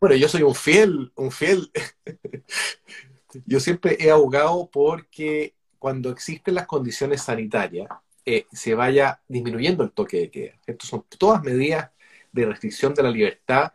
Bueno, 0.00 0.16
yo 0.16 0.28
soy 0.28 0.42
un 0.42 0.54
fiel, 0.54 1.12
un 1.16 1.30
fiel. 1.30 1.70
yo 3.46 3.60
siempre 3.60 3.96
he 4.00 4.10
abogado 4.10 4.68
porque 4.70 5.54
cuando 5.78 6.10
existen 6.10 6.54
las 6.54 6.66
condiciones 6.66 7.22
sanitarias, 7.22 7.88
eh, 8.24 8.46
se 8.52 8.74
vaya 8.74 9.22
disminuyendo 9.28 9.82
el 9.84 9.92
toque 9.92 10.18
de 10.18 10.30
queda. 10.30 10.60
Estas 10.66 10.88
son 10.88 11.04
todas 11.16 11.42
medidas 11.42 11.90
de 12.32 12.46
restricción 12.46 12.94
de 12.94 13.02
la 13.02 13.10
libertad 13.10 13.72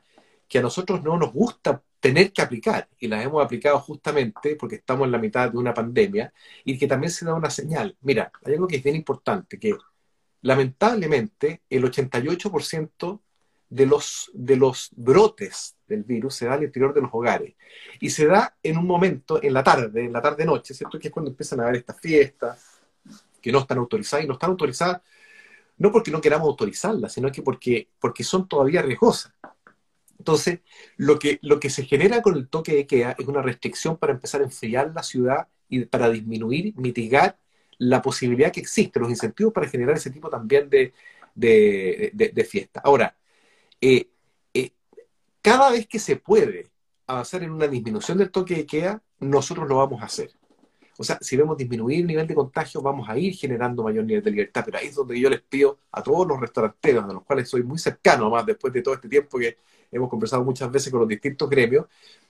que 0.48 0.60
a 0.60 0.62
nosotros 0.62 1.02
no 1.04 1.18
nos 1.18 1.34
gusta 1.34 1.82
tener 2.00 2.32
que 2.34 2.42
aplicar 2.42 2.88
y 3.00 3.08
las 3.08 3.24
hemos 3.26 3.44
aplicado 3.44 3.80
justamente 3.80 4.56
porque 4.58 4.76
estamos 4.76 5.06
en 5.06 5.12
la 5.12 5.18
mitad 5.18 5.50
de 5.50 5.58
una 5.58 5.74
pandemia 5.74 6.34
y 6.66 6.78
que 6.78 6.86
también 6.86 7.12
se 7.12 7.26
da 7.26 7.34
una 7.34 7.50
señal. 7.50 7.98
Mira, 8.02 8.32
hay 8.44 8.54
algo 8.54 8.68
que 8.68 8.76
es 8.76 8.84
bien 8.84 8.98
importante, 8.98 9.58
que 9.58 9.76
lamentablemente 10.42 11.64
el 11.70 11.84
88% 11.86 13.23
de 13.74 13.88
los, 13.88 14.30
de 14.34 14.56
los 14.56 14.92
brotes 14.96 15.76
del 15.88 16.04
virus 16.04 16.36
se 16.36 16.46
da 16.46 16.54
al 16.54 16.64
interior 16.64 16.94
de 16.94 17.02
los 17.02 17.10
hogares. 17.12 17.56
Y 18.00 18.12
se 18.12 18.28
da 18.28 18.56
en 18.62 18.78
un 18.78 18.86
momento, 18.86 19.42
en 19.42 19.52
la 19.52 19.64
tarde, 19.64 20.06
en 20.06 20.14
la 20.14 20.22
tarde-noche, 20.22 20.76
¿cierto? 20.76 21.00
Que 21.00 21.08
es 21.08 21.14
cuando 21.14 21.32
empiezan 21.32 21.60
a 21.60 21.64
haber 21.64 21.78
estas 21.78 22.00
fiestas 22.00 22.82
que 23.42 23.52
no 23.52 23.60
están 23.60 23.80
autorizadas 23.80 24.26
y 24.26 24.28
no 24.28 24.34
están 24.34 24.52
autorizadas 24.52 25.02
no 25.80 25.92
porque 25.92 26.12
no 26.12 26.22
queramos 26.22 26.48
autorizarlas, 26.48 27.14
sino 27.14 27.32
que 27.32 27.42
porque, 27.42 27.90
porque 28.00 28.24
son 28.24 28.48
todavía 28.48 28.84
riesgosas. 28.84 29.34
Entonces, 30.20 30.60
lo 30.98 31.18
que, 31.18 31.40
lo 31.42 31.60
que 31.60 31.72
se 31.72 31.84
genera 31.84 32.22
con 32.22 32.36
el 32.36 32.48
toque 32.48 32.76
de 32.76 32.86
queda 32.86 33.16
es 33.18 33.28
una 33.28 33.42
restricción 33.42 33.98
para 33.98 34.14
empezar 34.14 34.42
a 34.42 34.46
enfriar 34.46 34.92
la 34.94 35.02
ciudad 35.02 35.48
y 35.68 35.86
para 35.86 36.12
disminuir, 36.12 36.76
mitigar 36.78 37.40
la 37.80 38.04
posibilidad 38.04 38.52
que 38.52 38.60
existe, 38.60 39.00
los 39.00 39.10
incentivos 39.10 39.52
para 39.52 39.68
generar 39.68 39.98
ese 39.98 40.12
tipo 40.12 40.30
también 40.30 40.70
de, 40.70 40.94
de, 41.34 42.12
de 42.14 42.44
fiesta. 42.46 42.80
Ahora, 42.84 43.18
eh, 43.86 44.10
eh, 44.54 44.72
cada 45.42 45.70
vez 45.70 45.88
que 45.88 46.00
se 46.00 46.16
puede 46.16 46.72
avanzar 47.06 47.44
en 47.44 47.52
una 47.52 47.68
disminución 47.68 48.18
del 48.18 48.32
toque 48.32 48.56
de 48.56 48.66
queda, 48.66 49.04
nosotros 49.20 49.68
lo 49.68 49.76
vamos 49.76 50.02
a 50.02 50.06
hacer. 50.06 50.32
O 50.98 51.04
sea, 51.04 51.18
si 51.20 51.36
vemos 51.36 51.58
disminuir 51.58 52.00
el 52.00 52.08
nivel 52.08 52.26
de 52.26 52.34
contagio, 52.34 52.82
vamos 52.82 53.10
a 53.10 53.18
ir 53.18 53.34
generando 53.34 53.84
mayor 53.84 54.06
nivel 54.06 54.24
de 54.24 54.32
libertad, 54.32 54.64
pero 54.64 54.78
ahí 54.78 54.88
es 54.88 54.96
donde 54.96 55.20
yo 55.20 55.30
les 55.30 55.42
pido 55.42 55.80
a 55.92 56.02
todos 56.02 56.26
los 56.26 56.40
restauranteros, 56.40 57.04
a 57.04 57.08
los 57.08 57.24
cuales 57.24 57.50
soy 57.50 57.64
muy 57.64 57.78
cercano, 57.78 58.30
más 58.30 58.46
después 58.46 58.72
de 58.72 58.82
todo 58.82 58.94
este 58.94 59.10
tiempo 59.10 59.38
que 59.38 59.58
hemos 59.92 60.10
conversado 60.10 60.46
muchas 60.46 60.72
veces 60.72 60.90
con 60.90 61.02
los 61.02 61.10
distintos 61.10 61.50
gremios, 61.50 61.88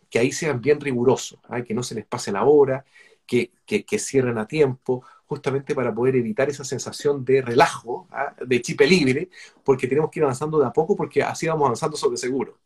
que 0.09 0.17
ahí 0.17 0.31
sean 0.31 0.59
bien 0.59 0.81
rigurosos, 0.81 1.39
¿ah? 1.49 1.61
que 1.61 1.75
no 1.75 1.83
se 1.83 1.93
les 1.93 2.05
pase 2.05 2.31
la 2.31 2.45
hora, 2.45 2.83
que, 3.27 3.51
que, 3.65 3.99
cierren 3.99 4.39
a 4.39 4.47
tiempo, 4.47 5.03
justamente 5.33 5.73
para 5.73 5.93
poder 5.93 6.15
evitar 6.15 6.47
esa 6.47 6.63
sensación 6.63 7.25
de 7.25 7.41
relajo, 7.41 8.07
¿ah? 8.11 8.35
de 8.39 8.61
chipe 8.61 8.85
libre, 8.85 9.29
porque 9.63 9.87
tenemos 9.87 10.11
que 10.11 10.19
ir 10.19 10.23
avanzando 10.23 10.59
de 10.59 10.67
a 10.67 10.71
poco, 10.71 10.95
porque 10.95 11.23
así 11.23 11.47
vamos 11.47 11.65
avanzando 11.65 11.97
sobre 11.97 12.17
seguro. 12.17 12.59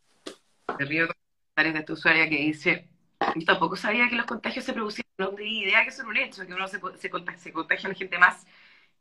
Me 0.78 0.86
río 0.86 1.08
con 1.08 1.74
de 1.74 1.84
tu 1.84 1.94
usuaria 1.94 2.30
que 2.30 2.38
dice, 2.38 2.90
yo 3.36 3.46
tampoco 3.46 3.78
sabía 3.78 4.10
que 4.10 4.16
los 4.16 4.26
contagios 4.26 4.66
se 4.66 4.74
producían, 4.74 5.08
no 5.18 5.30
tenía 5.30 5.64
idea 5.64 5.86
que 5.86 5.94
era 5.96 6.08
un 6.08 6.18
hecho, 6.18 6.46
que 6.46 6.54
uno 6.54 6.68
se, 6.68 6.80
se, 6.98 7.10
contagia, 7.10 7.40
se 7.40 7.54
contagia 7.54 7.88
a 7.88 7.94
la 7.94 7.98
gente 7.98 8.18
más 8.20 8.46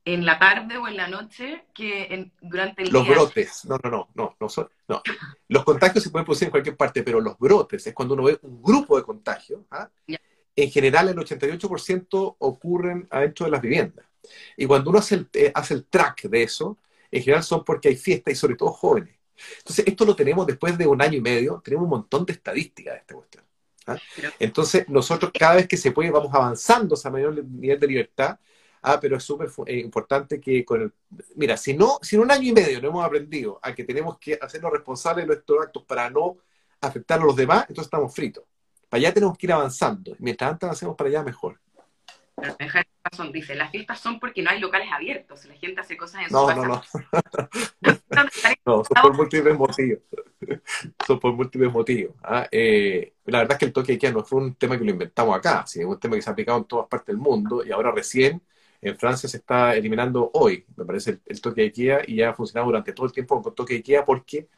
en 0.04 0.24
la 0.24 0.38
tarde 0.38 0.78
o 0.78 0.86
en 0.86 0.96
la 0.96 1.08
noche 1.08 1.64
que 1.74 2.04
en, 2.14 2.32
durante 2.40 2.82
el 2.84 2.90
los 2.90 3.04
día. 3.04 3.16
Los 3.16 3.24
brotes, 3.24 3.64
no, 3.64 3.76
no, 3.82 3.90
no, 3.90 4.08
no, 4.14 4.36
no, 4.38 4.48
son, 4.48 4.68
no. 4.86 5.02
Los 5.48 5.64
contagios 5.64 6.04
se 6.04 6.10
pueden 6.10 6.24
producir 6.24 6.46
en 6.46 6.52
cualquier 6.52 6.76
parte, 6.76 7.02
pero 7.02 7.20
los 7.20 7.36
brotes 7.36 7.84
es 7.86 7.92
cuando 7.92 8.14
uno 8.14 8.22
ve 8.22 8.38
un 8.42 8.62
grupo 8.62 8.96
de 8.96 9.02
contagios. 9.02 9.62
¿ah? 9.72 9.90
En 10.56 10.70
general, 10.70 11.08
el 11.08 11.16
88% 11.16 12.36
ocurren 12.38 13.06
adentro 13.10 13.44
de 13.44 13.52
las 13.52 13.60
viviendas. 13.60 14.06
Y 14.56 14.66
cuando 14.66 14.90
uno 14.90 14.98
hace 14.98 15.16
el, 15.16 15.28
eh, 15.34 15.52
hace 15.54 15.74
el 15.74 15.84
track 15.86 16.22
de 16.22 16.42
eso, 16.42 16.78
en 17.10 17.22
general 17.22 17.44
son 17.44 17.64
porque 17.64 17.88
hay 17.88 17.96
fiestas 17.96 18.32
y 18.32 18.36
sobre 18.36 18.56
todo 18.56 18.70
jóvenes. 18.72 19.14
Entonces, 19.58 19.86
esto 19.86 20.04
lo 20.04 20.16
tenemos 20.16 20.46
después 20.46 20.76
de 20.78 20.86
un 20.86 21.00
año 21.02 21.18
y 21.18 21.20
medio, 21.20 21.60
tenemos 21.62 21.84
un 21.84 21.90
montón 21.90 22.24
de 22.24 22.32
estadísticas 22.32 22.94
de 22.94 23.00
esta 23.00 23.14
cuestión. 23.14 23.44
¿ah? 23.86 23.98
Entonces, 24.38 24.88
nosotros 24.88 25.30
cada 25.38 25.56
vez 25.56 25.68
que 25.68 25.76
se 25.76 25.92
puede 25.92 26.10
vamos 26.10 26.34
avanzando 26.34 26.96
a 27.02 27.10
mayor 27.10 27.44
nivel 27.44 27.78
de 27.78 27.86
libertad, 27.86 28.38
ah, 28.82 28.98
pero 29.00 29.16
es 29.16 29.24
súper 29.24 29.50
eh, 29.66 29.78
importante 29.78 30.40
que 30.40 30.64
con 30.64 30.82
el... 30.82 30.92
Mira, 31.34 31.56
si 31.56 31.74
no, 31.74 31.98
si 32.02 32.16
en 32.16 32.22
un 32.22 32.30
año 32.30 32.48
y 32.48 32.52
medio 32.52 32.80
no 32.80 32.88
hemos 32.88 33.04
aprendido 33.04 33.60
a 33.62 33.74
que 33.74 33.84
tenemos 33.84 34.18
que 34.18 34.38
hacernos 34.40 34.72
responsables 34.72 35.24
de 35.24 35.26
nuestros 35.26 35.62
actos 35.62 35.84
para 35.84 36.08
no 36.08 36.38
afectar 36.80 37.20
a 37.20 37.24
los 37.24 37.36
demás, 37.36 37.66
entonces 37.68 37.86
estamos 37.86 38.14
fritos. 38.14 38.44
Para 38.88 39.00
allá 39.00 39.14
tenemos 39.14 39.36
que 39.36 39.46
ir 39.46 39.52
avanzando. 39.52 40.14
Mientras 40.18 40.52
antes 40.52 40.68
hacemos 40.68 40.96
para 40.96 41.08
allá, 41.10 41.22
mejor. 41.22 41.60
Pero 42.36 42.54
razón, 43.02 43.32
dice, 43.32 43.54
las 43.54 43.70
fiestas 43.70 43.98
son 43.98 44.20
porque 44.20 44.42
no 44.42 44.50
hay 44.50 44.60
locales 44.60 44.88
abiertos, 44.92 45.46
la 45.46 45.54
gente 45.54 45.80
hace 45.80 45.96
cosas 45.96 46.26
en 46.26 46.32
no, 46.32 46.40
su 46.40 46.46
casa. 46.48 46.66
No, 46.66 46.82
no, 47.80 48.24
no. 48.66 48.84
son 48.84 49.02
por 49.02 49.16
múltiples 49.16 49.56
motivos. 49.56 50.00
son 51.06 51.18
por 51.18 51.32
múltiples 51.32 51.72
motivos. 51.72 52.14
¿ah? 52.22 52.46
Eh, 52.50 53.14
la 53.24 53.38
verdad 53.38 53.54
es 53.54 53.58
que 53.58 53.64
el 53.64 53.72
toque 53.72 53.92
de 53.92 53.98
queda 53.98 54.12
no 54.12 54.22
fue 54.22 54.40
un 54.42 54.54
tema 54.54 54.76
que 54.76 54.84
lo 54.84 54.90
inventamos 54.90 55.34
acá, 55.34 55.66
sino 55.66 55.88
un 55.88 55.98
tema 55.98 56.16
que 56.16 56.22
se 56.22 56.28
ha 56.28 56.32
aplicado 56.32 56.58
en 56.58 56.64
todas 56.64 56.88
partes 56.88 57.06
del 57.06 57.16
mundo 57.16 57.64
y 57.64 57.72
ahora 57.72 57.90
recién 57.90 58.42
en 58.82 58.96
Francia 58.98 59.28
se 59.28 59.38
está 59.38 59.74
eliminando 59.74 60.30
hoy, 60.34 60.64
me 60.76 60.84
parece, 60.84 61.20
el, 61.24 61.40
toque 61.40 61.62
de 61.62 61.66
IKEA 61.68 62.02
y 62.06 62.16
ya 62.16 62.30
ha 62.30 62.34
funcionado 62.34 62.66
durante 62.66 62.92
todo 62.92 63.06
el 63.06 63.12
tiempo 63.12 63.40
con 63.40 63.54
toque 63.54 63.74
de 63.74 63.78
IKEA 63.78 64.04
porque, 64.04 64.48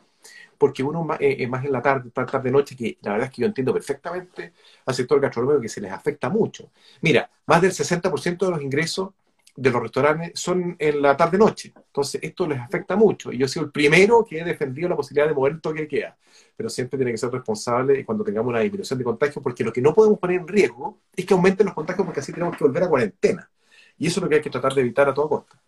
porque 0.58 0.82
uno 0.82 1.04
más, 1.04 1.18
eh, 1.20 1.46
más 1.46 1.64
en 1.64 1.72
la 1.72 1.80
tarde, 1.80 2.10
tarde 2.10 2.50
noche, 2.50 2.76
que 2.76 2.98
la 3.02 3.12
verdad 3.12 3.28
es 3.28 3.34
que 3.34 3.42
yo 3.42 3.46
entiendo 3.46 3.72
perfectamente 3.72 4.52
al 4.84 4.94
sector 4.94 5.20
gastronómico 5.20 5.60
que 5.60 5.68
se 5.68 5.80
les 5.80 5.92
afecta 5.92 6.28
mucho. 6.28 6.70
Mira, 7.02 7.30
más 7.46 7.62
del 7.62 7.72
60% 7.72 8.46
de 8.46 8.50
los 8.52 8.62
ingresos 8.62 9.10
de 9.58 9.70
los 9.70 9.82
restaurantes 9.82 10.38
son 10.38 10.76
en 10.78 11.02
la 11.02 11.16
tarde-noche. 11.16 11.72
Entonces, 11.74 12.20
esto 12.22 12.46
les 12.46 12.60
afecta 12.60 12.94
mucho. 12.94 13.32
Y 13.32 13.38
yo 13.38 13.46
he 13.46 13.48
sido 13.48 13.64
el 13.64 13.72
primero 13.72 14.24
que 14.24 14.38
he 14.38 14.44
defendido 14.44 14.88
la 14.88 14.94
posibilidad 14.94 15.26
de 15.28 15.34
mover 15.34 15.54
el 15.54 15.60
toque 15.60 15.78
de 15.78 15.84
IKEA. 15.84 16.16
Pero 16.56 16.68
siempre 16.68 16.96
tiene 16.96 17.10
que 17.10 17.18
ser 17.18 17.30
responsable 17.30 18.04
cuando 18.04 18.22
tengamos 18.22 18.50
una 18.50 18.60
disminución 18.60 18.98
de 18.98 19.04
contagios, 19.04 19.42
porque 19.42 19.64
lo 19.64 19.72
que 19.72 19.80
no 19.80 19.92
podemos 19.92 20.18
poner 20.20 20.40
en 20.40 20.46
riesgo 20.46 21.00
es 21.14 21.26
que 21.26 21.34
aumenten 21.34 21.66
los 21.66 21.74
contagios, 21.74 22.04
porque 22.04 22.20
así 22.20 22.32
tenemos 22.32 22.56
que 22.56 22.64
volver 22.64 22.84
a 22.84 22.88
cuarentena. 22.88 23.50
Y 23.98 24.06
eso 24.06 24.20
es 24.20 24.22
lo 24.22 24.28
que 24.28 24.36
hay 24.36 24.42
que 24.42 24.50
tratar 24.50 24.74
de 24.74 24.80
evitar 24.80 25.08
a 25.08 25.14
toda 25.14 25.28
costa. 25.28 25.60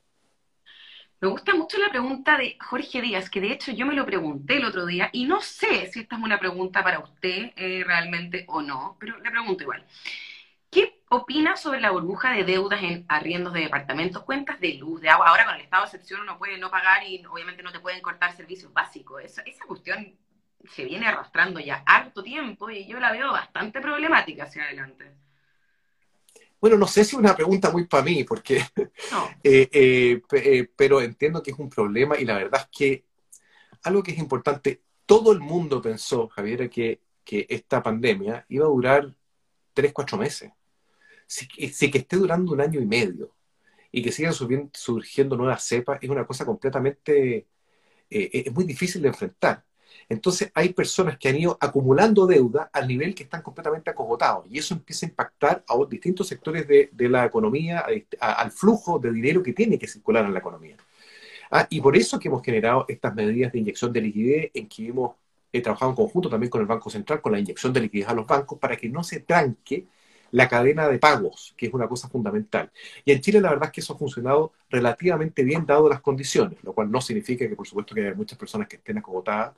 Me 1.20 1.28
gusta 1.28 1.54
mucho 1.54 1.76
la 1.78 1.90
pregunta 1.90 2.38
de 2.38 2.56
Jorge 2.58 3.02
Díaz, 3.02 3.28
que 3.28 3.42
de 3.42 3.52
hecho 3.52 3.72
yo 3.72 3.84
me 3.84 3.94
lo 3.94 4.06
pregunté 4.06 4.56
el 4.56 4.64
otro 4.64 4.86
día 4.86 5.10
y 5.12 5.26
no 5.26 5.42
sé 5.42 5.90
si 5.92 6.00
esta 6.00 6.16
es 6.16 6.22
una 6.22 6.38
pregunta 6.38 6.82
para 6.82 7.00
usted 7.00 7.52
eh, 7.56 7.84
realmente 7.86 8.46
o 8.48 8.62
no, 8.62 8.96
pero 8.98 9.18
le 9.18 9.30
pregunto 9.30 9.62
igual. 9.62 9.84
¿Qué 10.70 11.02
opina 11.10 11.56
sobre 11.56 11.80
la 11.80 11.90
burbuja 11.90 12.32
de 12.32 12.44
deudas 12.44 12.82
en 12.82 13.04
arriendos 13.08 13.52
de 13.52 13.60
departamentos, 13.60 14.22
cuentas 14.24 14.60
de 14.60 14.74
luz, 14.74 15.02
de 15.02 15.10
agua? 15.10 15.28
Ahora 15.28 15.44
con 15.44 15.56
el 15.56 15.60
estado 15.60 15.82
de 15.82 15.88
excepción 15.88 16.22
uno 16.22 16.38
puede 16.38 16.56
no 16.56 16.70
pagar 16.70 17.06
y 17.06 17.22
obviamente 17.26 17.62
no 17.62 17.72
te 17.72 17.80
pueden 17.80 18.00
cortar 18.00 18.34
servicios 18.34 18.72
básicos. 18.72 19.22
Esa, 19.22 19.42
esa 19.42 19.66
cuestión 19.66 20.16
se 20.74 20.84
viene 20.84 21.06
arrastrando 21.06 21.60
ya 21.60 21.82
harto 21.84 22.22
tiempo 22.22 22.70
y 22.70 22.86
yo 22.86 22.98
la 22.98 23.12
veo 23.12 23.30
bastante 23.30 23.82
problemática 23.82 24.44
hacia 24.44 24.64
adelante. 24.64 25.12
Bueno, 26.60 26.76
no 26.76 26.86
sé 26.86 27.04
si 27.04 27.16
es 27.16 27.20
una 27.20 27.34
pregunta 27.34 27.70
muy 27.70 27.86
para 27.86 28.04
mí, 28.04 28.24
porque, 28.24 28.58
eh, 29.42 29.68
eh, 29.72 30.22
eh, 30.32 30.68
pero 30.76 31.00
entiendo 31.00 31.42
que 31.42 31.52
es 31.52 31.58
un 31.58 31.70
problema 31.70 32.18
y 32.18 32.24
la 32.24 32.34
verdad 32.36 32.62
es 32.62 32.78
que 32.78 33.06
algo 33.84 34.02
que 34.02 34.12
es 34.12 34.18
importante, 34.18 34.82
todo 35.06 35.32
el 35.32 35.40
mundo 35.40 35.80
pensó, 35.80 36.28
Javier, 36.28 36.68
que, 36.68 37.00
que 37.24 37.46
esta 37.48 37.82
pandemia 37.82 38.44
iba 38.48 38.66
a 38.66 38.68
durar 38.68 39.14
tres, 39.72 39.92
cuatro 39.92 40.18
meses. 40.18 40.52
Si, 41.26 41.46
si, 41.72 41.90
que 41.90 41.98
esté 41.98 42.16
durando 42.16 42.52
un 42.52 42.60
año 42.60 42.80
y 42.80 42.86
medio 42.86 43.34
y 43.90 44.02
que 44.02 44.12
sigan 44.12 44.34
surgiendo 44.34 45.36
nuevas 45.36 45.64
cepas, 45.64 45.98
es 46.02 46.10
una 46.10 46.26
cosa 46.26 46.44
completamente, 46.44 47.46
es 48.10 48.52
muy 48.52 48.64
difícil 48.64 49.02
de 49.02 49.08
enfrentar. 49.08 49.64
Entonces 50.10 50.50
hay 50.54 50.70
personas 50.70 51.16
que 51.18 51.28
han 51.28 51.36
ido 51.36 51.56
acumulando 51.60 52.26
deuda 52.26 52.68
al 52.72 52.88
nivel 52.88 53.14
que 53.14 53.22
están 53.22 53.42
completamente 53.42 53.90
acogotados 53.90 54.44
y 54.50 54.58
eso 54.58 54.74
empieza 54.74 55.06
a 55.06 55.08
impactar 55.08 55.64
a 55.68 55.76
distintos 55.88 56.26
sectores 56.26 56.66
de, 56.66 57.08
la 57.08 57.24
economía, 57.24 57.86
al 58.18 58.50
flujo 58.50 58.98
de 58.98 59.12
dinero 59.12 59.40
que 59.40 59.52
tiene 59.52 59.78
que 59.78 59.86
circular 59.86 60.24
en 60.24 60.32
la 60.32 60.40
economía. 60.40 60.76
Ah, 61.52 61.64
y 61.70 61.80
por 61.80 61.96
eso 61.96 62.18
que 62.18 62.26
hemos 62.26 62.42
generado 62.42 62.86
estas 62.88 63.14
medidas 63.14 63.52
de 63.52 63.60
inyección 63.60 63.92
de 63.92 64.00
liquidez 64.00 64.50
en 64.52 64.68
que 64.68 64.88
hemos 64.88 65.14
trabajado 65.62 65.92
en 65.92 65.96
conjunto 65.96 66.28
también 66.28 66.50
con 66.50 66.60
el 66.60 66.66
Banco 66.66 66.90
Central, 66.90 67.20
con 67.20 67.30
la 67.30 67.38
inyección 67.38 67.72
de 67.72 67.80
liquidez 67.80 68.08
a 68.08 68.14
los 68.14 68.26
bancos 68.26 68.58
para 68.58 68.76
que 68.76 68.88
no 68.88 69.04
se 69.04 69.20
tranque 69.20 69.86
la 70.32 70.48
cadena 70.48 70.88
de 70.88 70.98
pagos, 70.98 71.54
que 71.56 71.66
es 71.66 71.72
una 71.72 71.86
cosa 71.88 72.08
fundamental. 72.08 72.72
Y 73.04 73.12
en 73.12 73.20
Chile 73.20 73.40
la 73.40 73.50
verdad 73.50 73.66
es 73.66 73.72
que 73.72 73.80
eso 73.80 73.94
ha 73.94 73.98
funcionado 73.98 74.52
relativamente 74.70 75.44
bien 75.44 75.66
dado 75.66 75.88
las 75.88 76.00
condiciones, 76.00 76.58
lo 76.64 76.72
cual 76.72 76.90
no 76.90 77.00
significa 77.00 77.48
que 77.48 77.54
por 77.54 77.66
supuesto 77.66 77.94
que 77.94 78.08
hay 78.08 78.14
muchas 78.14 78.38
personas 78.38 78.66
que 78.66 78.76
estén 78.76 78.98
acogotadas 78.98 79.54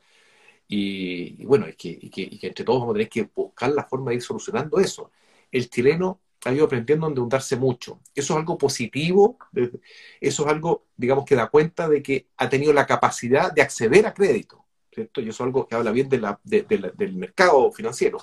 y, 0.74 1.44
bueno, 1.44 1.66
es 1.66 1.76
que, 1.76 1.98
entre 2.40 2.64
todos 2.64 2.80
vamos 2.80 2.94
a 2.94 2.96
tener 2.96 3.10
que 3.10 3.28
buscar 3.34 3.70
la 3.72 3.84
forma 3.84 4.10
de 4.10 4.16
ir 4.16 4.22
solucionando 4.22 4.78
eso. 4.78 5.10
El 5.50 5.68
chileno 5.68 6.20
ha 6.46 6.52
ido 6.52 6.64
aprendiendo 6.64 7.04
a 7.04 7.10
endeudarse 7.10 7.56
mucho. 7.56 8.00
Eso 8.14 8.32
es 8.32 8.38
algo 8.38 8.56
positivo, 8.56 9.36
eso 10.20 10.42
es 10.46 10.48
algo, 10.48 10.86
digamos, 10.96 11.26
que 11.26 11.36
da 11.36 11.48
cuenta 11.48 11.90
de 11.90 12.02
que 12.02 12.28
ha 12.38 12.48
tenido 12.48 12.72
la 12.72 12.86
capacidad 12.86 13.52
de 13.52 13.60
acceder 13.60 14.06
a 14.06 14.14
crédito, 14.14 14.64
¿cierto? 14.90 15.20
Y 15.20 15.28
eso 15.28 15.42
es 15.42 15.46
algo 15.46 15.68
que 15.68 15.74
habla 15.74 15.90
bien 15.90 16.08
de 16.08 16.20
la, 16.20 16.40
del 16.42 17.16
mercado 17.16 17.70
financiero. 17.70 18.22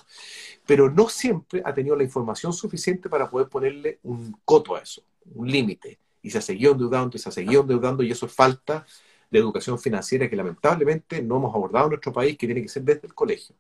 Pero 0.66 0.90
no 0.90 1.08
siempre 1.08 1.62
ha 1.64 1.72
tenido 1.72 1.96
la 1.96 2.04
información 2.04 2.52
suficiente 2.52 3.10
para 3.10 3.30
poder 3.30 3.48
ponerle 3.48 4.00
un 4.02 4.36
coto 4.44 4.76
a 4.76 4.80
eso, 4.80 5.04
un 5.36 5.52
límite. 5.52 6.00
Y 6.24 6.32
se 6.32 6.40
ha 6.40 6.42
seguido 6.42 6.72
endeudando, 6.72 7.16
y 7.16 7.20
se 7.20 7.30
ha 7.30 7.32
seguido 7.32 7.62
endeudando, 7.62 8.02
y 8.02 8.10
eso 8.10 8.26
es 8.26 8.34
falta 8.34 8.88
de 9.30 9.40
educación 9.40 9.78
financiera 9.80 10.30
que 10.30 10.36
lamentablemente 10.36 11.22
no 11.22 11.38
hemos 11.38 11.54
abordado 11.54 11.86
en 11.86 11.92
nuestro 11.92 12.12
país, 12.12 12.38
que 12.38 12.48
tiene 12.48 12.62
que 12.62 12.70
ser 12.70 12.84
desde 12.84 13.08
el 13.08 13.14
colegio. 13.14 13.56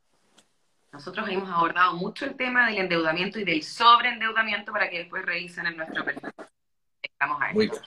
Nosotros 0.92 1.30
hemos 1.30 1.50
abordado 1.50 1.94
mucho 1.94 2.26
el 2.26 2.36
tema 2.36 2.68
del 2.68 2.80
endeudamiento 2.80 3.40
y 3.40 3.44
del 3.44 3.62
sobreendeudamiento 3.62 4.72
para 4.72 4.90
que 4.90 5.00
después 5.00 5.24
revisen 5.26 5.68
en 5.68 5.78
nuestro 5.78 6.04
perfil. 6.04 6.32
Estamos 7.02 7.42
a 7.42 7.52
esto. 7.52 7.82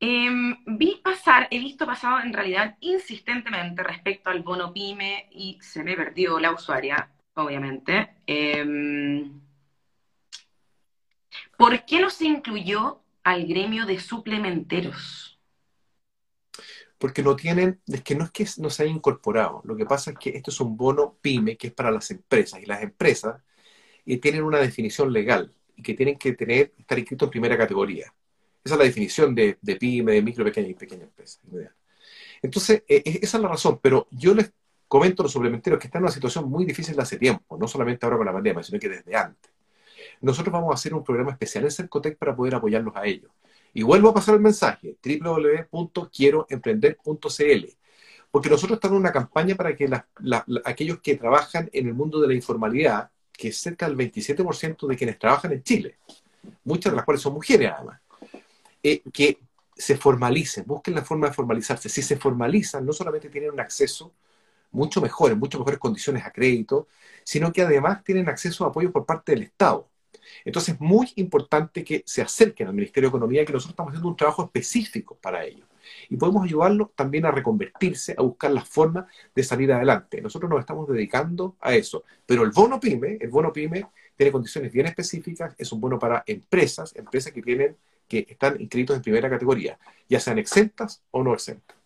Eh, 0.00 0.30
vi 0.66 1.00
pasar, 1.02 1.48
he 1.50 1.58
visto 1.58 1.86
pasado 1.86 2.20
en 2.20 2.32
realidad 2.32 2.76
insistentemente 2.80 3.82
respecto 3.82 4.30
al 4.30 4.42
bono 4.42 4.72
PYME 4.72 5.28
y 5.32 5.58
se 5.60 5.82
me 5.82 5.96
perdió 5.96 6.38
la 6.38 6.52
usuaria, 6.52 7.10
obviamente. 7.34 8.16
Eh, 8.26 9.30
¿Por 11.56 11.84
qué 11.84 12.00
no 12.00 12.10
se 12.10 12.26
incluyó 12.26 13.00
al 13.22 13.46
gremio 13.46 13.86
de 13.86 13.98
suplementeros? 13.98 15.33
Porque 17.04 17.22
no 17.22 17.36
tienen, 17.36 17.82
es 17.86 18.00
que 18.00 18.14
no 18.14 18.24
es 18.24 18.30
que 18.30 18.46
no 18.56 18.70
se 18.70 18.82
haya 18.82 18.92
incorporado, 18.92 19.60
lo 19.64 19.76
que 19.76 19.84
pasa 19.84 20.12
es 20.12 20.18
que 20.18 20.30
esto 20.30 20.50
es 20.50 20.58
un 20.60 20.74
bono 20.74 21.18
PYME 21.20 21.58
que 21.58 21.66
es 21.66 21.72
para 21.74 21.90
las 21.90 22.10
empresas 22.10 22.62
y 22.62 22.64
las 22.64 22.82
empresas 22.82 23.42
y 24.06 24.16
tienen 24.16 24.42
una 24.42 24.56
definición 24.56 25.12
legal 25.12 25.52
y 25.76 25.82
que 25.82 25.92
tienen 25.92 26.16
que 26.16 26.32
tener, 26.32 26.72
estar 26.78 26.98
inscritos 26.98 27.26
en 27.26 27.30
primera 27.30 27.58
categoría. 27.58 28.06
Esa 28.64 28.76
es 28.76 28.78
la 28.78 28.84
definición 28.84 29.34
de, 29.34 29.58
PYME, 29.78 30.12
de 30.12 30.22
micro, 30.22 30.46
pequeña 30.46 30.68
y 30.68 30.72
pequeña 30.72 31.02
empresa. 31.02 31.40
Entonces, 32.40 32.84
eh, 32.88 33.02
eh, 33.04 33.18
esa 33.20 33.36
es 33.36 33.42
la 33.42 33.50
razón, 33.50 33.80
pero 33.82 34.08
yo 34.10 34.34
les 34.34 34.50
comento 34.88 35.20
a 35.20 35.24
los 35.24 35.32
suplementeros 35.32 35.78
que 35.78 35.88
están 35.88 36.00
en 36.00 36.04
una 36.04 36.10
situación 36.10 36.48
muy 36.48 36.64
difícil 36.64 36.98
hace 36.98 37.18
tiempo, 37.18 37.58
no 37.58 37.68
solamente 37.68 38.06
ahora 38.06 38.16
con 38.16 38.24
la 38.24 38.32
pandemia, 38.32 38.62
sino 38.62 38.80
que 38.80 38.88
desde 38.88 39.14
antes. 39.14 39.52
Nosotros 40.22 40.50
vamos 40.50 40.70
a 40.70 40.74
hacer 40.76 40.94
un 40.94 41.04
programa 41.04 41.32
especial 41.32 41.64
en 41.64 41.70
Cercotec 41.70 42.16
para 42.16 42.34
poder 42.34 42.54
apoyarlos 42.54 42.96
a 42.96 43.04
ellos. 43.04 43.30
Y 43.74 43.82
vuelvo 43.82 44.08
a 44.10 44.14
pasar 44.14 44.36
el 44.36 44.40
mensaje, 44.40 44.96
www.quieroemprender.cl, 45.02 47.66
porque 48.30 48.48
nosotros 48.48 48.76
estamos 48.76 48.94
en 48.94 49.00
una 49.00 49.12
campaña 49.12 49.56
para 49.56 49.74
que 49.74 49.90
aquellos 50.64 51.00
que 51.00 51.16
trabajan 51.16 51.68
en 51.72 51.88
el 51.88 51.94
mundo 51.94 52.20
de 52.20 52.28
la 52.28 52.34
informalidad, 52.34 53.10
que 53.32 53.48
es 53.48 53.56
cerca 53.58 53.88
del 53.88 53.96
27% 53.96 54.86
de 54.86 54.96
quienes 54.96 55.18
trabajan 55.18 55.50
en 55.52 55.64
Chile, 55.64 55.96
muchas 56.64 56.92
de 56.92 56.96
las 56.96 57.04
cuales 57.04 57.20
son 57.20 57.34
mujeres 57.34 57.72
además, 57.74 58.00
eh, 58.82 59.02
que 59.12 59.38
se 59.76 59.96
formalicen, 59.96 60.64
busquen 60.66 60.94
la 60.94 61.02
forma 61.02 61.28
de 61.28 61.34
formalizarse. 61.34 61.88
Si 61.88 62.00
se 62.00 62.16
formalizan, 62.16 62.86
no 62.86 62.92
solamente 62.92 63.28
tienen 63.28 63.50
un 63.50 63.58
acceso 63.60 64.12
mucho 64.70 65.00
mejor, 65.00 65.32
en 65.32 65.38
mucho 65.38 65.58
mejores 65.58 65.80
condiciones 65.80 66.24
a 66.24 66.32
crédito, 66.32 66.86
sino 67.24 67.52
que 67.52 67.62
además 67.62 68.04
tienen 68.04 68.28
acceso 68.28 68.64
a 68.64 68.68
apoyo 68.68 68.92
por 68.92 69.04
parte 69.04 69.32
del 69.32 69.42
Estado. 69.42 69.88
Entonces 70.44 70.74
es 70.74 70.80
muy 70.80 71.12
importante 71.16 71.84
que 71.84 72.02
se 72.06 72.22
acerquen 72.22 72.68
al 72.68 72.74
Ministerio 72.74 73.08
de 73.08 73.16
Economía, 73.16 73.44
que 73.44 73.52
nosotros 73.52 73.72
estamos 73.72 73.90
haciendo 73.90 74.08
un 74.08 74.16
trabajo 74.16 74.44
específico 74.44 75.16
para 75.20 75.44
ello. 75.44 75.64
Y 76.08 76.16
podemos 76.16 76.44
ayudarlos 76.44 76.94
también 76.94 77.26
a 77.26 77.30
reconvertirse, 77.30 78.14
a 78.16 78.22
buscar 78.22 78.50
la 78.50 78.64
forma 78.64 79.06
de 79.34 79.42
salir 79.42 79.72
adelante. 79.72 80.20
Nosotros 80.20 80.50
nos 80.50 80.60
estamos 80.60 80.88
dedicando 80.88 81.56
a 81.60 81.74
eso. 81.74 82.04
Pero 82.26 82.42
el 82.44 82.50
bono 82.50 82.80
PYME, 82.80 83.18
el 83.20 83.28
bono 83.28 83.52
PYME 83.52 83.86
tiene 84.16 84.32
condiciones 84.32 84.72
bien 84.72 84.86
específicas, 84.86 85.54
es 85.58 85.72
un 85.72 85.80
bono 85.80 85.98
para 85.98 86.22
empresas, 86.26 86.94
empresas 86.96 87.32
que 87.32 87.42
tienen 87.42 87.76
que 88.08 88.26
están 88.28 88.60
inscritos 88.60 88.96
en 88.96 89.02
primera 89.02 89.30
categoría, 89.30 89.78
ya 90.08 90.20
sean 90.20 90.38
exentas 90.38 91.02
o 91.10 91.22
no 91.22 91.32
exentas. 91.32 91.76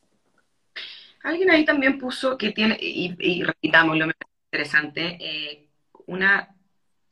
Alguien 1.22 1.50
ahí 1.50 1.64
también 1.64 1.98
puso 1.98 2.36
que 2.36 2.52
tiene, 2.52 2.76
y, 2.80 3.14
y 3.18 3.42
repitamos 3.42 3.96
lo 3.96 4.06
interesante, 4.50 5.18
eh, 5.20 5.66
una 6.06 6.54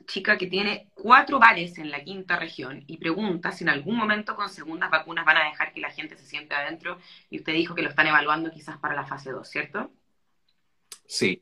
chica 0.06 0.38
que 0.38 0.46
tiene 0.46 0.90
cuatro 0.94 1.38
bares 1.38 1.78
en 1.78 1.90
la 1.90 2.02
quinta 2.02 2.36
región 2.38 2.84
y 2.86 2.96
pregunta 2.96 3.52
si 3.52 3.64
en 3.64 3.70
algún 3.70 3.96
momento 3.96 4.36
con 4.36 4.48
segundas 4.48 4.90
vacunas 4.90 5.24
van 5.24 5.38
a 5.38 5.44
dejar 5.44 5.72
que 5.72 5.80
la 5.80 5.90
gente 5.90 6.16
se 6.16 6.24
siente 6.24 6.54
adentro 6.54 6.98
y 7.30 7.38
usted 7.38 7.52
dijo 7.52 7.74
que 7.74 7.82
lo 7.82 7.90
están 7.90 8.06
evaluando 8.06 8.50
quizás 8.50 8.78
para 8.78 8.94
la 8.94 9.04
fase 9.04 9.30
2, 9.30 9.48
¿cierto? 9.48 9.90
Sí, 11.06 11.40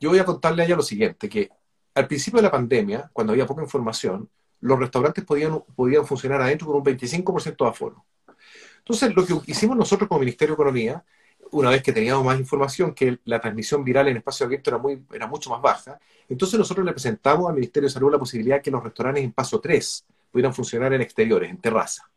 yo 0.00 0.10
voy 0.10 0.18
a 0.18 0.24
contarle 0.24 0.62
a 0.62 0.66
ella 0.66 0.76
lo 0.76 0.82
siguiente, 0.82 1.28
que 1.28 1.50
al 1.94 2.06
principio 2.06 2.38
de 2.38 2.44
la 2.44 2.50
pandemia, 2.50 3.10
cuando 3.12 3.32
había 3.32 3.46
poca 3.46 3.62
información, 3.62 4.28
los 4.60 4.78
restaurantes 4.78 5.24
podían, 5.24 5.62
podían 5.76 6.06
funcionar 6.06 6.40
adentro 6.40 6.66
con 6.66 6.76
un 6.76 6.84
25% 6.84 7.64
de 7.64 7.70
aforo. 7.70 8.04
Entonces, 8.78 9.14
lo 9.14 9.24
que 9.24 9.50
hicimos 9.50 9.76
nosotros 9.76 10.08
como 10.08 10.20
Ministerio 10.20 10.54
de 10.54 10.62
Economía, 10.62 11.04
una 11.54 11.70
vez 11.70 11.82
que 11.82 11.92
teníamos 11.92 12.24
más 12.24 12.38
información, 12.38 12.94
que 12.94 13.18
la 13.24 13.40
transmisión 13.40 13.84
viral 13.84 14.08
en 14.08 14.16
espacio 14.16 14.46
abierto 14.46 14.70
era, 14.70 14.78
muy, 14.78 15.02
era 15.12 15.26
mucho 15.26 15.50
más 15.50 15.62
baja, 15.62 15.98
entonces 16.28 16.58
nosotros 16.58 16.84
le 16.84 16.92
presentamos 16.92 17.48
al 17.48 17.54
Ministerio 17.54 17.88
de 17.88 17.92
Salud 17.92 18.10
la 18.10 18.18
posibilidad 18.18 18.56
de 18.56 18.62
que 18.62 18.70
los 18.70 18.82
restaurantes 18.82 19.22
en 19.22 19.32
paso 19.32 19.60
3 19.60 20.04
pudieran 20.32 20.52
funcionar 20.52 20.92
en 20.92 21.00
exteriores, 21.00 21.48
en 21.48 21.58
terraza. 21.58 22.10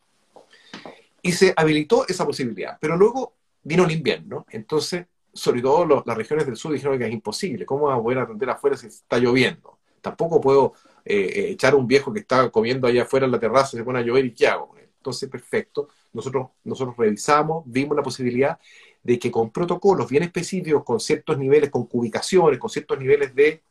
Y 1.22 1.32
se 1.32 1.54
habilitó 1.56 2.08
esa 2.08 2.26
posibilidad. 2.26 2.78
Pero 2.80 2.98
luego 2.98 3.34
vino 3.64 3.86
el 3.86 3.92
invierno, 3.92 4.46
entonces, 4.50 5.06
sobre 5.34 5.62
todo 5.62 6.04
las 6.06 6.18
regiones 6.18 6.46
del 6.46 6.56
sur 6.56 6.74
dijeron 6.74 6.98
que 6.98 7.06
es 7.06 7.14
imposible, 7.14 7.66
¿cómo 7.66 7.86
voy 7.86 7.94
a 7.94 8.02
poder 8.02 8.20
atender 8.20 8.50
afuera 8.50 8.76
si 8.76 8.88
está 8.88 9.20
lloviendo? 9.20 9.78
Tampoco 10.02 10.42
puedo 10.42 10.74
eh, 11.06 11.16
eh, 11.16 11.50
echar 11.52 11.74
a 11.74 11.76
un 11.76 11.86
viejo 11.86 12.12
que 12.12 12.22
está 12.22 12.50
comiendo 12.50 12.88
allá 12.88 13.04
afuera 13.04 13.26
en 13.26 13.32
la 13.32 13.40
terraza, 13.40 13.78
se 13.78 13.84
pone 13.84 14.00
a 14.00 14.02
llover 14.02 14.26
y 14.26 14.34
¿qué 14.34 14.48
hago? 14.48 14.76
Entonces, 15.08 15.30
perfecto. 15.30 15.90
Nosotros, 16.12 16.48
nosotros 16.64 16.98
revisamos, 16.98 17.64
vimos 17.66 17.96
la 17.96 18.04
posibilidad 18.04 18.60
de 19.08 19.18
que 19.18 19.32
con 19.32 19.52
protocolos 19.52 20.10
bien 20.10 20.24
específicos, 20.24 20.84
con 20.84 21.00
ciertos 21.00 21.38
niveles, 21.38 21.70
con 21.70 21.86
cubicaciones, 21.86 22.60
con 22.60 22.70
ciertos 22.70 23.00
niveles 23.00 23.34
de 23.34 23.64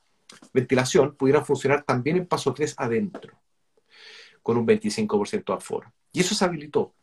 ventilación, 0.55 1.15
pudieran 1.15 1.45
funcionar 1.45 1.85
también 1.85 2.17
en 2.17 2.27
paso 2.27 2.55
3 2.55 2.75
adentro, 2.79 3.35
con 4.43 4.57
un 4.57 4.67
25% 4.67 5.45
de 5.45 5.53
aforo. 5.53 5.93
Y 6.11 6.21
eso 6.21 6.35
se 6.35 6.43
habilitó. 6.43 6.95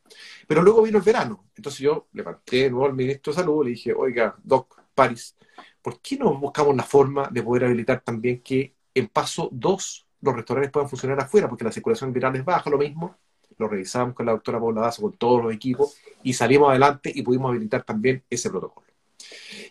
Pero 0.48 0.64
luego 0.64 0.82
vino 0.82 0.98
el 0.98 1.04
verano. 1.04 1.46
Entonces 1.56 1.82
yo 1.82 2.08
levanté 2.12 2.64
de 2.64 2.72
nuevo 2.72 2.88
al 2.88 2.96
ministro 2.96 3.32
de 3.32 3.40
Salud 3.40 3.62
y 3.62 3.66
le 3.66 3.72
dije, 3.76 3.94
oiga, 3.94 4.36
Doc 4.44 4.82
Paris, 4.96 5.36
¿por 5.80 6.02
qué 6.02 6.18
no 6.18 6.36
buscamos 6.40 6.76
la 6.76 6.84
forma 6.84 7.30
de 7.30 7.44
poder 7.44 7.66
habilitar 7.66 8.02
también 8.02 8.42
que 8.42 8.74
en 8.96 9.10
paso 9.10 9.48
2 9.52 10.08
los 10.22 10.36
restaurantes 10.36 10.72
puedan 10.72 10.90
funcionar 10.90 11.20
afuera? 11.20 11.48
Porque 11.48 11.66
la 11.66 11.72
circulación 11.72 12.12
viral 12.12 12.36
es 12.36 12.44
baja, 12.44 12.68
lo 12.72 12.80
mismo. 12.80 13.16
Lo 13.58 13.68
revisamos 13.68 14.16
con 14.16 14.26
la 14.26 14.34
doctora 14.34 14.60
Paula 14.60 14.82
Dazo, 14.82 15.02
con 15.02 15.14
todos 15.14 15.44
los 15.44 15.54
equipos, 15.54 15.98
y 16.24 16.34
salimos 16.34 16.70
adelante 16.70 17.12
y 17.14 17.22
pudimos 17.22 17.50
habilitar 17.50 17.84
también 17.84 18.24
ese 18.30 18.50
protocolo. 18.50 18.88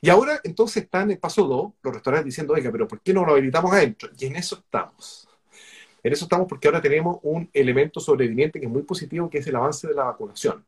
Y 0.00 0.10
ahora 0.10 0.40
entonces 0.44 0.84
están 0.84 1.10
en 1.10 1.18
paso 1.18 1.46
2 1.46 1.72
los 1.82 1.94
restaurantes 1.94 2.26
diciendo, 2.26 2.54
oiga, 2.54 2.70
pero 2.72 2.88
¿por 2.88 3.00
qué 3.00 3.12
no 3.12 3.24
lo 3.24 3.32
habilitamos 3.32 3.72
adentro? 3.72 4.08
Y 4.18 4.26
en 4.26 4.36
eso 4.36 4.56
estamos. 4.56 5.28
En 6.02 6.12
eso 6.12 6.24
estamos 6.24 6.48
porque 6.48 6.66
ahora 6.66 6.80
tenemos 6.80 7.18
un 7.22 7.48
elemento 7.52 8.00
sobreviviente 8.00 8.58
que 8.58 8.66
es 8.66 8.72
muy 8.72 8.82
positivo, 8.82 9.30
que 9.30 9.38
es 9.38 9.46
el 9.46 9.54
avance 9.54 9.86
de 9.86 9.94
la 9.94 10.04
vacunación. 10.04 10.64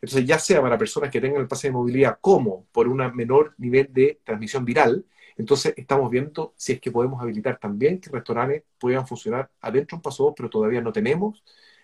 Entonces, 0.00 0.26
ya 0.26 0.38
sea 0.38 0.62
para 0.62 0.78
personas 0.78 1.10
que 1.10 1.20
tengan 1.20 1.40
el 1.40 1.48
pase 1.48 1.68
de 1.68 1.72
movilidad 1.72 2.18
como 2.20 2.64
por 2.72 2.88
un 2.88 2.98
menor 3.14 3.54
nivel 3.58 3.92
de 3.92 4.20
transmisión 4.24 4.64
viral, 4.64 5.04
entonces 5.36 5.74
estamos 5.76 6.10
viendo 6.10 6.54
si 6.56 6.72
es 6.72 6.80
que 6.80 6.90
podemos 6.90 7.20
habilitar 7.22 7.58
también 7.58 8.00
que 8.00 8.10
restaurantes 8.10 8.62
puedan 8.78 9.06
funcionar 9.06 9.50
adentro 9.60 9.96
en 9.96 10.02
paso 10.02 10.24
2, 10.24 10.34
pero 10.36 10.50
todavía 10.50 10.80
no 10.80 10.92
tenemos 10.92 11.42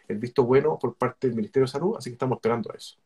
el 0.09 0.18
visto 0.18 0.44
bueno 0.44 0.78
por 0.78 0.96
parte 0.96 1.26
del 1.26 1.36
Ministerio 1.36 1.66
de 1.66 1.72
Salud, 1.72 1.96
así 1.96 2.11
que 2.11 2.14
estamos 2.14 2.36
esperando 2.36 2.70
a 2.72 2.76
eso. 2.76 2.96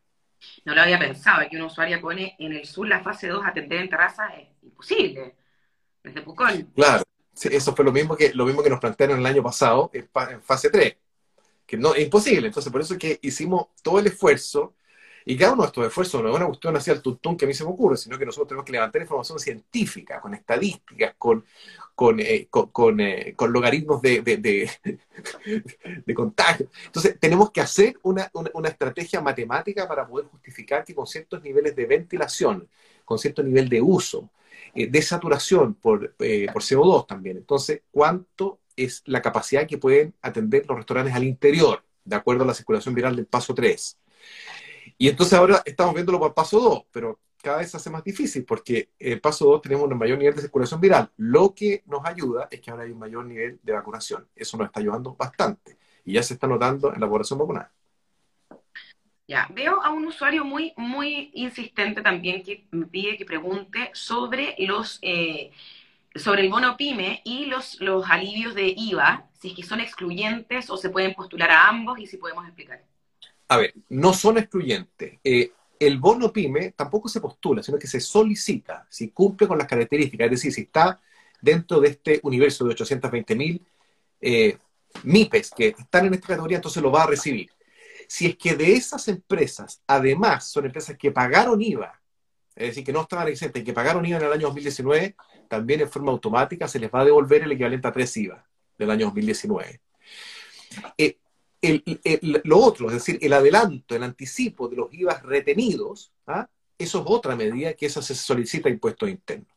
No 0.65 0.73
lo 0.73 0.81
había 0.81 0.97
pensado, 0.97 1.47
que 1.49 1.55
una 1.55 1.67
usuaria 1.67 2.01
pone 2.01 2.35
en 2.39 2.53
el 2.53 2.65
sur 2.65 2.87
la 2.87 3.01
fase 3.01 3.27
2 3.27 3.45
atender 3.45 3.81
en 3.81 3.89
terraza 3.89 4.27
es 4.35 4.47
imposible, 4.63 5.35
desde 6.03 6.21
Pucón. 6.21 6.71
Claro, 6.75 7.03
eso 7.39 7.75
fue 7.75 7.85
lo 7.85 7.91
mismo 7.91 8.15
que 8.15 8.33
lo 8.33 8.45
mismo 8.45 8.63
que 8.63 8.69
nos 8.69 8.79
plantearon 8.79 9.19
el 9.19 9.25
año 9.25 9.43
pasado 9.43 9.91
en, 9.93 10.09
fase 10.41 10.69
3, 10.69 10.95
que 11.65 11.77
no 11.77 11.93
es 11.93 12.03
imposible, 12.03 12.47
entonces 12.47 12.71
por 12.71 12.81
eso 12.81 12.93
es 12.93 12.99
que 12.99 13.19
hicimos 13.21 13.67
todo 13.83 13.99
el 13.99 14.07
esfuerzo 14.07 14.73
y 15.25 15.37
cada 15.37 15.53
uno 15.53 15.63
de 15.63 15.67
estos 15.67 15.85
esfuerzos 15.85 16.21
no 16.23 16.29
es 16.29 16.35
una 16.35 16.47
cuestión 16.47 16.75
hacia 16.75 16.93
el 16.93 17.01
tuntún 17.01 17.37
que 17.37 17.45
a 17.45 17.47
mí 17.47 17.53
se 17.53 17.63
me 17.63 17.69
ocurre, 17.69 17.97
sino 17.97 18.17
que 18.17 18.25
nosotros 18.25 18.47
tenemos 18.47 18.65
que 18.65 18.71
levantar 18.71 19.01
información 19.01 19.39
científica, 19.39 20.19
con 20.19 20.33
estadísticas, 20.33 21.13
con, 21.17 21.45
con, 21.93 22.19
eh, 22.19 22.47
eh, 22.49 23.33
con, 23.35 23.53
logaritmos 23.53 24.01
de, 24.01 24.21
de, 26.05 26.13
contagio. 26.15 26.67
Entonces, 26.85 27.17
tenemos 27.19 27.51
que 27.51 27.61
hacer 27.61 27.99
una, 28.01 28.31
estrategia 28.65 29.21
matemática 29.21 29.87
para 29.87 30.07
poder 30.07 30.27
justificar 30.27 30.83
que 30.83 30.95
con 30.95 31.05
ciertos 31.05 31.43
niveles 31.43 31.75
de 31.75 31.85
ventilación, 31.85 32.67
con 33.05 33.19
cierto 33.19 33.43
nivel 33.43 33.69
de 33.69 33.81
uso, 33.81 34.29
eh, 34.73 34.87
de 34.87 35.01
saturación 35.01 35.75
por, 35.75 36.15
por 36.15 36.63
CO2 36.63 37.05
también, 37.05 37.37
entonces, 37.37 37.81
¿cuánto 37.91 38.59
es 38.75 39.03
la 39.05 39.21
capacidad 39.21 39.67
que 39.67 39.77
pueden 39.77 40.15
atender 40.21 40.65
los 40.67 40.77
restaurantes 40.77 41.13
al 41.13 41.25
interior, 41.25 41.83
de 42.05 42.15
acuerdo 42.15 42.43
a 42.43 42.47
la 42.47 42.53
circulación 42.55 42.95
viral 42.95 43.15
del 43.15 43.27
paso 43.27 43.53
3? 43.53 43.97
Y 45.01 45.09
entonces 45.09 45.33
ahora 45.33 45.63
estamos 45.65 45.95
viéndolo 45.95 46.19
por 46.19 46.35
paso 46.35 46.59
2, 46.59 46.83
pero 46.91 47.19
cada 47.41 47.57
vez 47.57 47.71
se 47.71 47.77
hace 47.77 47.89
más 47.89 48.03
difícil 48.03 48.45
porque 48.45 48.91
en 48.99 49.19
paso 49.19 49.45
2 49.45 49.63
tenemos 49.63 49.89
un 49.89 49.97
mayor 49.97 50.19
nivel 50.19 50.35
de 50.35 50.43
circulación 50.43 50.79
viral. 50.79 51.09
Lo 51.17 51.55
que 51.55 51.81
nos 51.87 52.05
ayuda 52.05 52.47
es 52.51 52.61
que 52.61 52.69
ahora 52.69 52.83
hay 52.83 52.91
un 52.91 52.99
mayor 52.99 53.25
nivel 53.25 53.59
de 53.63 53.73
vacunación. 53.73 54.27
Eso 54.35 54.57
nos 54.57 54.67
está 54.67 54.79
ayudando 54.79 55.15
bastante 55.15 55.79
y 56.05 56.13
ya 56.13 56.21
se 56.21 56.35
está 56.35 56.45
notando 56.45 56.93
en 56.93 57.01
la 57.01 57.09
población 57.09 57.39
vacunada. 57.39 57.71
Ya, 59.27 59.49
veo 59.55 59.81
a 59.83 59.89
un 59.89 60.05
usuario 60.05 60.45
muy, 60.45 60.71
muy 60.77 61.31
insistente 61.33 62.03
también 62.03 62.43
que 62.43 62.67
me 62.69 62.85
pide 62.85 63.17
que 63.17 63.25
pregunte 63.25 63.89
sobre 63.93 64.53
los 64.59 64.99
eh, 65.01 65.49
sobre 66.13 66.43
el 66.43 66.51
bono 66.51 66.77
PYME 66.77 67.23
y 67.25 67.47
los, 67.47 67.81
los 67.81 68.07
alivios 68.07 68.53
de 68.53 68.71
IVA, 68.77 69.27
si 69.39 69.49
es 69.49 69.55
que 69.55 69.63
son 69.63 69.79
excluyentes 69.79 70.69
o 70.69 70.77
se 70.77 70.91
pueden 70.91 71.15
postular 71.15 71.49
a 71.49 71.69
ambos 71.69 71.97
y 71.97 72.05
si 72.05 72.17
podemos 72.17 72.45
explicar. 72.45 72.83
A 73.51 73.57
ver, 73.57 73.73
no 73.89 74.13
son 74.13 74.37
excluyentes. 74.37 75.19
Eh, 75.21 75.51
el 75.77 75.99
bono 75.99 76.31
PYME 76.31 76.71
tampoco 76.71 77.09
se 77.09 77.19
postula, 77.19 77.61
sino 77.61 77.77
que 77.77 77.85
se 77.85 77.99
solicita 77.99 78.87
si 78.89 79.09
cumple 79.09 79.45
con 79.45 79.57
las 79.57 79.67
características, 79.67 80.23
es 80.23 80.31
decir, 80.31 80.53
si 80.53 80.61
está 80.61 81.01
dentro 81.41 81.81
de 81.81 81.89
este 81.89 82.21
universo 82.23 82.63
de 82.63 82.71
820 82.71 83.35
mil 83.35 83.61
eh, 84.21 84.57
MIPES 85.03 85.51
que 85.51 85.67
están 85.77 86.05
en 86.05 86.13
esta 86.13 86.27
categoría, 86.27 86.59
entonces 86.59 86.81
lo 86.81 86.93
va 86.93 87.03
a 87.03 87.07
recibir. 87.07 87.49
Si 88.07 88.27
es 88.27 88.37
que 88.37 88.55
de 88.55 88.71
esas 88.71 89.09
empresas, 89.09 89.81
además, 89.85 90.49
son 90.49 90.67
empresas 90.67 90.97
que 90.97 91.11
pagaron 91.11 91.61
IVA, 91.61 91.99
es 92.55 92.67
decir, 92.67 92.85
que 92.85 92.93
no 92.93 93.01
estaban 93.01 93.27
exentas 93.27 93.61
y 93.61 93.65
que 93.65 93.73
pagaron 93.73 94.05
IVA 94.05 94.17
en 94.19 94.25
el 94.27 94.31
año 94.31 94.47
2019, 94.47 95.17
también 95.49 95.81
en 95.81 95.91
forma 95.91 96.13
automática 96.13 96.69
se 96.69 96.79
les 96.79 96.89
va 96.89 97.01
a 97.01 97.05
devolver 97.05 97.43
el 97.43 97.51
equivalente 97.51 97.89
a 97.89 97.91
tres 97.91 98.15
IVA 98.15 98.47
del 98.77 98.91
año 98.91 99.07
2019. 99.07 99.81
Eh, 100.97 101.17
lo 101.61 102.57
otro, 102.57 102.87
es 102.87 102.93
decir, 102.93 103.19
el 103.21 103.33
adelanto, 103.33 103.95
el 103.95 104.03
anticipo 104.03 104.67
de 104.67 104.77
los 104.77 104.93
IVA 104.93 105.21
retenidos, 105.23 106.11
¿ah? 106.27 106.47
eso 106.77 106.99
es 106.99 107.05
otra 107.07 107.35
medida 107.35 107.73
que 107.73 107.85
esa 107.85 108.01
se 108.01 108.15
solicita 108.15 108.69
impuestos 108.69 109.09
internos. 109.09 109.47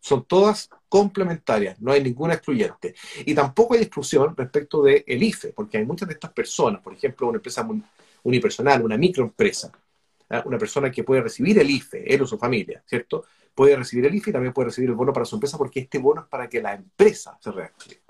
Son 0.00 0.24
todas 0.24 0.70
complementarias, 0.88 1.80
no 1.80 1.90
hay 1.90 2.00
ninguna 2.02 2.34
excluyente. 2.34 2.94
Y 3.24 3.34
tampoco 3.34 3.74
hay 3.74 3.80
exclusión 3.80 4.36
respecto 4.36 4.82
del 4.82 5.02
el 5.04 5.22
IFE, 5.22 5.48
porque 5.48 5.78
hay 5.78 5.84
muchas 5.84 6.06
de 6.06 6.14
estas 6.14 6.32
personas, 6.32 6.80
por 6.80 6.92
ejemplo, 6.92 7.26
una 7.26 7.38
empresa 7.38 7.68
unipersonal, 8.22 8.82
una 8.82 8.96
microempresa, 8.96 9.72
¿ah? 10.30 10.42
una 10.46 10.58
persona 10.58 10.92
que 10.92 11.02
puede 11.02 11.22
recibir 11.22 11.58
el 11.58 11.68
IFE, 11.68 12.14
él 12.14 12.22
o 12.22 12.26
su 12.26 12.38
familia, 12.38 12.84
¿cierto? 12.86 13.24
Puede 13.52 13.74
recibir 13.74 14.06
el 14.06 14.14
IFE 14.14 14.30
y 14.30 14.32
también 14.32 14.52
puede 14.52 14.66
recibir 14.68 14.90
el 14.90 14.96
bono 14.96 15.12
para 15.12 15.26
su 15.26 15.34
empresa, 15.34 15.58
porque 15.58 15.80
este 15.80 15.98
bono 15.98 16.20
es 16.20 16.26
para 16.28 16.48
que 16.48 16.62
la 16.62 16.74
empresa 16.74 17.36
se 17.40 17.50
reactive. 17.50 18.05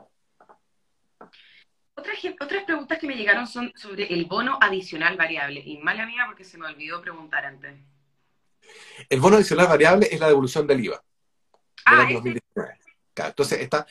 Otras, 1.97 2.19
otras 2.41 2.65
preguntas 2.65 2.99
que 2.99 3.07
me 3.07 3.17
llegaron 3.17 3.47
son 3.47 3.73
sobre 3.75 4.13
el 4.13 4.27
bono 4.27 4.59
adicional 4.61 5.17
variable. 5.17 5.63
Y 5.65 5.79
mala 5.79 6.07
mía 6.07 6.25
porque 6.27 6.45
se 6.45 6.59
me 6.59 6.67
olvidó 6.67 7.01
preguntar 7.01 7.47
antes. 7.47 7.75
El 9.09 9.21
bono 9.21 9.37
adicional 9.37 9.67
variable 9.67 10.09
es 10.11 10.21
la 10.21 10.29
devolución 10.29 10.67
del 10.67 10.85
IVA. 10.85 11.03
Ah, 11.87 12.05
del 12.05 12.15
2019. 12.15 12.79
entonces 13.17 13.61
está, 13.61 13.87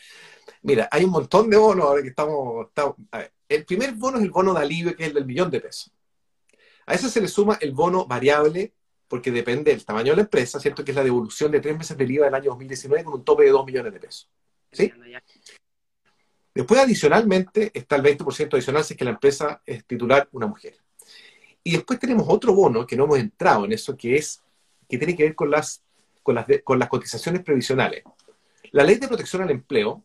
mira, 0.62 0.88
hay 0.92 1.06
un 1.06 1.12
montón 1.12 1.50
de 1.50 1.58
bonos 1.58 1.86
ahora 1.86 2.02
que 2.02 2.10
estamos, 2.10 2.68
a 3.12 3.18
ver, 3.18 3.34
el 3.48 3.66
primer 3.66 3.94
bono 3.94 4.18
es 4.18 4.24
el 4.24 4.32
bono 4.32 4.54
de 4.54 4.60
alivio, 4.60 4.96
que 4.96 5.04
es 5.04 5.10
el 5.10 5.16
del 5.16 5.26
millón 5.26 5.50
de 5.50 5.62
pesos. 5.62 5.92
A 6.86 6.94
eso 6.94 7.10
se 7.10 7.22
le 7.22 7.28
suma 7.28 7.58
el 7.62 7.72
bono 7.72 8.06
variable, 8.06 8.74
porque 9.08 9.32
depende 9.32 9.72
del 9.72 9.86
tamaño 9.86 10.12
de 10.12 10.18
la 10.18 10.22
empresa, 10.24 10.60
¿cierto? 10.60 10.84
Que 10.84 10.92
es 10.92 10.98
la 10.98 11.04
devolución 11.04 11.52
de 11.52 11.60
tres 11.60 11.78
meses 11.78 11.98
del 11.98 12.12
IVA 12.12 12.26
del 12.26 12.36
año 12.36 12.50
2019 12.52 13.04
con 13.04 13.14
un 13.16 13.26
tope 13.26 13.44
de 13.44 13.52
2 13.52 13.66
millones 13.66 13.94
de 13.94 14.00
pesos. 14.00 14.30
¿Sí? 14.72 14.92
Después, 16.56 16.80
adicionalmente, 16.80 17.70
está 17.74 17.98
el 17.98 18.04
20% 18.04 18.54
adicional 18.54 18.86
si 18.86 18.94
es 18.94 18.98
que 18.98 19.04
la 19.04 19.12
empresa 19.12 19.62
es 19.66 19.84
titular 19.86 20.30
una 20.32 20.48
mujer. 20.48 20.78
Y 21.62 21.74
después 21.74 22.00
tenemos 22.00 22.26
otro 22.30 22.54
bono 22.54 22.88
que 22.88 22.96
no 22.96 23.04
hemos 23.04 23.20
entrado 23.20 23.66
en 23.66 23.74
eso, 23.74 23.98
que 23.98 24.16
es 24.16 24.42
que 24.88 24.98
tiene 24.98 25.18
que 25.18 25.24
ver 25.24 25.36
con 25.36 25.52
las, 25.52 25.84
con 26.24 26.36
las, 26.36 26.46
con 26.64 26.80
las 26.80 26.88
cotizaciones 26.88 27.44
previsionales. 27.44 28.04
La 28.72 28.84
ley 28.84 28.96
de 28.96 29.08
protección 29.08 29.42
al 29.42 29.52
empleo, 29.52 30.02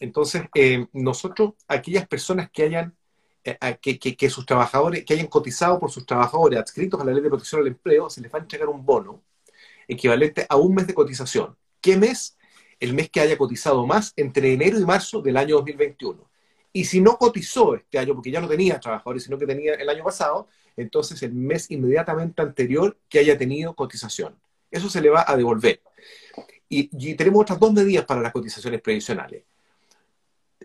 entonces, 0.00 0.44
eh, 0.54 0.86
nosotros, 0.94 1.52
aquellas 1.68 2.08
personas 2.08 2.50
que 2.50 2.62
hayan 2.62 2.96
eh, 3.44 3.58
que, 3.78 3.98
que, 3.98 4.30
sus 4.30 4.46
trabajadores, 4.46 5.04
que 5.04 5.12
hayan 5.12 5.26
cotizado 5.26 5.78
por 5.78 5.90
sus 5.90 6.06
trabajadores 6.06 6.58
adscritos 6.58 6.98
a 6.98 7.04
la 7.04 7.12
ley 7.12 7.22
de 7.22 7.28
protección 7.28 7.60
al 7.60 7.66
empleo, 7.66 8.08
se 8.08 8.22
les 8.22 8.32
va 8.32 8.38
a 8.38 8.42
entregar 8.42 8.68
un 8.68 8.86
bono 8.86 9.22
equivalente 9.86 10.46
a 10.48 10.56
un 10.56 10.74
mes 10.74 10.86
de 10.86 10.94
cotización. 10.94 11.54
¿Qué 11.82 11.98
mes? 11.98 12.38
El 12.84 12.92
mes 12.92 13.08
que 13.08 13.20
haya 13.20 13.38
cotizado 13.38 13.86
más 13.86 14.12
entre 14.14 14.52
enero 14.52 14.78
y 14.78 14.84
marzo 14.84 15.22
del 15.22 15.38
año 15.38 15.56
2021. 15.56 16.28
Y 16.70 16.84
si 16.84 17.00
no 17.00 17.16
cotizó 17.16 17.76
este 17.76 17.98
año, 17.98 18.12
porque 18.12 18.30
ya 18.30 18.42
no 18.42 18.48
tenía 18.48 18.78
trabajadores, 18.78 19.24
sino 19.24 19.38
que 19.38 19.46
tenía 19.46 19.72
el 19.72 19.88
año 19.88 20.04
pasado, 20.04 20.48
entonces 20.76 21.22
el 21.22 21.32
mes 21.32 21.70
inmediatamente 21.70 22.42
anterior 22.42 22.98
que 23.08 23.20
haya 23.20 23.38
tenido 23.38 23.74
cotización. 23.74 24.36
Eso 24.70 24.90
se 24.90 25.00
le 25.00 25.08
va 25.08 25.24
a 25.26 25.34
devolver. 25.34 25.80
Y, 26.68 27.14
tenemos 27.14 27.42
otras 27.42 27.58
dos 27.58 27.72
medidas 27.72 28.04
para 28.04 28.20
las 28.20 28.32
cotizaciones 28.32 28.82
previsionales 28.82 29.44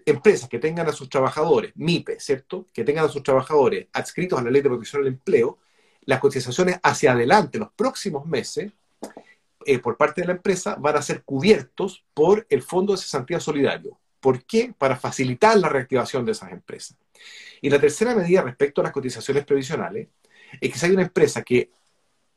empresas 0.05 0.49
que 0.49 0.59
tengan 0.59 0.88
a 0.89 0.91
sus 0.91 1.07
trabajadores, 1.07 1.72
MIPE, 1.76 2.20
¿cierto? 2.20 2.65
Que 2.74 2.84
tengan 2.84 3.05
a 3.05 3.09
sus 3.09 3.24
trabajadores 3.24 3.88
adscritos 3.93 4.39
a 4.39 4.43
la 4.43 4.49
ley 4.49 4.61
de 4.61 4.70
protección 4.70 5.03
al 5.03 5.07
empleo, 5.07 5.59
las 6.01 6.20
cotizaciones 6.20 6.80
hacia 6.84 7.11
adelante, 7.13 7.59
los 7.59 7.72
próximos 7.74 8.26
meses, 8.26 8.72
eh, 9.66 9.80
por 9.80 9.97
parte 9.97 10.22
de 10.22 10.28
la 10.28 10.34
empresa, 10.34 10.76
van 10.80 10.97
a 10.97 11.01
ser 11.01 11.24
cubiertos 11.24 12.05
por 12.14 12.45
el 12.49 12.62
Fondo 12.62 12.93
de 12.93 12.99
Cesantía 12.99 13.39
Solidario. 13.39 13.99
¿Por 14.20 14.43
qué? 14.45 14.74
Para 14.78 14.95
facilitar 14.95 15.57
la 15.57 15.70
reactivación 15.70 16.26
de 16.26 16.34
esas 16.34 16.51
empresas. 16.51 16.97
Y 17.62 17.70
la 17.70 17.80
tercera 17.80 18.16
medida 18.16 18.41
respecto 18.41 18.82
a 18.82 18.86
las 18.86 18.93
cotizaciones 18.93 19.45
previsionales 19.45 20.07
es 20.60 20.72
que 20.72 20.80
si 20.80 20.86
hay 20.86 20.91
una 20.93 21.03
empresa 21.03 21.41
que, 21.43 21.72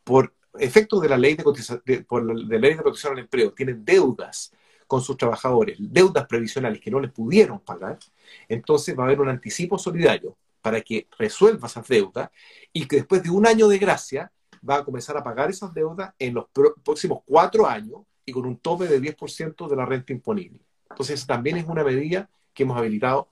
por 0.05 0.35
efecto 0.59 1.01
de 1.01 1.09
la 1.09 1.17
ley 1.17 1.35
de, 1.35 1.45
de 1.85 2.59
ley 2.59 2.75
de 2.75 2.83
protección 2.83 3.15
al 3.15 3.21
empleo, 3.21 3.53
tiene 3.53 3.75
deudas 3.75 4.53
con 4.87 5.01
sus 5.01 5.17
trabajadores 5.17 5.79
deudas 5.81 6.27
previsionales 6.27 6.79
que 6.79 6.91
no 6.91 7.01
les 7.01 7.11
pudieron 7.11 7.61
pagar, 7.61 7.99
entonces 8.47 8.97
va 8.97 9.05
a 9.05 9.07
haber 9.07 9.21
un 9.21 9.31
anticipo 9.31 9.79
solidario 9.79 10.37
para 10.61 10.83
que 10.83 11.09
resuelva 11.19 11.67
esas 11.67 11.89
deudas 11.89 12.31
y 12.73 12.87
que 12.87 12.97
después 12.97 13.23
de 13.23 13.31
un 13.31 13.47
año 13.47 13.69
de 13.69 13.79
gracia 13.79 14.31
va 14.69 14.77
a 14.77 14.85
comenzar 14.85 15.17
a 15.17 15.25
pagar 15.25 15.51
esas 15.51 15.73
deudas 15.75 16.15
en 16.19 16.35
los 16.35 16.47
próximos 16.83 17.21
cuatro 17.25 17.67
años 17.67 18.03
y 18.25 18.33
con 18.33 18.47
un 18.47 18.59
tope 18.59 18.87
de 18.87 19.01
10% 19.01 19.69
de 19.69 19.77
la 19.77 19.85
renta 19.85 20.13
imponible. 20.13 20.61
Entonces, 20.91 21.27
también 21.27 21.57
es 21.57 21.67
una 21.67 21.83
medida 21.83 22.29
que 22.55 22.63
hemos 22.63 22.77
habilitado 22.77 23.29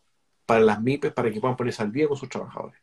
para 0.46 0.60
las 0.60 0.80
MIPES 0.80 1.12
para 1.12 1.30
que 1.30 1.40
puedan 1.40 1.56
ponerse 1.56 1.82
al 1.82 1.92
día 1.92 2.08
con 2.08 2.16
sus 2.16 2.28
trabajadores. 2.28 2.80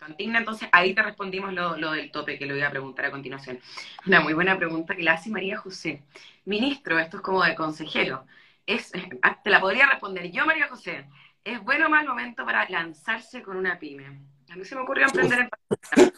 Antigna, 0.00 0.38
entonces 0.38 0.68
ahí 0.72 0.94
te 0.94 1.02
respondimos 1.02 1.52
lo, 1.52 1.92
del 1.92 2.10
tope 2.10 2.38
que 2.38 2.46
le 2.46 2.54
voy 2.54 2.62
a 2.62 2.70
preguntar 2.70 3.06
a 3.06 3.10
continuación. 3.10 3.58
Una 4.06 4.20
muy 4.20 4.32
buena 4.32 4.56
pregunta 4.56 4.94
que 4.94 5.02
la 5.02 5.14
hace 5.14 5.30
María 5.30 5.56
José. 5.56 6.02
Ministro, 6.44 6.98
esto 6.98 7.18
es 7.18 7.22
como 7.22 7.42
de 7.42 7.54
consejero. 7.54 8.24
Es, 8.66 8.92
ah, 9.22 9.40
te 9.42 9.50
la 9.50 9.60
podría 9.60 9.88
responder 9.88 10.30
yo, 10.30 10.44
María 10.46 10.68
José. 10.68 11.06
¿Es 11.44 11.60
bueno 11.62 11.86
o 11.86 11.90
mal 11.90 12.06
momento 12.06 12.44
para 12.44 12.68
lanzarse 12.68 13.42
con 13.42 13.56
una 13.56 13.78
pyme? 13.78 14.20
A 14.52 14.56
mí 14.56 14.66
se 14.66 14.74
me 14.74 14.82
ocurrió 14.82 15.06
emprender 15.06 15.38
en 15.40 15.48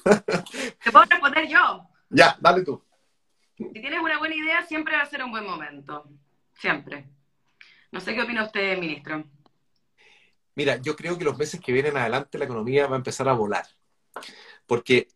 Te 0.83 0.91
puedo 0.91 1.05
responder 1.05 1.47
yo. 1.47 1.89
Ya, 2.11 2.37
dale 2.41 2.65
tú. 2.65 2.83
Si 3.57 3.71
tienes 3.71 4.01
una 4.01 4.19
buena 4.19 4.35
idea, 4.35 4.67
siempre 4.67 4.97
va 4.97 5.03
a 5.03 5.07
ser 5.07 5.23
un 5.23 5.31
buen 5.31 5.45
momento. 5.45 6.09
Siempre. 6.53 7.09
No 7.93 8.01
sé 8.01 8.13
qué 8.13 8.23
opina 8.23 8.43
usted, 8.43 8.77
ministro. 8.77 9.25
Mira, 10.57 10.77
yo 10.79 10.97
creo 10.97 11.17
que 11.17 11.25
los 11.25 11.39
meses 11.39 11.61
que 11.61 11.73
vienen 11.73 11.97
adelante 11.97 12.39
la 12.39 12.45
economía 12.47 12.89
va 12.89 12.97
a 12.97 12.99
empezar 12.99 13.29
a 13.29 13.35
volar, 13.35 13.67
porque 14.67 15.07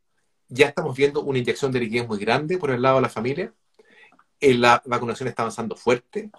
ya 0.48 0.68
estamos 0.68 0.96
viendo 0.96 1.22
una 1.22 1.38
inyección 1.38 1.72
de 1.72 1.80
liquidez 1.80 2.06
muy 2.06 2.18
grande 2.18 2.56
por 2.56 2.70
el 2.70 2.82
lado 2.82 2.96
de 2.96 3.02
la 3.02 3.08
familia, 3.08 3.52
eh, 4.40 4.54
la 4.54 4.80
vacunación 4.86 5.28
está 5.28 5.42
avanzando 5.42 5.74
fuerte, 5.74 6.30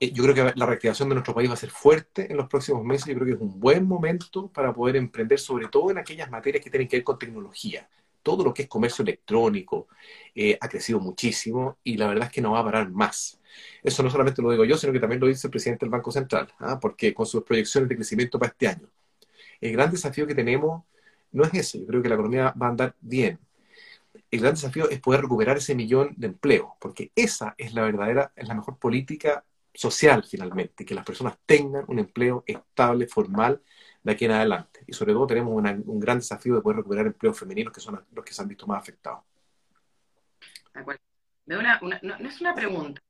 yo 0.00 0.22
creo 0.24 0.34
que 0.34 0.52
la 0.58 0.66
reactivación 0.66 1.08
de 1.08 1.14
nuestro 1.14 1.34
país 1.34 1.48
va 1.48 1.54
a 1.54 1.56
ser 1.56 1.70
fuerte 1.70 2.30
en 2.30 2.36
los 2.36 2.48
próximos 2.48 2.84
meses, 2.84 3.06
yo 3.06 3.14
creo 3.14 3.26
que 3.26 3.32
es 3.32 3.40
un 3.40 3.58
buen 3.58 3.86
momento 3.86 4.48
para 4.48 4.72
poder 4.72 4.96
emprender, 4.96 5.38
sobre 5.38 5.68
todo 5.68 5.90
en 5.90 5.98
aquellas 5.98 6.30
materias 6.30 6.62
que 6.62 6.70
tienen 6.70 6.88
que 6.88 6.96
ver 6.96 7.04
con 7.04 7.18
tecnología. 7.18 7.88
Todo 8.22 8.42
lo 8.42 8.54
que 8.54 8.62
es 8.62 8.68
comercio 8.68 9.02
electrónico 9.02 9.88
eh, 10.34 10.56
ha 10.60 10.68
crecido 10.68 10.98
muchísimo 10.98 11.78
y 11.84 11.96
la 11.96 12.08
verdad 12.08 12.26
es 12.26 12.32
que 12.32 12.40
no 12.40 12.52
va 12.52 12.60
a 12.60 12.64
parar 12.64 12.90
más. 12.90 13.38
Eso 13.82 14.02
no 14.02 14.10
solamente 14.10 14.42
lo 14.42 14.50
digo 14.50 14.64
yo, 14.64 14.76
sino 14.76 14.92
que 14.92 15.00
también 15.00 15.20
lo 15.20 15.26
dice 15.26 15.46
el 15.46 15.50
presidente 15.50 15.84
del 15.84 15.90
Banco 15.90 16.10
Central, 16.10 16.52
¿ah? 16.58 16.78
porque 16.80 17.14
con 17.14 17.26
sus 17.26 17.42
proyecciones 17.42 17.88
de 17.88 17.96
crecimiento 17.96 18.38
para 18.38 18.50
este 18.50 18.68
año. 18.68 18.88
El 19.60 19.72
gran 19.72 19.90
desafío 19.90 20.26
que 20.26 20.34
tenemos 20.34 20.82
no 21.32 21.44
es 21.44 21.54
ese, 21.54 21.80
yo 21.80 21.86
creo 21.86 22.02
que 22.02 22.08
la 22.08 22.14
economía 22.14 22.54
va 22.60 22.66
a 22.66 22.70
andar 22.70 22.94
bien. 23.00 23.38
El 24.30 24.40
gran 24.40 24.54
desafío 24.54 24.88
es 24.90 25.00
poder 25.00 25.20
recuperar 25.20 25.58
ese 25.58 25.74
millón 25.74 26.14
de 26.16 26.28
empleos, 26.28 26.70
porque 26.80 27.12
esa 27.14 27.54
es 27.58 27.74
la 27.74 27.82
verdadera, 27.82 28.32
es 28.34 28.48
la 28.48 28.54
mejor 28.54 28.78
política 28.78 29.44
social 29.74 30.24
finalmente, 30.24 30.84
que 30.84 30.94
las 30.94 31.04
personas 31.04 31.36
tengan 31.44 31.84
un 31.88 31.98
empleo 31.98 32.44
estable, 32.46 33.06
formal, 33.06 33.60
de 34.02 34.12
aquí 34.12 34.26
en 34.26 34.32
adelante. 34.32 34.84
Y 34.86 34.92
sobre 34.92 35.12
todo 35.12 35.26
tenemos 35.26 35.52
un 35.52 36.00
gran 36.00 36.18
desafío 36.18 36.54
de 36.54 36.60
poder 36.60 36.78
recuperar 36.78 37.06
empleos 37.06 37.38
femeninos, 37.38 37.72
que 37.72 37.80
son 37.80 38.04
los 38.12 38.24
que 38.24 38.32
se 38.32 38.42
han 38.42 38.48
visto 38.48 38.66
más 38.66 38.78
afectados. 38.78 39.24
De 40.72 40.80
acuerdo. 40.80 41.00
no, 41.46 42.28
es 42.28 42.40
una 42.40 42.54
pregunta, 42.54 43.00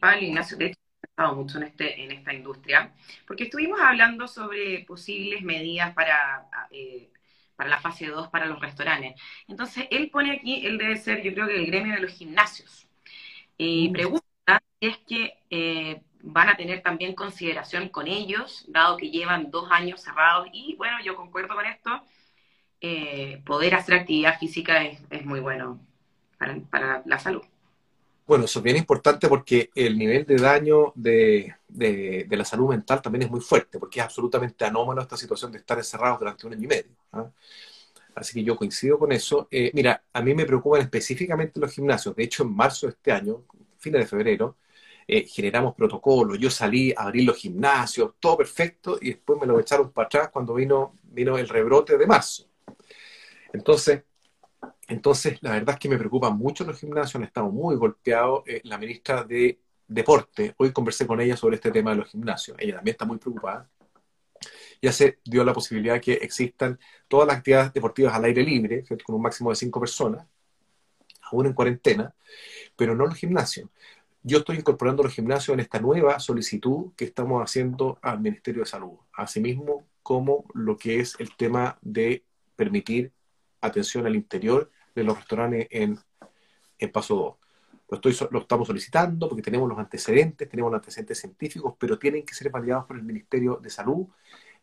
Pablo 0.00 0.22
Ignacio, 0.22 0.56
de 0.56 0.66
hecho, 0.66 0.78
he 1.02 1.06
estado 1.06 1.36
mucho 1.36 1.58
en, 1.58 1.64
este, 1.64 2.02
en 2.02 2.12
esta 2.12 2.32
industria, 2.32 2.92
porque 3.26 3.44
estuvimos 3.44 3.80
hablando 3.80 4.26
sobre 4.26 4.84
posibles 4.84 5.42
medidas 5.42 5.94
para, 5.94 6.48
eh, 6.70 7.10
para 7.54 7.70
la 7.70 7.80
fase 7.80 8.06
2 8.06 8.28
para 8.28 8.46
los 8.46 8.60
restaurantes. 8.60 9.20
Entonces, 9.46 9.86
él 9.90 10.10
pone 10.10 10.32
aquí, 10.32 10.66
él 10.66 10.78
debe 10.78 10.96
ser, 10.96 11.22
yo 11.22 11.32
creo 11.34 11.46
que 11.46 11.56
el 11.56 11.66
gremio 11.66 11.94
de 11.94 12.00
los 12.00 12.12
gimnasios. 12.12 12.88
Y 13.56 13.90
mm. 13.90 13.92
pregunta 13.92 14.31
es 14.82 14.98
que 15.06 15.38
eh, 15.48 16.02
van 16.22 16.48
a 16.48 16.56
tener 16.56 16.82
también 16.82 17.14
consideración 17.14 17.88
con 17.88 18.08
ellos, 18.08 18.64
dado 18.66 18.96
que 18.96 19.10
llevan 19.10 19.50
dos 19.50 19.68
años 19.70 20.02
cerrados. 20.02 20.48
Y 20.52 20.74
bueno, 20.76 20.96
yo 21.04 21.14
concuerdo 21.14 21.54
con 21.54 21.64
esto, 21.64 22.02
eh, 22.80 23.40
poder 23.46 23.76
hacer 23.76 23.94
actividad 23.94 24.38
física 24.40 24.84
es, 24.84 25.24
muy 25.24 25.38
bueno 25.38 25.80
para, 26.36 26.58
para 26.68 27.02
la 27.06 27.18
salud. 27.20 27.42
Bueno, 28.26 28.44
eso 28.44 28.58
es 28.58 28.62
bien 28.64 28.76
importante 28.76 29.28
porque 29.28 29.70
el 29.74 29.96
nivel 29.96 30.26
de 30.26 30.36
daño 30.36 30.92
de, 30.96 31.54
de, 31.68 32.26
la 32.30 32.44
salud 32.44 32.70
mental 32.70 33.00
también 33.00 33.22
es 33.22 33.30
muy 33.30 33.40
fuerte, 33.40 33.78
porque 33.78 34.00
es 34.00 34.04
absolutamente 34.04 34.64
anómalo 34.64 35.00
esta 35.00 35.16
situación 35.16 35.52
de 35.52 35.58
estar 35.58 35.78
encerrados 35.78 36.18
durante 36.18 36.46
un 36.46 36.54
año 36.54 36.64
y 36.64 36.68
medio. 36.68 36.90
¿ah? 37.12 37.26
Así 38.16 38.34
que 38.34 38.42
yo 38.42 38.56
coincido 38.56 38.98
con 38.98 39.12
eso. 39.12 39.46
Eh, 39.50 39.70
mira, 39.74 40.02
a 40.12 40.22
mí 40.22 40.34
me 40.34 40.44
preocupan 40.44 40.80
específicamente 40.82 41.60
los 41.60 41.72
gimnasios. 41.72 42.16
De 42.16 42.24
hecho, 42.24 42.42
en 42.42 42.54
marzo 42.54 42.86
de 42.86 42.92
este 42.92 43.12
año, 43.12 43.44
fines 43.78 44.00
de 44.00 44.06
febrero, 44.06 44.56
eh, 45.06 45.24
generamos 45.26 45.74
protocolos. 45.74 46.38
Yo 46.38 46.50
salí 46.50 46.92
a 46.96 47.02
abrir 47.02 47.24
los 47.24 47.36
gimnasios, 47.36 48.14
todo 48.20 48.36
perfecto, 48.38 48.98
y 49.00 49.10
después 49.10 49.40
me 49.40 49.46
lo 49.46 49.58
echaron 49.60 49.92
para 49.92 50.06
atrás 50.06 50.30
cuando 50.32 50.54
vino, 50.54 50.94
vino 51.02 51.38
el 51.38 51.48
rebrote 51.48 51.98
de 51.98 52.06
marzo. 52.06 52.48
Entonces, 53.52 54.02
entonces, 54.88 55.38
la 55.42 55.52
verdad 55.52 55.74
es 55.74 55.78
que 55.78 55.88
me 55.88 55.98
preocupan 55.98 56.36
mucho 56.36 56.64
los 56.64 56.78
gimnasios, 56.78 57.16
han 57.16 57.24
estado 57.24 57.50
muy 57.50 57.76
golpeados. 57.76 58.42
Eh, 58.46 58.60
la 58.64 58.78
ministra 58.78 59.24
de 59.24 59.58
Deporte, 59.86 60.54
hoy 60.58 60.72
conversé 60.72 61.06
con 61.06 61.20
ella 61.20 61.36
sobre 61.36 61.56
este 61.56 61.70
tema 61.70 61.90
de 61.90 61.96
los 61.96 62.08
gimnasios, 62.08 62.56
ella 62.58 62.76
también 62.76 62.94
está 62.94 63.04
muy 63.04 63.18
preocupada. 63.18 63.68
Ya 64.80 64.92
se 64.92 65.18
dio 65.24 65.44
la 65.44 65.52
posibilidad 65.52 65.94
de 65.94 66.00
que 66.00 66.12
existan 66.14 66.78
todas 67.08 67.28
las 67.28 67.36
actividades 67.36 67.72
deportivas 67.72 68.14
al 68.14 68.24
aire 68.24 68.42
libre, 68.42 68.84
con 69.04 69.14
un 69.14 69.22
máximo 69.22 69.50
de 69.50 69.56
cinco 69.56 69.80
personas, 69.80 70.26
aún 71.30 71.46
en 71.46 71.52
cuarentena, 71.52 72.14
pero 72.74 72.94
no 72.94 73.06
los 73.06 73.14
gimnasios. 73.14 73.68
Yo 74.24 74.38
estoy 74.38 74.58
incorporando 74.58 75.02
los 75.02 75.12
gimnasios 75.12 75.52
en 75.52 75.60
esta 75.60 75.80
nueva 75.80 76.20
solicitud 76.20 76.92
que 76.96 77.04
estamos 77.06 77.42
haciendo 77.42 77.98
al 78.02 78.20
Ministerio 78.20 78.62
de 78.62 78.66
Salud, 78.66 78.96
asimismo 79.12 79.88
como 80.00 80.44
lo 80.54 80.76
que 80.76 81.00
es 81.00 81.16
el 81.18 81.34
tema 81.34 81.76
de 81.82 82.24
permitir 82.54 83.12
atención 83.60 84.06
al 84.06 84.14
interior 84.14 84.70
de 84.94 85.02
los 85.02 85.16
restaurantes 85.18 85.66
en, 85.70 85.98
paso 86.92 87.16
2. 87.16 87.36
Lo, 87.88 87.96
estoy, 87.96 88.28
lo 88.30 88.40
estamos 88.40 88.68
solicitando 88.68 89.28
porque 89.28 89.42
tenemos 89.42 89.68
los 89.68 89.78
antecedentes, 89.78 90.48
tenemos 90.48 90.70
los 90.70 90.78
antecedentes 90.78 91.18
científicos, 91.18 91.74
pero 91.76 91.98
tienen 91.98 92.24
que 92.24 92.34
ser 92.34 92.48
validados 92.48 92.84
por 92.86 92.96
el 92.96 93.02
Ministerio 93.02 93.58
de 93.60 93.70
Salud. 93.70 94.06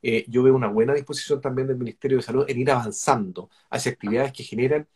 Eh, 0.01 0.23
yo 0.29 0.41
veo 0.41 0.55
una 0.55 0.69
buena 0.69 0.93
disposición 0.93 1.41
también 1.41 1.67
del 1.67 1.77
Ministerio 1.77 2.17
de 2.17 2.23
Salud 2.23 2.45
en 2.47 2.57
ir 2.59 2.71
avanzando 2.71 3.49
hacia 3.69 3.91
actividades 3.91 4.31
que 4.31 4.43
generan 4.43 4.87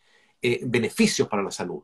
eh, 0.45 0.59
beneficios 0.65 1.29
para 1.29 1.41
la 1.41 1.51
salud. 1.51 1.83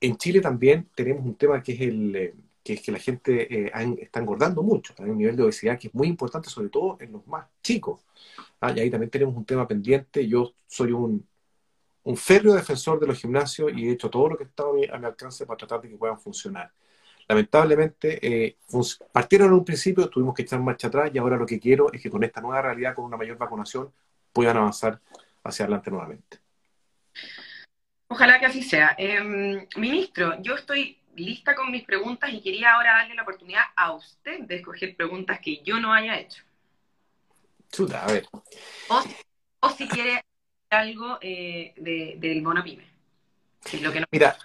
En 0.00 0.16
Chile 0.16 0.40
también 0.40 0.88
tenemos 0.94 1.24
un 1.26 1.34
tema 1.34 1.60
que 1.60 1.72
es 1.72 1.80
el, 1.80 2.14
eh, 2.14 2.34
que 2.62 2.92
la 2.92 3.00
gente 3.00 3.66
eh, 3.66 3.72
está 4.00 4.20
engordando 4.20 4.62
mucho. 4.62 4.94
Hay 4.98 5.10
un 5.10 5.18
nivel 5.18 5.34
de 5.34 5.42
obesidad 5.42 5.76
que 5.76 5.88
es 5.88 5.94
muy 5.94 6.06
importante, 6.06 6.48
sobre 6.48 6.68
todo 6.68 6.98
en 7.00 7.10
los 7.10 7.26
más 7.26 7.48
chicos. 7.62 8.06
Ah, 8.60 8.72
y 8.76 8.78
ahí 8.78 8.90
también 8.90 9.10
tenemos 9.10 9.36
un 9.36 9.44
tema 9.44 9.66
pendiente. 9.66 10.24
Yo 10.28 10.54
soy 10.68 10.92
un, 10.92 11.26
un 12.04 12.16
férreo 12.16 12.54
defensor 12.54 13.00
de 13.00 13.08
los 13.08 13.18
gimnasios 13.18 13.72
y 13.74 13.88
he 13.88 13.92
hecho 13.92 14.08
todo 14.08 14.28
lo 14.28 14.36
que 14.36 14.44
está 14.44 14.62
a 14.62 14.72
mi, 14.72 14.86
a 14.86 14.98
mi 14.98 15.06
alcance 15.06 15.44
para 15.44 15.56
tratar 15.56 15.80
de 15.80 15.88
que 15.88 15.96
puedan 15.96 16.20
funcionar. 16.20 16.70
Lamentablemente, 17.28 18.56
partieron 19.10 19.48
en 19.48 19.54
un 19.54 19.64
principio, 19.64 20.08
tuvimos 20.08 20.32
que 20.32 20.42
echar 20.42 20.60
marcha 20.60 20.86
atrás 20.86 21.10
y 21.12 21.18
ahora 21.18 21.36
lo 21.36 21.44
que 21.44 21.58
quiero 21.58 21.92
es 21.92 22.00
que 22.00 22.08
con 22.08 22.22
esta 22.22 22.40
nueva 22.40 22.62
realidad, 22.62 22.94
con 22.94 23.04
una 23.04 23.16
mayor 23.16 23.36
vacunación, 23.36 23.90
puedan 24.32 24.56
avanzar 24.58 25.00
hacia 25.42 25.64
adelante 25.64 25.90
nuevamente. 25.90 26.38
Ojalá 28.08 28.38
que 28.38 28.46
así 28.46 28.62
sea. 28.62 28.94
Em, 28.98 29.66
ministro, 29.76 30.40
yo 30.42 30.54
estoy 30.54 30.98
lista 31.16 31.54
con 31.54 31.70
mis 31.70 31.84
preguntas 31.84 32.30
y 32.32 32.40
quería 32.40 32.74
ahora 32.74 32.92
darle 32.92 33.14
la 33.14 33.22
oportunidad 33.22 33.62
a 33.74 33.92
usted 33.92 34.40
de 34.40 34.56
escoger 34.56 34.96
preguntas 34.96 35.40
que 35.40 35.62
yo 35.62 35.80
no 35.80 35.92
haya 35.92 36.18
hecho. 36.18 36.42
Chuta, 37.70 38.04
a 38.04 38.12
ver. 38.12 38.26
O, 38.88 39.70
si 39.70 39.88
quiere 39.88 40.22
algo 40.70 41.18
eh, 41.20 41.74
del 42.20 42.42
bono 42.42 42.62
PYME. 42.62 42.84
lo 43.80 43.92
que 43.92 44.00
no... 44.00 44.06
Mira, 44.10 44.36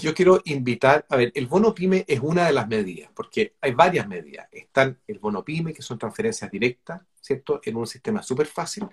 yo 0.00 0.14
quiero 0.14 0.40
invitar, 0.44 1.06
a 1.08 1.16
ver, 1.16 1.32
el 1.34 1.46
bono 1.46 1.74
PYME 1.74 2.04
es 2.06 2.20
una 2.20 2.46
de 2.46 2.52
las 2.52 2.68
medidas, 2.68 3.10
porque 3.14 3.54
hay 3.60 3.72
varias 3.72 4.06
medidas. 4.06 4.48
Están 4.50 4.98
el 5.06 5.18
bono 5.18 5.44
PYME, 5.44 5.74
que 5.74 5.82
son 5.82 5.98
transferencias 5.98 6.50
directas, 6.50 7.02
¿cierto? 7.20 7.60
En 7.64 7.76
un 7.76 7.86
sistema 7.86 8.22
súper 8.22 8.46
fácil. 8.46 8.86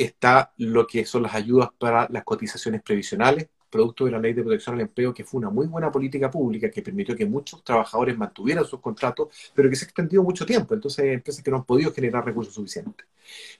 Está 0.00 0.54
lo 0.56 0.86
que 0.86 1.04
son 1.04 1.24
las 1.24 1.34
ayudas 1.34 1.68
para 1.78 2.08
las 2.08 2.24
cotizaciones 2.24 2.80
previsionales, 2.82 3.48
producto 3.68 4.06
de 4.06 4.12
la 4.12 4.18
Ley 4.18 4.32
de 4.32 4.42
Protección 4.42 4.74
al 4.74 4.80
Empleo, 4.80 5.12
que 5.12 5.24
fue 5.24 5.38
una 5.38 5.50
muy 5.50 5.66
buena 5.66 5.92
política 5.92 6.30
pública 6.30 6.70
que 6.70 6.80
permitió 6.80 7.14
que 7.14 7.26
muchos 7.26 7.62
trabajadores 7.62 8.16
mantuvieran 8.16 8.64
sus 8.64 8.80
contratos, 8.80 9.28
pero 9.54 9.68
que 9.68 9.76
se 9.76 9.84
ha 9.84 9.88
extendido 9.88 10.22
mucho 10.22 10.46
tiempo. 10.46 10.72
Entonces 10.72 11.04
hay 11.04 11.10
empresas 11.10 11.44
que 11.44 11.50
no 11.50 11.58
han 11.58 11.64
podido 11.64 11.92
generar 11.92 12.24
recursos 12.24 12.54
suficientes. 12.54 13.06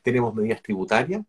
Tenemos 0.03 0.35
medidas 0.35 0.63
tributarias, 0.63 1.23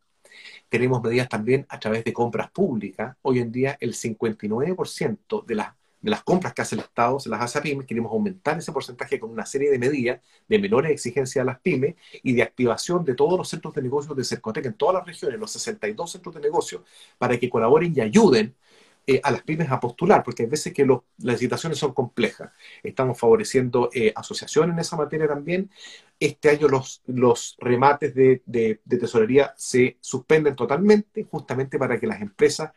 tenemos 0.70 1.03
medidas 1.03 1.28
también 1.28 1.66
a 1.68 1.78
través 1.78 2.05
de 2.05 2.14
compras 2.14 2.49
públicas. 2.51 3.18
Hoy 3.24 3.39
en 3.39 3.51
día 3.51 3.78
el 3.82 3.93
59% 3.93 5.45
de 5.45 5.55
las, 5.55 5.74
de 6.02 6.12
las 6.12 6.24
compras 6.24 6.54
que 6.54 6.62
hace 6.62 6.76
el 6.76 6.82
Estado 6.82 7.20
se 7.20 7.30
las 7.30 7.41
hace 7.41 7.60
a 7.60 7.62
pymes. 7.62 7.88
Queremos 7.88 8.12
aumentar 8.12 8.58
ese 8.58 8.72
porcentaje 8.72 9.20
con 9.20 9.30
una 9.30 9.45
serie 9.45 9.70
de 9.72 9.80
medidas 9.80 10.20
de 10.47 10.60
menores 10.60 10.91
exigencias 10.91 11.43
a 11.43 11.45
las 11.45 11.60
pymes 11.60 11.95
y 12.24 12.34
de 12.34 12.43
activación 12.43 13.06
de 13.06 13.16
todos 13.16 13.38
los 13.38 13.49
centros 13.49 13.74
de 13.76 13.82
negocios 13.82 14.16
de 14.16 14.24
Cercotec 14.24 14.66
en 14.66 14.74
todas 14.74 14.95
las 14.95 15.06
regiones, 15.06 15.39
los 15.39 15.52
62 15.52 16.12
centros 16.12 16.36
de 16.36 16.41
negocios, 16.41 16.82
para 17.18 17.38
que 17.39 17.49
colaboren 17.49 17.93
y 17.95 18.02
ayuden 18.02 18.56
eh, 19.08 19.20
a 19.24 19.32
las 19.32 19.41
pymes 19.41 19.70
a 19.72 19.80
postular, 19.80 20.24
porque 20.24 20.43
hay 20.43 20.49
veces 20.49 20.74
que 20.74 20.86
las 20.86 21.02
licitaciones 21.18 21.80
son 21.80 21.93
complejas. 21.93 22.52
Estamos 22.84 23.20
favoreciendo 23.20 23.89
eh, 23.93 24.14
asociaciones 24.16 24.74
en 24.74 24.80
esa 24.80 24.95
materia 24.95 25.28
también. 25.28 25.72
Este 26.20 26.49
año 26.49 26.68
los, 26.68 27.58
remates 27.60 28.14
de, 28.14 28.80
tesorería 28.88 29.54
se 29.58 29.97
suspenden 30.02 30.56
totalmente, 30.56 31.24
justamente 31.24 31.80
para 31.80 31.99
que 31.99 32.06
las 32.06 32.22
empresas 32.22 32.72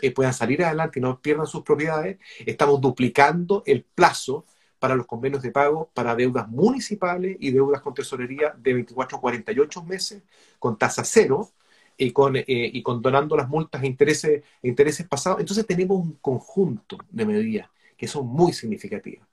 eh, 0.00 0.12
puedan 0.12 0.34
salir 0.34 0.64
adelante 0.64 0.98
y 0.98 1.02
no 1.02 1.20
pierdan 1.20 1.46
sus 1.46 1.62
propiedades. 1.62 2.18
Estamos 2.46 2.80
duplicando 2.80 3.62
el 3.66 3.84
plazo 3.84 4.46
para 4.78 4.94
los 4.96 5.06
convenios 5.06 5.42
de 5.42 5.52
pago 5.52 5.90
para 5.94 6.16
deudas 6.16 6.48
municipales 6.48 7.36
y 7.38 7.50
deudas 7.50 7.82
con 7.82 7.94
tesorería 7.94 8.54
de 8.56 8.74
24 8.74 9.18
a 9.18 9.20
48 9.20 9.84
meses 9.84 10.22
con 10.58 10.78
tasa 10.78 11.04
cero 11.04 11.50
y, 11.96 12.12
con, 12.12 12.36
eh, 12.36 12.44
y 12.46 12.82
condonando 12.82 13.36
las 13.36 13.48
multas 13.48 13.82
e 13.82 13.86
intereses, 13.86 14.42
e 14.62 14.68
intereses 14.68 15.06
pasados. 15.06 15.40
Entonces 15.40 15.66
tenemos 15.66 15.98
un 15.98 16.14
conjunto 16.14 16.98
de 17.10 17.26
medidas 17.26 17.68
que 17.96 18.08
son 18.08 18.26
muy 18.26 18.52
significativas. 18.52 19.29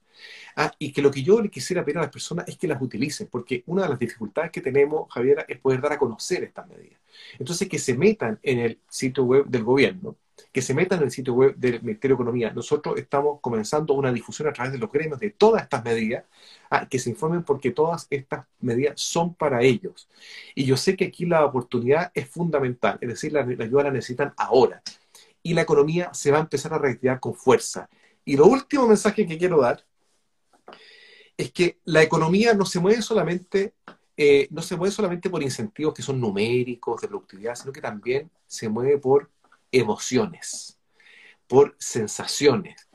Ah, 0.55 0.73
y 0.79 0.91
que 0.91 1.01
lo 1.01 1.11
que 1.11 1.21
yo 1.23 1.41
le 1.41 1.49
quisiera 1.49 1.85
pedir 1.85 1.99
a 1.99 2.01
las 2.01 2.11
personas 2.11 2.47
es 2.47 2.57
que 2.57 2.67
las 2.67 2.81
utilicen, 2.81 3.27
porque 3.27 3.63
una 3.67 3.83
de 3.83 3.89
las 3.89 3.99
dificultades 3.99 4.51
que 4.51 4.61
tenemos, 4.61 5.11
Javiera, 5.11 5.45
es 5.47 5.59
poder 5.59 5.81
dar 5.81 5.93
a 5.93 5.99
conocer 5.99 6.43
estas 6.43 6.67
medidas. 6.67 6.99
Entonces, 7.37 7.69
que 7.69 7.79
se 7.79 7.95
metan 7.95 8.39
en 8.41 8.59
el 8.59 8.79
sitio 8.89 9.23
web 9.23 9.45
del 9.45 9.63
gobierno, 9.63 10.15
que 10.51 10.61
se 10.61 10.73
metan 10.73 10.99
en 10.99 11.05
el 11.05 11.11
sitio 11.11 11.33
web 11.33 11.55
del 11.55 11.81
Ministerio 11.81 12.15
de 12.15 12.23
Economía. 12.23 12.51
Nosotros 12.51 12.97
estamos 12.97 13.39
comenzando 13.41 13.93
una 13.93 14.11
difusión 14.11 14.47
a 14.47 14.53
través 14.53 14.73
de 14.73 14.79
los 14.79 14.91
gremios 14.91 15.19
de 15.19 15.31
todas 15.31 15.63
estas 15.63 15.83
medidas, 15.83 16.25
ah, 16.69 16.87
que 16.89 16.99
se 16.99 17.09
informen 17.09 17.43
porque 17.43 17.71
todas 17.71 18.07
estas 18.09 18.45
medidas 18.59 18.99
son 18.99 19.33
para 19.33 19.61
ellos. 19.61 20.07
Y 20.55 20.65
yo 20.65 20.77
sé 20.77 20.95
que 20.95 21.05
aquí 21.05 21.25
la 21.25 21.45
oportunidad 21.45 22.11
es 22.13 22.27
fundamental, 22.29 22.97
es 23.01 23.09
decir, 23.09 23.33
la, 23.33 23.41
ayuda 23.41 23.83
la 23.83 23.91
necesitan 23.91 24.33
ahora. 24.37 24.81
Y 25.43 25.53
la 25.53 25.61
economía 25.61 26.13
se 26.13 26.31
va 26.31 26.37
a 26.39 26.41
empezar 26.41 26.73
a 26.73 26.77
reactivar 26.77 27.19
con 27.19 27.33
fuerza. 27.33 27.89
Y 28.25 28.35
lo 28.37 28.47
último 28.47 28.87
mensaje 28.87 29.25
que 29.25 29.37
quiero 29.37 29.61
dar 29.61 29.85
es 31.37 31.51
que 31.51 31.79
la 31.85 32.01
economía 32.01 32.53
no 32.53 32.65
se 32.65 32.79
mueve 32.79 33.01
solamente 33.01 33.73
eh, 34.19 34.47
no 34.49 34.63
se 34.63 34.75
mueve 34.75 34.91
solamente 34.91 35.29
por 35.29 35.43
incentivos 35.43 35.93
que 35.93 36.01
son 36.01 36.19
numéricos 36.19 36.99
de 37.01 37.07
productividad, 37.07 37.53
sino 37.53 37.71
que 37.71 37.81
también 37.81 38.31
se 38.47 38.67
mueve 38.67 38.97
por 38.97 39.29
emociones, 39.71 40.79
por 41.47 41.75
sensaciones. 41.77 42.87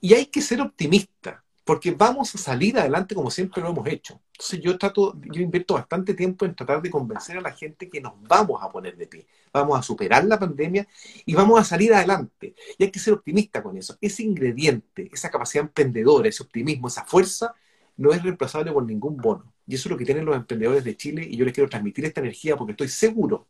Y 0.00 0.14
hay 0.14 0.26
que 0.26 0.40
ser 0.40 0.62
optimista, 0.62 1.44
porque 1.64 1.90
vamos 1.90 2.34
a 2.34 2.38
salir 2.38 2.78
adelante 2.78 3.14
como 3.14 3.30
siempre 3.30 3.62
lo 3.62 3.68
hemos 3.68 3.86
hecho. 3.88 4.22
Entonces 4.32 4.60
yo 4.60 4.78
trato, 4.78 5.14
yo 5.20 5.42
invierto 5.42 5.74
bastante 5.74 6.14
tiempo 6.14 6.46
en 6.46 6.54
tratar 6.56 6.80
de 6.80 6.90
convencer 6.90 7.36
a 7.36 7.42
la 7.42 7.52
gente 7.52 7.90
que 7.90 8.00
nos 8.00 8.14
vamos 8.22 8.62
a 8.62 8.70
poner 8.70 8.96
de 8.96 9.06
pie, 9.06 9.26
vamos 9.52 9.78
a 9.78 9.82
superar 9.82 10.24
la 10.24 10.38
pandemia 10.38 10.88
y 11.26 11.34
vamos 11.34 11.60
a 11.60 11.64
salir 11.64 11.92
adelante. 11.92 12.54
Y 12.78 12.84
hay 12.84 12.90
que 12.90 12.98
ser 12.98 13.12
optimista 13.12 13.62
con 13.62 13.76
eso. 13.76 13.98
Ese 14.00 14.22
ingrediente, 14.22 15.10
esa 15.12 15.30
capacidad 15.30 15.66
emprendedora, 15.66 16.26
ese 16.26 16.42
optimismo, 16.42 16.88
esa 16.88 17.04
fuerza, 17.04 17.54
no 18.00 18.12
es 18.12 18.22
reemplazable 18.22 18.72
por 18.72 18.82
ningún 18.82 19.18
bono. 19.18 19.52
Y 19.66 19.74
eso 19.74 19.88
es 19.88 19.90
lo 19.90 19.98
que 19.98 20.06
tienen 20.06 20.24
los 20.24 20.34
emprendedores 20.34 20.82
de 20.84 20.96
Chile 20.96 21.22
y 21.28 21.36
yo 21.36 21.44
les 21.44 21.52
quiero 21.52 21.68
transmitir 21.68 22.06
esta 22.06 22.20
energía 22.20 22.56
porque 22.56 22.72
estoy 22.72 22.88
seguro 22.88 23.46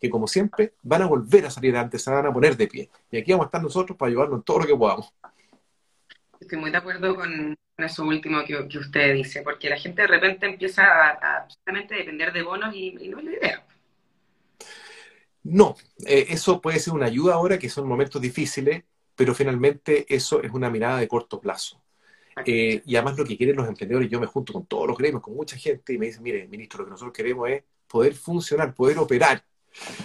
que 0.00 0.08
como 0.08 0.26
siempre 0.26 0.72
van 0.82 1.02
a 1.02 1.06
volver 1.06 1.44
a 1.44 1.50
salir 1.50 1.72
adelante, 1.72 1.98
se 1.98 2.10
van 2.10 2.24
a 2.24 2.32
poner 2.32 2.56
de 2.56 2.66
pie. 2.66 2.90
Y 3.10 3.18
aquí 3.18 3.30
vamos 3.32 3.44
a 3.44 3.48
estar 3.48 3.62
nosotros 3.62 3.98
para 3.98 4.08
ayudarnos 4.08 4.38
en 4.38 4.42
todo 4.42 4.60
lo 4.60 4.66
que 4.66 4.74
podamos. 4.74 5.12
Estoy 6.40 6.58
muy 6.58 6.70
de 6.70 6.78
acuerdo 6.78 7.14
con 7.14 7.54
eso 7.76 8.04
último 8.04 8.42
que, 8.46 8.78
usted 8.78 9.12
dice, 9.12 9.42
porque 9.42 9.68
la 9.68 9.76
gente 9.76 10.00
de 10.00 10.08
repente 10.08 10.46
empieza 10.46 10.82
a, 10.82 11.46
depender 11.66 12.32
de 12.32 12.42
bonos 12.42 12.74
y, 12.74 12.92
no 13.06 13.18
es 13.18 13.24
la 13.24 13.32
idea. 13.32 13.66
No, 15.42 15.76
eh, 16.06 16.24
eso 16.30 16.58
puede 16.62 16.78
ser 16.78 16.94
una 16.94 17.04
ayuda 17.04 17.34
ahora, 17.34 17.58
que 17.58 17.68
son 17.68 17.86
momentos 17.86 18.22
difíciles, 18.22 18.82
pero 19.14 19.34
finalmente 19.34 20.06
eso 20.08 20.42
es 20.42 20.50
una 20.52 20.70
mirada 20.70 21.00
de 21.00 21.08
corto 21.08 21.38
plazo. 21.38 21.82
Eh, 22.44 22.82
y 22.86 22.96
además 22.96 23.18
lo 23.18 23.24
que 23.24 23.36
quieren 23.36 23.56
los 23.56 23.68
emprendedores, 23.68 24.08
yo 24.10 24.20
me 24.20 24.26
junto 24.26 24.52
con 24.52 24.66
todos 24.66 24.86
los 24.86 24.96
gremios, 24.96 25.22
con 25.22 25.34
mucha 25.34 25.56
gente, 25.56 25.92
y 25.92 25.98
me 25.98 26.06
dicen, 26.06 26.22
mire, 26.22 26.46
ministro, 26.48 26.80
lo 26.80 26.84
que 26.86 26.90
nosotros 26.90 27.12
queremos 27.12 27.48
es 27.48 27.64
poder 27.86 28.14
funcionar, 28.14 28.74
poder 28.74 28.98
operar. 28.98 29.44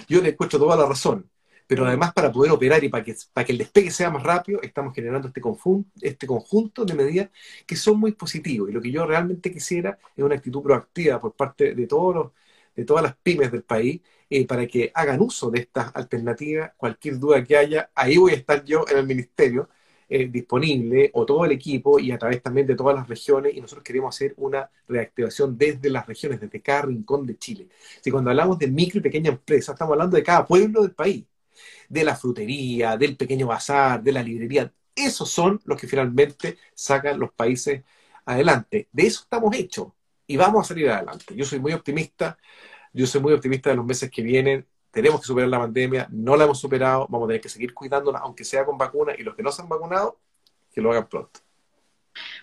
Yo 0.07 0.21
le 0.21 0.30
encuentro 0.30 0.59
toda 0.59 0.76
la 0.76 0.86
razón. 0.86 1.30
Pero 1.67 1.86
además 1.86 2.13
para 2.13 2.32
poder 2.32 2.51
operar 2.51 2.84
y 2.84 2.89
para 2.89 3.03
que, 3.03 3.15
para 3.34 3.45
que 3.45 3.51
el 3.51 3.57
despegue 3.57 3.89
sea 3.89 4.11
más 4.11 4.21
rápido, 4.23 4.61
estamos 4.61 4.93
generando 4.93 5.28
este, 5.28 5.41
este 6.01 6.28
conjunto 6.28 6.86
de 6.86 6.93
medidas 6.93 7.30
que 7.65 7.76
son 7.76 7.99
muy 7.99 8.11
positivos. 8.11 8.69
Y 8.69 8.73
lo 8.73 8.82
que 8.82 8.91
yo 8.91 9.05
realmente 9.05 9.51
quisiera 9.51 9.97
es 10.15 10.23
una 10.23 10.36
actitud 10.36 10.61
proactiva 10.61 11.19
por 11.19 11.34
parte 11.34 11.73
de, 11.73 11.88
todos 11.88 12.15
los, 12.15 12.32
de 12.76 12.86
todas 12.86 13.03
las 13.03 13.15
pymes 13.17 13.51
del 13.51 13.63
país 13.63 14.01
eh, 14.30 14.45
para 14.45 14.67
que 14.67 14.91
hagan 14.93 15.21
uso 15.21 15.49
de 15.49 15.61
estas 15.61 15.91
alternativas. 15.95 16.71
Cualquier 16.78 17.17
duda 17.17 17.43
que 17.43 17.57
haya, 17.57 17.89
ahí 17.95 18.17
voy 18.17 18.34
a 18.34 18.36
estar 18.36 18.63
yo 18.63 18.86
en 18.88 18.97
el 18.97 19.07
ministerio 19.07 19.69
eh, 20.08 20.28
disponible 20.28 21.10
o 21.14 21.26
todo 21.26 21.45
el 21.45 21.51
equipo 21.51 21.99
y 21.99 22.12
a 22.12 22.18
través 22.18 22.41
también 22.41 22.68
de 22.68 22.76
todas 22.76 22.95
las 22.95 23.08
regiones 23.08 23.56
y 23.56 23.62
nosotros 23.62 23.84
queremos 23.84 24.16
hacer 24.16 24.34
una 24.38 24.70
reactivación 24.88 25.58
desde 25.58 25.89
las 25.89 26.06
regiones, 26.06 26.39
desde 26.39 26.62
cada 26.62 26.84
rincón 26.84 27.26
de 27.26 27.38
Chile. 27.38 27.68
Si 28.01 28.12
cuando 28.12 28.30
hablamos 28.30 28.60
de 28.60 28.68
micro 28.68 28.99
y 28.99 29.03
pequeña 29.03 29.32
empresa, 29.32 29.72
estamos 29.74 29.93
hablando 29.93 30.16
de 30.18 30.24
cada 30.24 30.45
pueblo 30.45 30.82
del 30.84 30.91
país, 30.93 31.26
de 31.89 32.03
la 32.03 32.16
frutería, 32.16 32.97
del 32.97 33.18
pequeño 33.18 33.47
bazar, 33.47 34.03
de 34.03 34.12
la 34.12 34.24
librería. 34.24 34.72
Esos 34.95 35.30
son 35.32 35.62
los 35.66 35.80
que 35.80 35.88
finalmente 35.88 36.58
sacan 36.74 37.20
los 37.20 37.32
países 37.34 37.84
adelante. 38.26 38.88
De 38.91 39.08
eso 39.08 39.22
estamos 39.24 39.56
hechos 39.56 39.88
y 40.28 40.38
vamos 40.38 40.66
a 40.66 40.68
salir 40.70 40.89
adelante. 40.89 41.36
Yo 41.36 41.45
soy 41.45 41.60
muy 41.60 41.74
optimista, 41.74 42.38
yo 42.93 43.08
soy 43.08 43.22
muy 43.22 43.34
optimista 43.34 43.70
de 43.70 43.76
los 43.78 43.86
meses 43.86 44.10
que 44.12 44.22
vienen 44.22 44.66
tenemos 44.95 45.19
que 45.19 45.27
superar 45.27 45.49
la 45.49 45.59
pandemia, 45.59 46.07
no 46.09 46.37
la 46.37 46.45
hemos 46.45 46.57
superado, 46.57 47.05
vamos 47.09 47.25
a 47.25 47.27
tener 47.27 47.41
que 47.41 47.49
seguir 47.49 47.73
cuidándola, 47.73 48.19
aunque 48.19 48.45
sea 48.45 48.63
con 48.63 48.77
vacuna, 48.77 49.13
y 49.17 49.23
los 49.23 49.35
que 49.35 49.43
no 49.43 49.51
se 49.51 49.61
han 49.61 49.67
vacunado, 49.67 50.17
que 50.73 50.79
lo 50.79 50.89
hagan 50.89 51.09
pronto. 51.09 51.41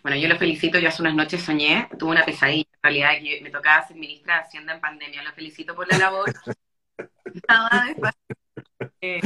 Bueno, 0.02 0.18
yo 0.18 0.28
lo 0.28 0.36
felicito, 0.36 0.78
yo 0.78 0.88
hace 0.88 1.00
unas 1.00 1.14
noches 1.14 1.40
soñé, 1.40 1.88
tuve 1.98 2.10
una 2.10 2.26
pesadilla, 2.26 2.68
en 2.74 2.82
realidad, 2.82 3.12
que 3.22 3.40
me 3.40 3.48
tocaba 3.48 3.88
ser 3.88 3.96
ministra 3.96 4.34
de 4.34 4.40
Hacienda 4.42 4.74
en 4.74 4.82
pandemia, 4.82 5.22
lo 5.22 5.32
felicito 5.32 5.74
por 5.74 5.90
la 5.90 5.96
labor. 5.96 6.30
Nada 7.48 7.86
eh, 9.00 9.20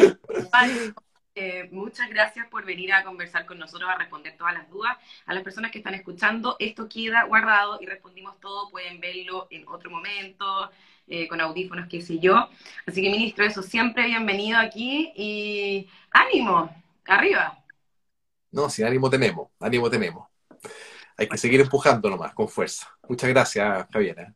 eh, 1.34 1.68
muchas 1.72 2.08
gracias 2.08 2.46
por 2.46 2.64
venir 2.64 2.92
a 2.92 3.02
conversar 3.02 3.44
con 3.44 3.58
nosotros, 3.58 3.90
a 3.90 3.98
responder 3.98 4.36
todas 4.36 4.54
las 4.54 4.70
dudas. 4.70 4.96
A 5.26 5.34
las 5.34 5.42
personas 5.42 5.72
que 5.72 5.78
están 5.78 5.94
escuchando, 5.94 6.54
esto 6.60 6.88
queda 6.88 7.24
guardado 7.24 7.78
y 7.80 7.86
respondimos 7.86 8.38
todo, 8.38 8.70
pueden 8.70 9.00
verlo 9.00 9.48
en 9.50 9.66
otro 9.66 9.90
momento, 9.90 10.70
eh, 11.09 11.28
con 11.28 11.40
audífonos, 11.40 11.88
qué 11.88 12.00
sé 12.00 12.18
yo. 12.18 12.48
Así 12.86 13.02
que, 13.02 13.11
ministro, 13.11 13.44
eso, 13.44 13.62
siempre 13.62 14.07
bienvenido 14.07 14.59
aquí 14.59 15.12
y 15.14 15.88
ánimo, 16.11 16.70
arriba. 17.07 17.59
No, 18.50 18.70
sí, 18.70 18.82
ánimo 18.82 19.11
tenemos, 19.11 19.48
ánimo 19.61 19.90
tenemos. 19.90 20.28
Hay 21.18 21.28
que 21.28 21.38
seguir 21.38 21.61
empujando 21.61 22.11
nomás, 22.11 22.34
con 22.34 22.48
fuerza. 22.48 22.88
Muchas 23.09 23.30
gracias, 23.30 23.86
Javiera. 23.90 24.34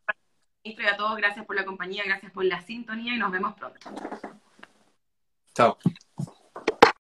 Y 0.63 0.77
a 0.85 0.97
todos, 0.97 1.17
gracias 1.17 1.47
por 1.47 1.57
la 1.57 1.65
compañía, 1.65 2.03
gracias 2.05 2.33
por 2.33 2.45
la 2.45 2.61
sintonía 2.63 3.15
y 3.15 3.19
nos 3.19 3.33
vemos 3.33 3.55
pronto. 3.55 3.79
Chao. 5.55 5.79